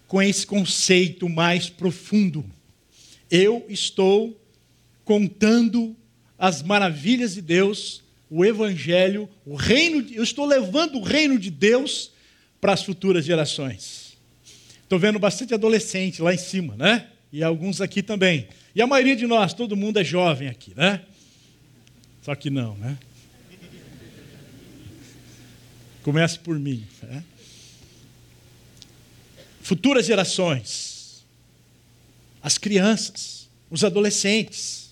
com 0.08 0.22
esse 0.22 0.46
conceito 0.46 1.28
mais 1.28 1.68
profundo. 1.68 2.46
Eu 3.30 3.66
estou 3.68 4.40
contando 5.04 5.96
as 6.38 6.62
maravilhas 6.62 7.34
de 7.34 7.42
Deus, 7.42 8.03
o 8.36 8.44
Evangelho, 8.44 9.30
o 9.46 9.54
reino, 9.54 10.04
eu 10.12 10.24
estou 10.24 10.44
levando 10.44 10.96
o 10.96 11.04
reino 11.04 11.38
de 11.38 11.52
Deus 11.52 12.12
para 12.60 12.74
as 12.74 12.82
futuras 12.82 13.24
gerações. 13.24 14.18
Estou 14.82 14.98
vendo 14.98 15.20
bastante 15.20 15.54
adolescente 15.54 16.20
lá 16.20 16.34
em 16.34 16.38
cima, 16.40 16.76
né? 16.76 17.10
E 17.32 17.44
alguns 17.44 17.80
aqui 17.80 18.02
também. 18.02 18.48
E 18.74 18.82
a 18.82 18.88
maioria 18.88 19.16
de 19.16 19.28
nós, 19.28 19.54
todo 19.54 19.78
mundo 19.78 20.00
é 20.00 20.04
jovem 20.04 20.48
aqui, 20.48 20.74
né? 20.76 21.04
Só 22.24 22.34
que 22.34 22.50
não, 22.50 22.76
né? 22.78 22.98
Comece 26.02 26.40
por 26.40 26.58
mim. 26.58 26.88
Né? 27.04 27.24
Futuras 29.62 30.08
gerações, 30.08 31.24
as 32.42 32.58
crianças, 32.58 33.48
os 33.70 33.84
adolescentes, 33.84 34.92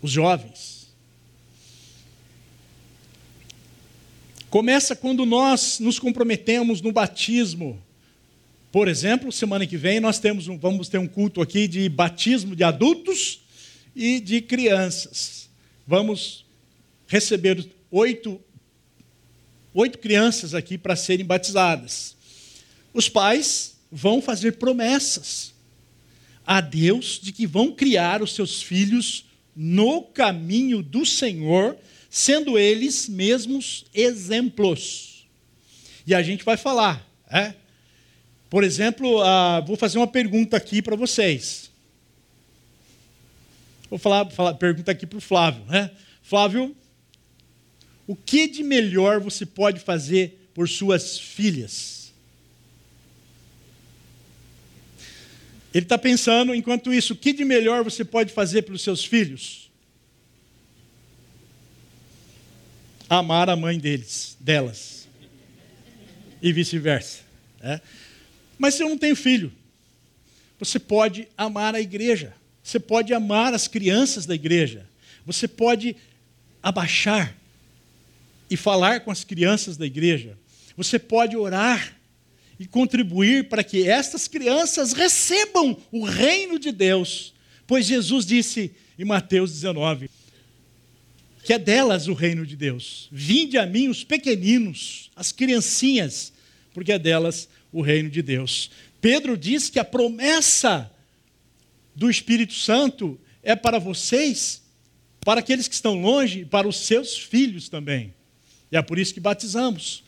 os 0.00 0.10
jovens. 0.10 0.81
Começa 4.52 4.94
quando 4.94 5.24
nós 5.24 5.78
nos 5.80 5.98
comprometemos 5.98 6.82
no 6.82 6.92
batismo. 6.92 7.82
Por 8.70 8.86
exemplo, 8.86 9.32
semana 9.32 9.66
que 9.66 9.78
vem 9.78 9.98
nós 9.98 10.18
temos 10.18 10.46
um, 10.46 10.58
vamos 10.58 10.90
ter 10.90 10.98
um 10.98 11.08
culto 11.08 11.40
aqui 11.40 11.66
de 11.66 11.88
batismo 11.88 12.54
de 12.54 12.62
adultos 12.62 13.40
e 13.96 14.20
de 14.20 14.42
crianças. 14.42 15.48
Vamos 15.86 16.44
receber 17.06 17.66
oito 17.90 18.38
oito 19.72 19.96
crianças 19.96 20.52
aqui 20.52 20.76
para 20.76 20.96
serem 20.96 21.24
batizadas. 21.24 22.14
Os 22.92 23.08
pais 23.08 23.78
vão 23.90 24.20
fazer 24.20 24.58
promessas 24.58 25.54
a 26.46 26.60
Deus 26.60 27.18
de 27.22 27.32
que 27.32 27.46
vão 27.46 27.72
criar 27.72 28.20
os 28.20 28.34
seus 28.34 28.60
filhos 28.60 29.24
no 29.56 30.02
caminho 30.02 30.82
do 30.82 31.06
Senhor, 31.06 31.74
sendo 32.12 32.58
eles 32.58 33.08
mesmos 33.08 33.86
exemplos. 33.94 35.26
E 36.06 36.14
a 36.14 36.22
gente 36.22 36.44
vai 36.44 36.58
falar, 36.58 37.08
é? 37.26 37.54
Por 38.50 38.62
exemplo, 38.62 39.22
uh, 39.22 39.64
vou 39.66 39.78
fazer 39.78 39.96
uma 39.96 40.06
pergunta 40.06 40.54
aqui 40.54 40.82
para 40.82 40.94
vocês. 40.94 41.70
Vou 43.88 43.98
falar, 43.98 44.28
falar 44.30 44.52
pergunta 44.54 44.92
aqui 44.92 45.06
para 45.06 45.16
o 45.16 45.22
Flávio, 45.22 45.64
né? 45.64 45.90
Flávio, 46.22 46.76
o 48.06 48.14
que 48.14 48.46
de 48.46 48.62
melhor 48.62 49.18
você 49.18 49.46
pode 49.46 49.80
fazer 49.80 50.50
por 50.52 50.68
suas 50.68 51.18
filhas? 51.18 52.12
Ele 55.72 55.86
está 55.86 55.96
pensando, 55.96 56.54
enquanto 56.54 56.92
isso, 56.92 57.14
o 57.14 57.16
que 57.16 57.32
de 57.32 57.44
melhor 57.46 57.82
você 57.82 58.04
pode 58.04 58.34
fazer 58.34 58.62
pelos 58.62 58.82
seus 58.82 59.02
filhos? 59.02 59.71
Amar 63.12 63.50
a 63.50 63.56
mãe 63.56 63.78
deles, 63.78 64.38
delas. 64.40 65.06
E 66.40 66.50
vice-versa. 66.50 67.18
É? 67.60 67.78
Mas 68.56 68.72
se 68.72 68.82
eu 68.82 68.88
não 68.88 68.96
tenho 68.96 69.14
filho, 69.14 69.52
você 70.58 70.78
pode 70.78 71.28
amar 71.36 71.74
a 71.74 71.80
igreja. 71.80 72.32
Você 72.64 72.80
pode 72.80 73.12
amar 73.12 73.52
as 73.52 73.68
crianças 73.68 74.24
da 74.24 74.34
igreja. 74.34 74.86
Você 75.26 75.46
pode 75.46 75.94
abaixar 76.62 77.36
e 78.48 78.56
falar 78.56 79.00
com 79.00 79.10
as 79.10 79.24
crianças 79.24 79.76
da 79.76 79.84
igreja. 79.84 80.38
Você 80.74 80.98
pode 80.98 81.36
orar 81.36 81.94
e 82.58 82.66
contribuir 82.66 83.50
para 83.50 83.62
que 83.62 83.86
estas 83.86 84.26
crianças 84.26 84.94
recebam 84.94 85.76
o 85.92 86.06
reino 86.06 86.58
de 86.58 86.72
Deus. 86.72 87.34
Pois 87.66 87.84
Jesus 87.84 88.24
disse 88.24 88.74
em 88.98 89.04
Mateus 89.04 89.52
19 89.52 90.08
que 91.42 91.52
é 91.52 91.58
delas 91.58 92.08
o 92.08 92.14
reino 92.14 92.46
de 92.46 92.56
Deus. 92.56 93.08
Vinde 93.10 93.58
a 93.58 93.66
mim 93.66 93.88
os 93.88 94.04
pequeninos, 94.04 95.10
as 95.16 95.32
criancinhas, 95.32 96.32
porque 96.72 96.92
é 96.92 96.98
delas 96.98 97.48
o 97.72 97.82
reino 97.82 98.08
de 98.08 98.22
Deus. 98.22 98.70
Pedro 99.00 99.36
diz 99.36 99.68
que 99.68 99.78
a 99.78 99.84
promessa 99.84 100.90
do 101.94 102.08
Espírito 102.08 102.54
Santo 102.54 103.18
é 103.42 103.56
para 103.56 103.78
vocês, 103.78 104.62
para 105.20 105.40
aqueles 105.40 105.66
que 105.66 105.74
estão 105.74 106.00
longe 106.00 106.44
para 106.44 106.68
os 106.68 106.76
seus 106.76 107.18
filhos 107.18 107.68
também. 107.68 108.14
E 108.70 108.76
é 108.76 108.82
por 108.82 108.98
isso 108.98 109.12
que 109.12 109.20
batizamos. 109.20 110.04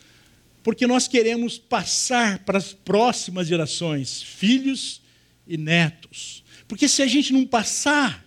Porque 0.63 0.87
nós 0.87 1.07
queremos 1.07 1.59
passar 1.59 2.39
para 2.39 2.57
as 2.57 2.73
próximas 2.73 3.47
gerações, 3.47 4.23
filhos 4.23 5.01
e 5.47 5.57
netos. 5.57 6.43
Porque 6.67 6.87
se 6.87 7.03
a 7.03 7.07
gente 7.07 7.31
não 7.31 7.45
passar, 7.45 8.25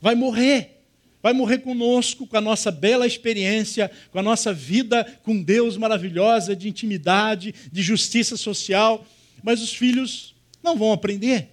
vai 0.00 0.14
morrer. 0.14 0.81
Vai 1.22 1.32
morrer 1.32 1.58
conosco, 1.58 2.26
com 2.26 2.36
a 2.36 2.40
nossa 2.40 2.70
bela 2.70 3.06
experiência, 3.06 3.90
com 4.10 4.18
a 4.18 4.22
nossa 4.22 4.52
vida 4.52 5.04
com 5.22 5.40
Deus 5.40 5.76
maravilhosa, 5.76 6.56
de 6.56 6.68
intimidade, 6.68 7.54
de 7.70 7.80
justiça 7.80 8.36
social. 8.36 9.06
Mas 9.42 9.62
os 9.62 9.72
filhos 9.72 10.34
não 10.62 10.76
vão 10.76 10.92
aprender. 10.92 11.48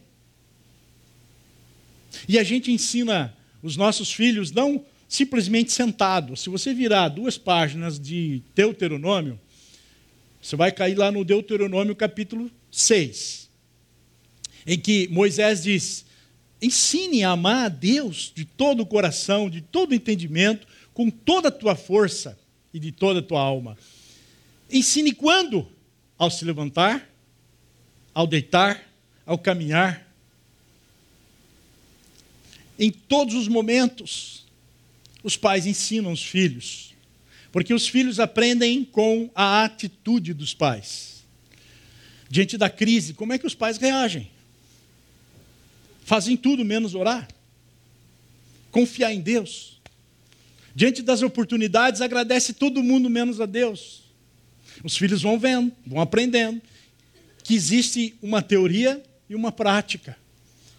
E 2.28 2.40
a 2.40 2.44
gente 2.44 2.72
ensina 2.72 3.36
os 3.62 3.78
nossos 3.78 4.12
filhos 4.12 4.52
não 4.52 4.84
simplesmente 5.08 5.72
sentado. 5.72 6.36
Se 6.36 6.50
você 6.50 6.74
virar 6.74 7.10
duas 7.10 7.38
páginas 7.38 8.00
de 8.00 8.42
Deuteronômio, 8.56 9.40
você 10.42 10.56
vai 10.56 10.72
cair 10.72 10.96
lá 10.96 11.12
no 11.12 11.26
Deuteronômio 11.26 11.96
capítulo 11.96 12.50
6, 12.72 13.50
em 14.66 14.80
que 14.80 15.08
Moisés 15.10 15.64
diz: 15.64 16.06
ensine 16.62 17.24
a 17.24 17.32
amar 17.32 17.66
a 17.66 17.70
Deus 17.70 18.32
de 18.36 18.46
todo 18.46 18.82
o 18.82 18.86
coração, 18.86 19.50
de 19.50 19.62
todo 19.62 19.92
o 19.92 19.96
entendimento, 19.96 20.68
com 20.94 21.10
toda 21.10 21.48
a 21.48 21.52
tua 21.52 21.76
força 21.76 22.38
e 22.74 22.80
de 22.80 22.92
toda 22.92 23.20
a 23.20 23.24
tua 23.24 23.42
alma. 23.42 23.78
Ensine 24.72 25.14
quando? 25.14 25.68
Ao 26.18 26.30
se 26.30 26.44
levantar, 26.44 27.10
ao 28.14 28.28
deitar, 28.28 28.84
ao 29.26 29.38
caminhar. 29.38 30.06
Em 32.78 32.92
todos 32.92 33.36
os 33.36 33.48
momentos, 33.48 34.46
os 35.24 35.38
pais 35.38 35.66
ensinam 35.66 36.12
os 36.12 36.24
filhos. 36.24 36.94
Porque 37.52 37.74
os 37.74 37.88
filhos 37.88 38.20
aprendem 38.20 38.84
com 38.84 39.30
a 39.34 39.64
atitude 39.64 40.34
dos 40.34 40.54
pais. 40.54 41.24
Diante 42.30 42.58
da 42.58 42.70
crise, 42.70 43.14
como 43.14 43.34
é 43.34 43.40
que 43.40 43.48
os 43.48 43.56
pais 43.56 43.78
reagem? 43.78 44.30
Fazem 46.10 46.36
tudo 46.36 46.66
menos 46.66 46.96
orar? 46.96 47.28
Confiar 48.72 49.14
em 49.14 49.22
Deus? 49.22 49.80
Diante 50.74 51.04
das 51.04 51.22
oportunidades, 51.22 52.02
agradece 52.02 52.52
todo 52.52 52.82
mundo 52.82 53.08
menos 53.08 53.40
a 53.40 53.46
Deus. 53.46 54.02
Os 54.84 54.98
filhos 54.98 55.22
vão 55.22 55.38
vendo, 55.38 55.72
vão 55.86 56.02
aprendendo 56.02 56.60
que 57.44 57.54
existe 57.54 58.16
uma 58.24 58.42
teoria 58.42 59.00
e 59.30 59.36
uma 59.36 59.52
prática. 59.52 60.18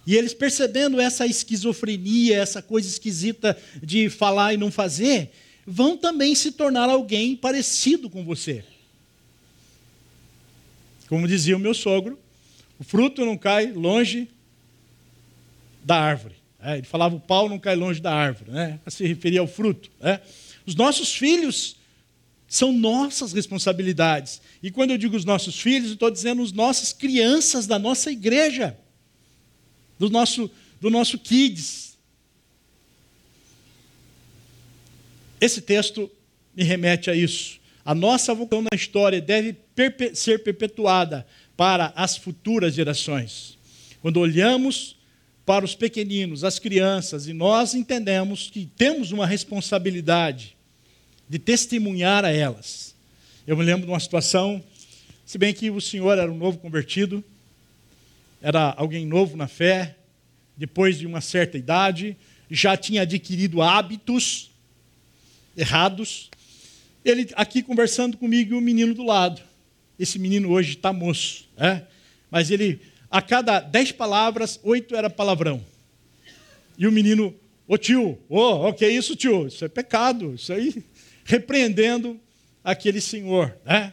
E 0.05 0.17
eles 0.17 0.35
percebendo 0.35 1.01
essa 1.01 1.29
esquizofrenia, 1.29 2.37
essa 2.37 2.61
coisa 2.61 2.89
esquisita 2.89 3.57
de 3.81 4.11
falar 4.11 4.55
e 4.55 4.57
não 4.57 4.73
fazer, 4.73 5.31
vão 5.65 5.97
também 5.97 6.35
se 6.35 6.51
tornar 6.51 6.91
alguém 6.91 7.37
parecido 7.37 8.11
com 8.11 8.25
você. 8.25 8.65
Como 11.07 11.29
dizia 11.29 11.57
o 11.57 11.61
meu 11.61 11.73
sogro, 11.73 12.19
o 12.81 12.83
fruto 12.83 13.25
não 13.25 13.39
cai 13.39 13.71
longe 13.71 14.29
da 15.83 15.99
árvore. 16.01 16.35
É, 16.63 16.79
ele 16.79 16.87
falava 16.87 17.15
o 17.17 17.21
pau 17.21 17.49
não 17.49 17.59
cai 17.59 17.75
longe 17.75 18.01
da 18.01 18.13
árvore, 18.15 18.51
né? 18.51 18.79
se 18.89 19.07
referir 19.07 19.39
ao 19.39 19.47
fruto. 19.47 19.91
É. 20.01 20.21
Os 20.67 20.75
nossos 20.75 21.15
filhos 21.15 21.77
São 22.47 22.73
nossas 22.73 23.33
responsabilidades. 23.33 24.43
E 24.61 24.73
quando 24.73 24.91
eu 24.91 24.99
digo 24.99 25.17
os 25.17 25.25
nossos 25.25 25.59
filhos, 25.59 25.93
estou 25.93 26.11
dizendo 26.11 26.43
os 26.43 26.53
nossas 26.53 26.93
crianças 26.93 27.65
da 27.67 27.79
nossa 27.79 28.11
igreja, 28.11 28.77
do 29.97 30.11
nosso, 30.11 30.51
do 30.81 30.91
nosso 30.91 31.17
kids. 31.17 31.97
Esse 35.41 35.63
texto 35.63 36.11
me 36.55 36.65
remete 36.65 37.09
a 37.09 37.15
isso. 37.15 37.61
A 37.85 37.95
nossa 37.95 38.35
vocação 38.35 38.63
na 38.63 38.77
história 38.77 39.21
deve 39.21 39.53
perpe 39.53 40.15
ser 40.15 40.43
perpetuada 40.43 41.27
para 41.57 41.93
as 41.95 42.17
futuras 42.17 42.75
gerações. 42.75 43.57
Quando 44.03 44.19
olhamos 44.19 44.97
para 45.51 45.65
os 45.65 45.75
pequeninos, 45.75 46.45
as 46.45 46.61
crianças, 46.61 47.27
e 47.27 47.33
nós 47.33 47.75
entendemos 47.75 48.49
que 48.49 48.71
temos 48.77 49.11
uma 49.11 49.27
responsabilidade 49.27 50.57
de 51.29 51.41
testemunhar 51.41 52.25
a 52.25 52.31
elas. 52.31 52.95
Eu 53.45 53.57
me 53.57 53.65
lembro 53.65 53.85
de 53.85 53.91
uma 53.91 53.99
situação, 53.99 54.63
se 55.27 55.37
bem 55.39 55.53
que 55.53 55.69
o 55.69 55.81
senhor 55.81 56.17
era 56.17 56.31
um 56.31 56.37
novo 56.37 56.59
convertido, 56.59 57.25
era 58.41 58.73
alguém 58.77 59.05
novo 59.05 59.37
na 59.37 59.49
fé, 59.49 59.97
depois 60.57 60.97
de 60.97 61.05
uma 61.05 61.21
certa 61.21 61.59
idade, 61.59 62.17
já 62.49 62.77
tinha 62.77 63.03
adquirido 63.03 63.61
hábitos 63.61 64.53
errados. 65.57 66.31
Ele 67.05 67.29
aqui 67.35 67.61
conversando 67.61 68.17
comigo 68.17 68.55
e 68.55 68.57
o 68.57 68.61
menino 68.61 68.95
do 68.95 69.03
lado. 69.03 69.43
Esse 69.99 70.17
menino 70.17 70.49
hoje 70.51 70.75
está 70.75 70.93
moço, 70.93 71.49
é? 71.57 71.83
mas 72.31 72.53
ele, 72.53 72.81
a 73.11 73.21
cada 73.21 73.61
dez 73.61 73.91
palavras, 73.91 74.61
oito 74.63 74.95
era 74.95 75.11
palavrão. 75.11 75.65
E 76.79 76.87
o 76.87 76.93
menino, 76.93 77.35
ô 77.67 77.77
tio, 77.77 78.19
ô, 78.29 78.69
o 78.69 78.73
que 78.73 78.85
é 78.85 78.91
isso, 78.91 79.17
tio? 79.17 79.47
Isso 79.47 79.65
é 79.65 79.69
pecado, 79.69 80.35
isso 80.35 80.53
aí 80.53 80.85
repreendendo 81.25 82.19
aquele 82.63 83.01
senhor. 83.01 83.57
Né? 83.65 83.93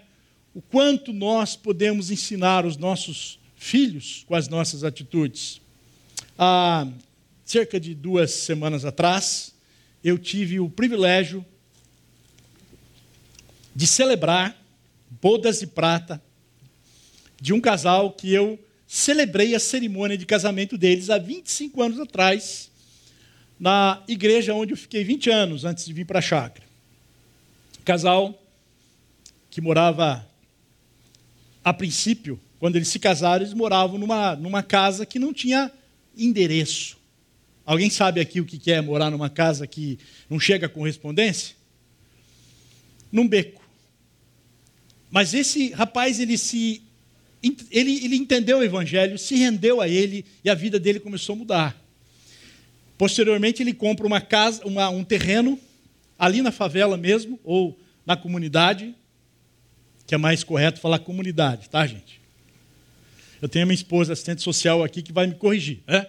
O 0.53 0.61
quanto 0.61 1.11
nós 1.11 1.55
podemos 1.55 2.11
ensinar 2.11 2.65
os 2.65 2.77
nossos 2.77 3.39
filhos 3.55 4.23
com 4.27 4.35
as 4.35 4.47
nossas 4.47 4.83
atitudes. 4.83 5.59
Há 6.37 6.87
cerca 7.43 7.79
de 7.79 7.95
duas 7.95 8.31
semanas 8.31 8.85
atrás, 8.85 9.53
eu 10.03 10.17
tive 10.17 10.59
o 10.59 10.69
privilégio 10.69 11.43
de 13.75 13.87
celebrar 13.87 14.55
bodas 15.09 15.59
de 15.59 15.67
prata 15.67 16.21
de 17.41 17.53
um 17.53 17.61
casal 17.61 18.11
que 18.11 18.31
eu 18.33 18.59
celebrei 18.87 19.53
a 19.53 19.59
cerimônia 19.59 20.17
de 20.17 20.25
casamento 20.25 20.77
deles 20.77 21.09
há 21.09 21.17
25 21.17 21.81
anos 21.81 21.99
atrás, 21.99 22.71
na 23.59 24.01
igreja 24.07 24.53
onde 24.53 24.73
eu 24.73 24.77
fiquei 24.77 25.03
20 25.03 25.29
anos 25.29 25.65
antes 25.65 25.85
de 25.85 25.93
vir 25.93 26.05
para 26.05 26.19
a 26.19 26.21
chácara 26.21 26.67
casal 27.87 28.37
que 29.49 29.61
morava, 29.61 30.27
a 31.63 31.73
princípio, 31.73 32.37
quando 32.59 32.75
eles 32.75 32.89
se 32.89 32.99
casaram, 32.99 33.45
eles 33.45 33.53
moravam 33.53 33.97
numa, 33.97 34.35
numa 34.35 34.61
casa 34.61 35.05
que 35.05 35.17
não 35.17 35.31
tinha 35.33 35.71
endereço. 36.17 36.97
Alguém 37.65 37.89
sabe 37.89 38.19
aqui 38.19 38.41
o 38.41 38.45
que 38.45 38.73
é 38.73 38.81
morar 38.81 39.09
numa 39.09 39.29
casa 39.29 39.65
que 39.65 39.97
não 40.29 40.37
chega 40.37 40.67
correspondência? 40.67 41.55
Num 43.09 43.25
beco. 43.25 43.63
Mas 45.09 45.33
esse 45.33 45.71
rapaz, 45.71 46.19
ele 46.19 46.37
se. 46.37 46.81
Ele, 47.71 48.05
ele 48.05 48.15
entendeu 48.15 48.59
o 48.59 48.63
evangelho, 48.63 49.17
se 49.17 49.35
rendeu 49.35 49.79
a 49.79 49.87
ele 49.87 50.25
e 50.43 50.49
a 50.49 50.55
vida 50.55 50.79
dele 50.79 50.99
começou 50.99 51.33
a 51.33 51.37
mudar. 51.37 51.87
Posteriormente, 52.97 53.61
ele 53.61 53.73
compra 53.73 54.07
uma 54.07 54.19
casa, 54.19 54.65
uma, 54.65 54.89
um 54.89 55.03
terreno 55.03 55.59
ali 56.17 56.41
na 56.41 56.51
favela 56.51 56.97
mesmo, 56.97 57.39
ou 57.43 57.77
na 58.05 58.15
comunidade, 58.15 58.95
que 60.07 60.15
é 60.15 60.17
mais 60.17 60.43
correto 60.43 60.79
falar 60.79 60.99
comunidade, 60.99 61.69
tá, 61.69 61.85
gente? 61.85 62.19
Eu 63.41 63.47
tenho 63.47 63.63
a 63.63 63.65
minha 63.67 63.75
esposa, 63.75 64.13
assistente 64.13 64.41
social 64.41 64.83
aqui, 64.83 65.01
que 65.03 65.11
vai 65.11 65.27
me 65.27 65.35
corrigir. 65.35 65.79
Né? 65.85 66.07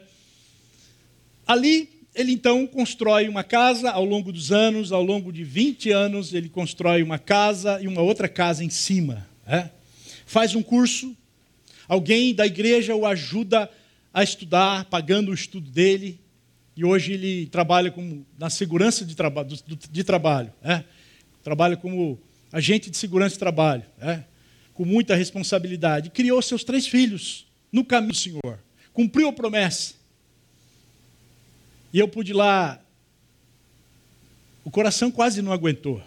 Ali, 1.47 1.91
ele 2.14 2.32
então 2.32 2.66
constrói 2.66 3.28
uma 3.28 3.45
casa 3.45 3.91
ao 3.91 4.05
longo 4.05 4.32
dos 4.32 4.51
anos, 4.51 4.93
ao 4.93 5.03
longo 5.03 5.30
de 5.30 5.45
20 5.45 5.91
anos, 5.91 6.32
ele 6.32 6.49
constrói 6.49 7.03
uma 7.03 7.18
casa 7.18 7.80
e 7.82 7.89
uma 7.89 8.01
outra 8.01 8.28
casa 8.28 8.64
em 8.64 8.70
cima. 8.70 9.28
Né? 9.47 9.70
Faz 10.24 10.55
um 10.55 10.62
curso, 10.62 11.14
alguém 11.89 12.34
da 12.34 12.47
igreja 12.47 12.95
o 12.95 13.07
ajuda 13.07 13.70
a 14.12 14.22
estudar, 14.22 14.84
pagando 14.84 15.30
o 15.30 15.34
estudo 15.34 15.70
dele, 15.70 16.20
e 16.76 16.84
hoje 16.84 17.14
ele 17.14 17.47
trabalha 17.47 17.91
como, 17.91 18.24
na 18.39 18.49
segurança 18.49 19.05
de, 19.05 19.16
traba 19.16 19.43
de, 19.45 19.61
de 19.91 20.05
trabalho. 20.05 20.53
É? 20.62 20.84
Trabalha 21.43 21.76
como 21.76 22.20
agente 22.53 22.91
de 22.91 22.97
segurança 22.97 23.32
de 23.32 23.39
trabalho, 23.41 23.82
é? 24.01 24.22
com 24.74 24.84
muita 24.84 25.16
responsabilidade. 25.16 26.11
Criou 26.11 26.41
seus 26.41 26.62
três 26.62 26.86
filhos 26.86 27.47
no 27.72 27.84
caminho 27.84 28.12
do 28.12 28.16
Senhor. 28.16 28.61
Cumpriu 28.93 29.28
a 29.28 29.32
promessa. 29.32 29.95
E 31.93 31.99
eu 31.99 32.07
pude 32.07 32.32
lá. 32.32 32.80
O 34.64 34.70
coração 34.70 35.11
quase 35.11 35.43
não 35.43 35.53
aguentou. 35.53 36.03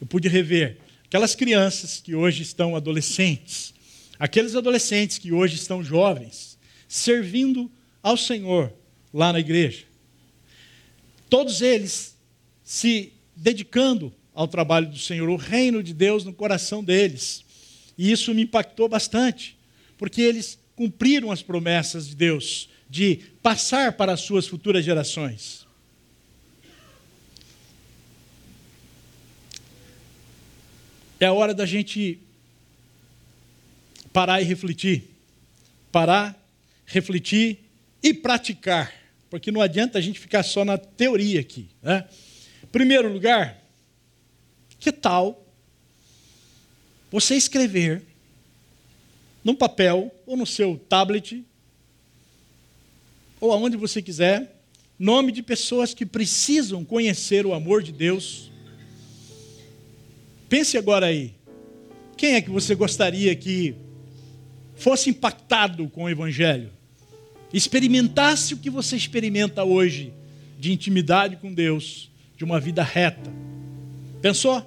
Eu 0.00 0.06
pude 0.06 0.28
rever 0.28 0.78
aquelas 1.04 1.34
crianças 1.34 2.00
que 2.00 2.14
hoje 2.14 2.42
estão 2.42 2.76
adolescentes, 2.76 3.74
aqueles 4.20 4.54
adolescentes 4.54 5.18
que 5.18 5.32
hoje 5.32 5.56
estão 5.56 5.82
jovens, 5.82 6.56
servindo 6.86 7.68
ao 8.00 8.16
Senhor 8.16 8.72
lá 9.12 9.32
na 9.32 9.40
igreja 9.40 9.90
todos 11.30 11.62
eles 11.62 12.18
se 12.64 13.12
dedicando 13.36 14.12
ao 14.34 14.48
trabalho 14.48 14.88
do 14.88 14.98
Senhor, 14.98 15.28
o 15.30 15.36
reino 15.36 15.82
de 15.82 15.94
Deus 15.94 16.24
no 16.24 16.34
coração 16.34 16.82
deles. 16.82 17.44
E 17.96 18.10
isso 18.10 18.34
me 18.34 18.42
impactou 18.42 18.88
bastante, 18.88 19.56
porque 19.96 20.20
eles 20.20 20.58
cumpriram 20.74 21.30
as 21.30 21.40
promessas 21.40 22.08
de 22.08 22.16
Deus 22.16 22.68
de 22.88 23.20
passar 23.40 23.92
para 23.92 24.12
as 24.12 24.20
suas 24.20 24.48
futuras 24.48 24.84
gerações. 24.84 25.64
É 31.20 31.26
a 31.26 31.32
hora 31.32 31.54
da 31.54 31.66
gente 31.66 32.18
parar 34.12 34.40
e 34.40 34.44
refletir. 34.44 35.04
Parar, 35.90 36.36
refletir 36.86 37.58
e 38.02 38.14
praticar 38.14 39.00
porque 39.30 39.52
não 39.52 39.60
adianta 39.60 39.96
a 39.96 40.00
gente 40.00 40.18
ficar 40.18 40.42
só 40.42 40.64
na 40.64 40.76
teoria 40.76 41.40
aqui. 41.40 41.68
Né? 41.80 42.04
Primeiro 42.72 43.10
lugar, 43.10 43.62
que 44.80 44.90
tal 44.90 45.46
você 47.10 47.36
escrever 47.36 48.02
num 49.44 49.54
papel 49.54 50.12
ou 50.26 50.36
no 50.36 50.46
seu 50.46 50.76
tablet 50.76 51.44
ou 53.40 53.52
aonde 53.52 53.76
você 53.76 54.02
quiser, 54.02 54.62
nome 54.98 55.32
de 55.32 55.42
pessoas 55.42 55.94
que 55.94 56.04
precisam 56.04 56.84
conhecer 56.84 57.46
o 57.46 57.54
amor 57.54 57.82
de 57.82 57.90
Deus. 57.90 58.50
Pense 60.48 60.76
agora 60.76 61.06
aí. 61.06 61.34
Quem 62.16 62.34
é 62.34 62.42
que 62.42 62.50
você 62.50 62.74
gostaria 62.74 63.34
que 63.34 63.74
fosse 64.80 65.10
impactado 65.10 65.88
com 65.88 66.04
o 66.04 66.10
evangelho? 66.10 66.70
experimentasse 67.52 68.54
o 68.54 68.56
que 68.56 68.70
você 68.70 68.96
experimenta 68.96 69.64
hoje 69.64 70.12
de 70.58 70.72
intimidade 70.72 71.36
com 71.36 71.52
Deus, 71.52 72.10
de 72.36 72.44
uma 72.44 72.60
vida 72.60 72.82
reta. 72.82 73.32
Pensou? 74.22 74.64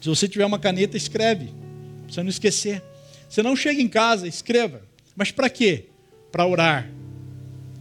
Se 0.00 0.08
você 0.08 0.28
tiver 0.28 0.44
uma 0.44 0.58
caneta, 0.58 0.96
escreve, 0.96 1.46
para 2.02 2.12
você 2.12 2.22
não 2.22 2.30
esquecer. 2.30 2.82
Você 3.28 3.42
não 3.42 3.54
chega 3.54 3.80
em 3.80 3.88
casa, 3.88 4.26
escreva. 4.26 4.82
Mas 5.14 5.30
para 5.30 5.48
quê? 5.48 5.86
Para 6.32 6.46
orar 6.46 6.90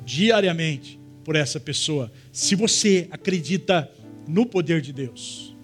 diariamente 0.06 1.00
por 1.24 1.36
essa 1.36 1.60
pessoa. 1.60 2.12
Se 2.32 2.56
você 2.56 3.08
acredita 3.10 3.90
no 4.28 4.46
poder 4.46 4.82
de 4.82 4.94
Deus. 4.94 5.56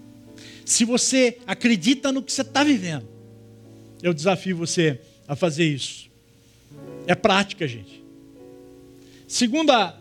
Se 0.66 0.84
você 0.86 1.38
acredita 1.46 2.12
no 2.12 2.24
que 2.24 2.32
você 2.32 2.42
está 2.42 2.64
vivendo. 2.64 3.15
Eu 4.02 4.14
desafio 4.14 4.58
você 4.58 5.00
a 5.28 5.36
fazer 5.36 5.66
isso. 5.66 6.10
É 7.08 7.16
prática, 7.16 7.68
gente. 7.68 8.04
Segunda 9.28 9.96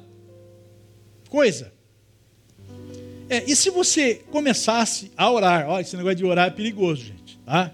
coisa. 1.28 1.72
É, 3.28 3.42
e 3.50 3.56
se 3.56 3.70
você 3.70 4.16
começasse 4.30 5.10
a 5.16 5.30
orar? 5.30 5.68
Olha, 5.68 5.82
esse 5.82 5.96
negócio 5.96 6.16
de 6.16 6.24
orar 6.24 6.48
é 6.48 6.50
perigoso, 6.50 7.04
gente. 7.04 7.38
Tá? 7.44 7.72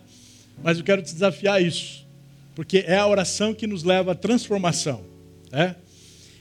Mas 0.62 0.78
eu 0.78 0.84
quero 0.84 1.02
te 1.02 1.12
desafiar 1.12 1.62
isso. 1.62 2.06
Porque 2.54 2.84
é 2.86 2.96
a 2.96 3.06
oração 3.06 3.52
que 3.52 3.66
nos 3.66 3.82
leva 3.82 4.12
à 4.12 4.14
transformação. 4.14 5.04
Né? 5.50 5.74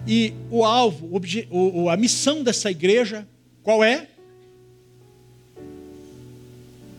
E 0.07 0.33
o 0.49 0.63
alvo, 0.63 1.09
a 1.91 1.97
missão 1.97 2.43
dessa 2.43 2.71
igreja, 2.71 3.27
qual 3.63 3.83
é? 3.83 4.07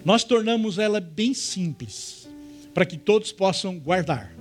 Nós 0.05 0.24
tornamos 0.24 0.78
ela 0.78 1.01
bem 1.01 1.35
simples, 1.35 2.20
para 2.73 2.87
que 2.87 2.97
todos 2.97 3.33
possam 3.33 3.79
guardar. 3.79 4.33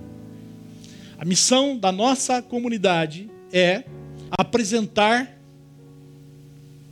A 1.17 1.25
missão 1.25 1.77
da 1.77 1.91
nossa 1.91 2.41
comunidade 2.41 3.29
é 3.51 3.83
apresentar 4.31 5.37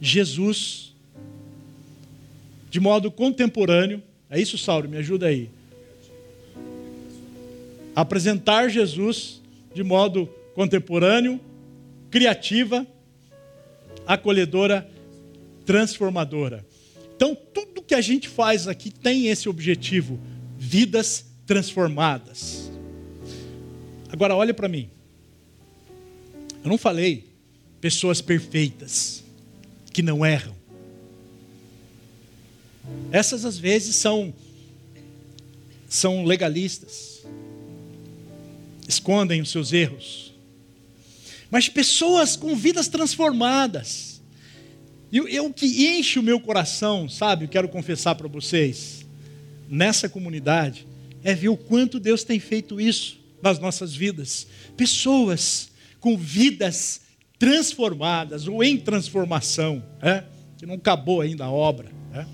Jesus 0.02 0.94
de 2.70 2.80
modo 2.80 3.10
contemporâneo. 3.10 4.04
É 4.30 4.40
isso, 4.40 4.58
Saulo? 4.58 4.90
Me 4.90 4.98
ajuda 4.98 5.28
aí. 5.28 5.50
Apresentar 7.96 8.70
Jesus 8.70 9.42
de 9.74 9.84
modo 9.84 10.28
contemporâneo, 10.54 11.40
criativa, 12.12 12.86
acolhedora, 14.06 14.90
transformadora. 15.66 16.66
Então, 17.16 17.36
tudo 17.36 17.82
que 17.82 17.96
a 17.96 18.02
gente 18.02 18.28
faz 18.28 18.68
aqui 18.68 18.92
tem 18.92 19.28
esse 19.28 19.48
objetivo: 19.50 20.20
vidas 20.58 21.27
transformadas. 21.48 22.70
Agora, 24.10 24.36
olha 24.36 24.54
para 24.54 24.68
mim. 24.68 24.90
Eu 26.64 26.70
não 26.70 26.78
falei 26.78 27.26
pessoas 27.80 28.22
perfeitas, 28.22 29.24
que 29.94 30.02
não 30.04 30.26
erram. 30.26 30.56
Essas 33.12 33.46
às 33.46 33.58
vezes 33.58 33.96
são 33.96 34.34
são 35.90 36.26
legalistas. 36.26 37.26
Escondem 38.88 39.42
os 39.42 39.50
seus 39.50 39.72
erros. 39.72 40.34
Mas 41.50 41.70
pessoas 41.70 42.36
com 42.36 42.56
vidas 42.56 42.90
transformadas. 42.90 44.22
E 45.10 45.40
o 45.40 45.54
que 45.54 45.88
enche 45.88 46.20
o 46.20 46.24
meu 46.24 46.40
coração, 46.40 47.08
sabe? 47.08 47.46
Eu 47.46 47.50
quero 47.50 47.70
confessar 47.70 48.16
para 48.16 48.28
vocês, 48.28 49.06
nessa 49.70 50.10
comunidade, 50.10 50.87
é 51.24 51.34
ver 51.34 51.50
o 51.50 51.58
quanto 51.58 52.00
Deus 52.00 52.24
tem 52.24 52.40
feito 52.40 52.80
isso 52.80 53.20
nas 53.42 53.60
nossas 53.60 53.96
vidas. 53.96 54.48
Pessoas 54.76 55.70
com 56.00 56.18
vidas 56.18 57.02
transformadas 57.40 58.48
ou 58.48 58.64
em 58.64 58.78
transformação, 58.78 59.84
é? 60.02 60.24
que 60.58 60.66
não 60.66 60.76
acabou 60.76 61.22
ainda 61.22 61.46
a 61.46 61.52
obra. 61.52 61.92
É? 62.14 62.26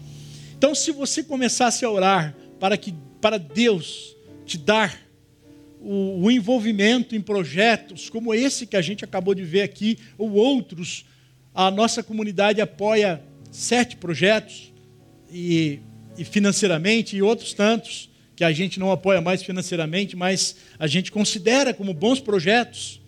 Então, 0.57 0.73
se 0.73 0.91
você 0.91 1.23
começasse 1.23 1.83
a 1.83 1.89
orar 1.89 2.35
para 2.59 2.77
que 2.77 2.93
para 3.19 3.37
Deus 3.37 4.15
te 4.45 4.57
dar 4.57 4.97
o, 5.81 6.23
o, 6.23 6.31
envolvimento 6.31 7.15
em 7.15 7.21
projetos 7.21 8.09
como 8.09 8.33
esse 8.33 8.65
que 8.65 8.77
a 8.77 8.81
gente 8.81 9.03
acabou 9.03 9.35
de 9.35 9.43
ver 9.43 9.61
aqui, 9.61 9.99
ou 10.17 10.31
outros, 10.31 11.05
a 11.53 11.69
nossa 11.69 12.01
comunidade 12.01 12.61
apoia 12.61 13.21
sete 13.51 13.97
projetos 13.97 14.73
e, 15.29 15.79
e 16.17 16.23
financeiramente 16.23 17.15
e 17.15 17.21
outros 17.21 17.53
tantos 17.53 18.09
que 18.35 18.43
a 18.43 18.51
gente 18.51 18.79
não 18.79 18.91
apoia 18.91 19.21
mais 19.21 19.43
financeiramente, 19.43 20.15
mas 20.15 20.55
a 20.79 20.87
gente 20.87 21.11
considera 21.11 21.73
como 21.73 21.93
bons 21.93 22.19
projetos. 22.19 22.99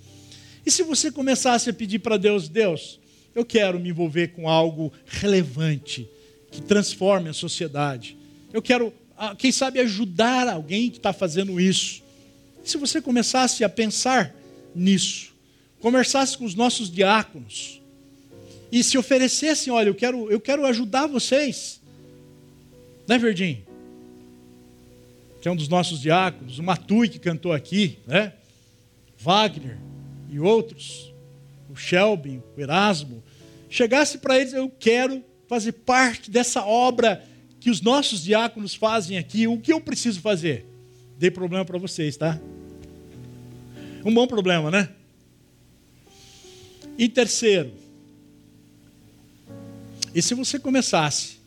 E 0.65 0.71
se 0.71 0.83
você 0.83 1.11
começasse 1.11 1.69
a 1.69 1.73
pedir 1.73 1.99
para 1.99 2.17
Deus, 2.17 2.47
Deus, 2.47 2.99
eu 3.33 3.45
quero 3.45 3.79
me 3.79 3.89
envolver 3.89 4.29
com 4.29 4.49
algo 4.49 4.91
relevante, 5.05 6.07
que 6.51 6.61
transforme 6.61 7.29
a 7.29 7.33
sociedade. 7.33 8.17
Eu 8.53 8.61
quero, 8.61 8.93
ah, 9.17 9.35
quem 9.35 9.51
sabe, 9.51 9.79
ajudar 9.79 10.47
alguém 10.47 10.89
que 10.89 10.97
está 10.97 11.11
fazendo 11.11 11.59
isso. 11.59 12.01
E 12.63 12.69
se 12.69 12.77
você 12.77 13.01
começasse 13.01 13.63
a 13.63 13.69
pensar 13.69 14.33
nisso, 14.73 15.33
conversasse 15.79 16.37
com 16.37 16.45
os 16.45 16.55
nossos 16.55 16.89
diáconos, 16.89 17.81
e 18.71 18.83
se 18.83 18.97
oferecessem, 18.97 19.71
olha, 19.71 19.89
eu 19.89 19.95
quero, 19.95 20.29
eu 20.29 20.39
quero 20.39 20.65
ajudar 20.65 21.07
vocês. 21.07 21.79
Né, 23.07 23.17
Verdinho? 23.17 23.63
Que 25.45 25.49
é 25.49 25.51
um 25.51 25.55
dos 25.55 25.67
nossos 25.67 26.01
diáconos, 26.01 26.57
o 26.57 26.63
Matui 26.63 27.07
que 27.07 27.19
cantou 27.19 27.53
aqui, 27.53 27.99
né? 28.07 28.33
Wagner 29.15 29.77
e 30.27 30.39
outros, 30.39 31.13
o 31.69 31.75
Shelby, 31.75 32.41
o 32.57 32.59
Erasmo, 32.59 33.23
chegasse 33.69 34.17
para 34.17 34.39
eles, 34.39 34.53
eu 34.53 34.67
quero 34.67 35.23
fazer 35.47 35.73
parte 35.73 36.31
dessa 36.31 36.65
obra 36.65 37.23
que 37.59 37.69
os 37.69 37.79
nossos 37.79 38.23
diáconos 38.23 38.73
fazem 38.73 39.19
aqui, 39.19 39.45
o 39.45 39.59
que 39.59 39.71
eu 39.71 39.79
preciso 39.79 40.19
fazer? 40.19 40.65
Dei 41.19 41.29
problema 41.29 41.63
para 41.63 41.77
vocês, 41.77 42.17
tá? 42.17 42.41
Um 44.03 44.11
bom 44.11 44.25
problema, 44.25 44.71
né? 44.71 44.89
E 46.97 47.07
terceiro, 47.07 47.71
e 50.11 50.23
se 50.23 50.33
você 50.33 50.57
começasse, 50.57 51.37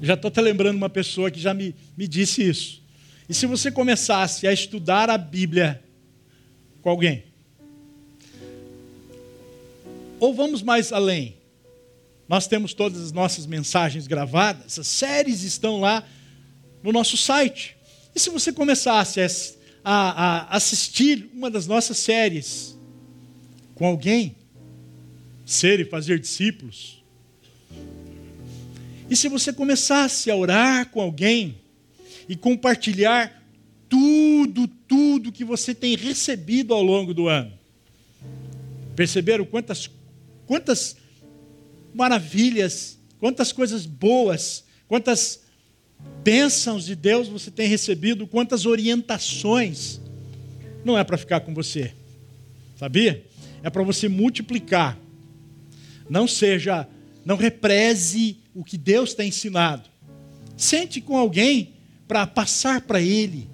já 0.00 0.14
estou 0.14 0.28
até 0.28 0.40
lembrando 0.40 0.76
uma 0.76 0.88
pessoa 0.88 1.28
que 1.28 1.40
já 1.40 1.52
me, 1.52 1.74
me 1.96 2.06
disse 2.06 2.48
isso, 2.48 2.81
e 3.28 3.34
se 3.34 3.46
você 3.46 3.70
começasse 3.70 4.46
a 4.46 4.52
estudar 4.52 5.08
a 5.08 5.16
Bíblia 5.16 5.82
com 6.80 6.90
alguém, 6.90 7.24
ou 10.18 10.34
vamos 10.34 10.62
mais 10.62 10.92
além? 10.92 11.36
Nós 12.28 12.46
temos 12.46 12.72
todas 12.72 13.00
as 13.00 13.12
nossas 13.12 13.46
mensagens 13.46 14.06
gravadas, 14.06 14.78
as 14.78 14.86
séries 14.86 15.42
estão 15.42 15.80
lá 15.80 16.06
no 16.82 16.92
nosso 16.92 17.16
site. 17.16 17.76
E 18.14 18.20
se 18.20 18.30
você 18.30 18.52
começasse 18.52 19.20
a, 19.20 19.24
a 19.84 20.56
assistir 20.56 21.28
uma 21.34 21.50
das 21.50 21.66
nossas 21.66 21.98
séries 21.98 22.78
com 23.74 23.86
alguém, 23.86 24.36
ser 25.44 25.80
e 25.80 25.84
fazer 25.84 26.18
discípulos, 26.18 27.02
e 29.10 29.16
se 29.16 29.28
você 29.28 29.52
começasse 29.52 30.30
a 30.30 30.36
orar 30.36 30.88
com 30.88 31.00
alguém 31.00 31.61
e 32.28 32.36
compartilhar 32.36 33.42
tudo, 33.88 34.66
tudo 34.66 35.32
que 35.32 35.44
você 35.44 35.74
tem 35.74 35.96
recebido 35.96 36.72
ao 36.72 36.82
longo 36.82 37.12
do 37.12 37.28
ano, 37.28 37.52
perceberam 38.94 39.44
quantas 39.44 39.88
Quantas 40.52 40.96
maravilhas, 41.94 42.98
quantas 43.18 43.52
coisas 43.52 43.86
boas, 43.86 44.64
quantas 44.86 45.44
bênçãos 46.22 46.84
de 46.84 46.94
Deus 46.94 47.26
você 47.26 47.50
tem 47.50 47.66
recebido, 47.68 48.26
quantas 48.26 48.66
orientações. 48.66 50.00
Não 50.84 50.98
é 50.98 51.04
para 51.04 51.16
ficar 51.16 51.40
com 51.40 51.54
você, 51.54 51.94
sabia? 52.76 53.24
É 53.62 53.70
para 53.70 53.82
você 53.82 54.08
multiplicar. 54.08 54.98
Não 56.06 56.26
seja, 56.26 56.88
não 57.24 57.36
represe 57.36 58.36
o 58.54 58.64
que 58.64 58.76
Deus 58.76 59.14
tem 59.14 59.28
ensinado. 59.28 59.88
Sente 60.54 61.00
com 61.00 61.16
alguém 61.16 61.72
para 62.12 62.26
passar 62.26 62.82
para 62.82 63.00
ele, 63.00 63.48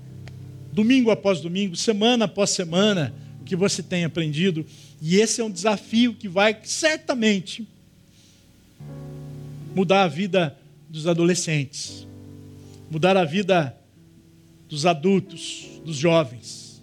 domingo 0.72 1.12
após 1.12 1.40
domingo, 1.40 1.76
semana 1.76 2.24
após 2.24 2.50
semana, 2.50 3.14
o 3.40 3.44
que 3.44 3.54
você 3.54 3.84
tem 3.84 4.04
aprendido 4.04 4.66
e 5.00 5.14
esse 5.14 5.40
é 5.40 5.44
um 5.44 5.50
desafio 5.50 6.12
que 6.12 6.26
vai 6.26 6.58
certamente 6.64 7.64
mudar 9.76 10.02
a 10.02 10.08
vida 10.08 10.58
dos 10.90 11.06
adolescentes, 11.06 12.04
mudar 12.90 13.16
a 13.16 13.24
vida 13.24 13.78
dos 14.68 14.86
adultos, 14.86 15.80
dos 15.84 15.94
jovens. 15.94 16.82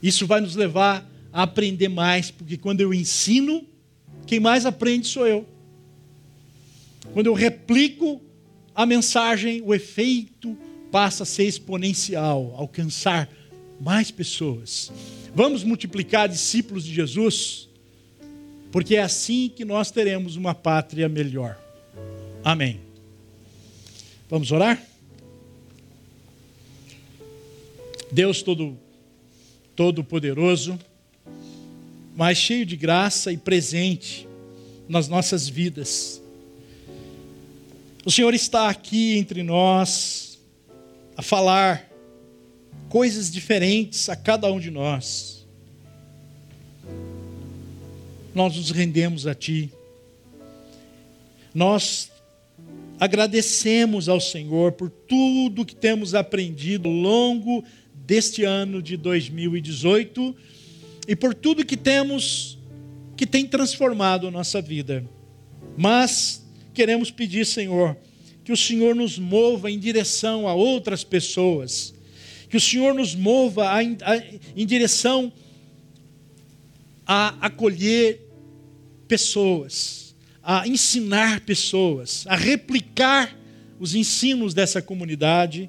Isso 0.00 0.28
vai 0.28 0.40
nos 0.40 0.54
levar 0.54 1.04
a 1.32 1.42
aprender 1.42 1.88
mais, 1.88 2.30
porque 2.30 2.56
quando 2.56 2.80
eu 2.80 2.94
ensino, 2.94 3.66
quem 4.28 4.38
mais 4.38 4.64
aprende 4.64 5.08
sou 5.08 5.26
eu. 5.26 5.44
Quando 7.12 7.26
eu 7.26 7.34
replico 7.34 8.22
a 8.74 8.84
mensagem, 8.84 9.62
o 9.62 9.74
efeito 9.74 10.56
passa 10.90 11.22
a 11.22 11.26
ser 11.26 11.44
exponencial, 11.44 12.54
alcançar 12.56 13.28
mais 13.80 14.10
pessoas. 14.10 14.92
Vamos 15.34 15.62
multiplicar 15.64 16.28
discípulos 16.28 16.84
de 16.84 16.94
Jesus, 16.94 17.68
porque 18.72 18.96
é 18.96 19.02
assim 19.02 19.50
que 19.54 19.64
nós 19.64 19.90
teremos 19.90 20.36
uma 20.36 20.54
pátria 20.54 21.08
melhor. 21.08 21.58
Amém. 22.42 22.80
Vamos 24.28 24.50
orar? 24.52 24.82
Deus 28.10 28.42
todo 28.42 28.78
todo 29.74 30.04
poderoso, 30.04 30.78
mas 32.14 32.38
cheio 32.38 32.64
de 32.64 32.76
graça 32.76 33.32
e 33.32 33.36
presente 33.36 34.28
nas 34.88 35.08
nossas 35.08 35.48
vidas. 35.48 36.22
O 38.06 38.10
Senhor 38.10 38.34
está 38.34 38.68
aqui 38.68 39.16
entre 39.16 39.42
nós 39.42 40.38
a 41.16 41.22
falar 41.22 41.90
coisas 42.90 43.30
diferentes 43.30 44.10
a 44.10 44.16
cada 44.16 44.52
um 44.52 44.60
de 44.60 44.70
nós. 44.70 45.46
Nós 48.34 48.56
nos 48.56 48.70
rendemos 48.70 49.26
a 49.26 49.34
Ti. 49.34 49.72
Nós 51.54 52.10
agradecemos 53.00 54.06
ao 54.06 54.20
Senhor 54.20 54.72
por 54.72 54.90
tudo 54.90 55.64
que 55.64 55.74
temos 55.74 56.14
aprendido 56.14 56.90
ao 56.90 56.94
longo 56.94 57.64
deste 57.94 58.44
ano 58.44 58.82
de 58.82 58.98
2018 58.98 60.36
e 61.08 61.16
por 61.16 61.34
tudo 61.34 61.64
que 61.64 61.76
temos 61.76 62.58
que 63.16 63.26
tem 63.26 63.46
transformado 63.46 64.28
a 64.28 64.30
nossa 64.30 64.60
vida. 64.60 65.08
Mas 65.74 66.43
queremos 66.74 67.10
pedir, 67.10 67.46
Senhor, 67.46 67.96
que 68.44 68.52
o 68.52 68.56
Senhor 68.56 68.94
nos 68.94 69.18
mova 69.18 69.70
em 69.70 69.78
direção 69.78 70.46
a 70.46 70.54
outras 70.54 71.02
pessoas 71.02 71.94
que 72.54 72.58
o 72.58 72.60
Senhor 72.60 72.94
nos 72.94 73.16
mova 73.16 73.68
a, 73.68 73.78
a, 73.80 74.22
em 74.54 74.64
direção 74.64 75.32
a 77.04 77.30
acolher 77.44 78.20
pessoas, 79.08 80.14
a 80.40 80.64
ensinar 80.64 81.40
pessoas, 81.40 82.24
a 82.28 82.36
replicar 82.36 83.36
os 83.80 83.96
ensinos 83.96 84.54
dessa 84.54 84.80
comunidade, 84.80 85.68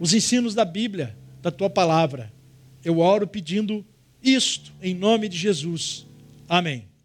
os 0.00 0.14
ensinos 0.14 0.54
da 0.54 0.64
Bíblia, 0.64 1.14
da 1.42 1.50
tua 1.50 1.68
palavra. 1.68 2.32
Eu 2.82 2.98
oro 3.00 3.26
pedindo 3.26 3.84
isto 4.22 4.72
em 4.80 4.94
nome 4.94 5.28
de 5.28 5.36
Jesus. 5.36 6.06
Amém. 6.48 6.95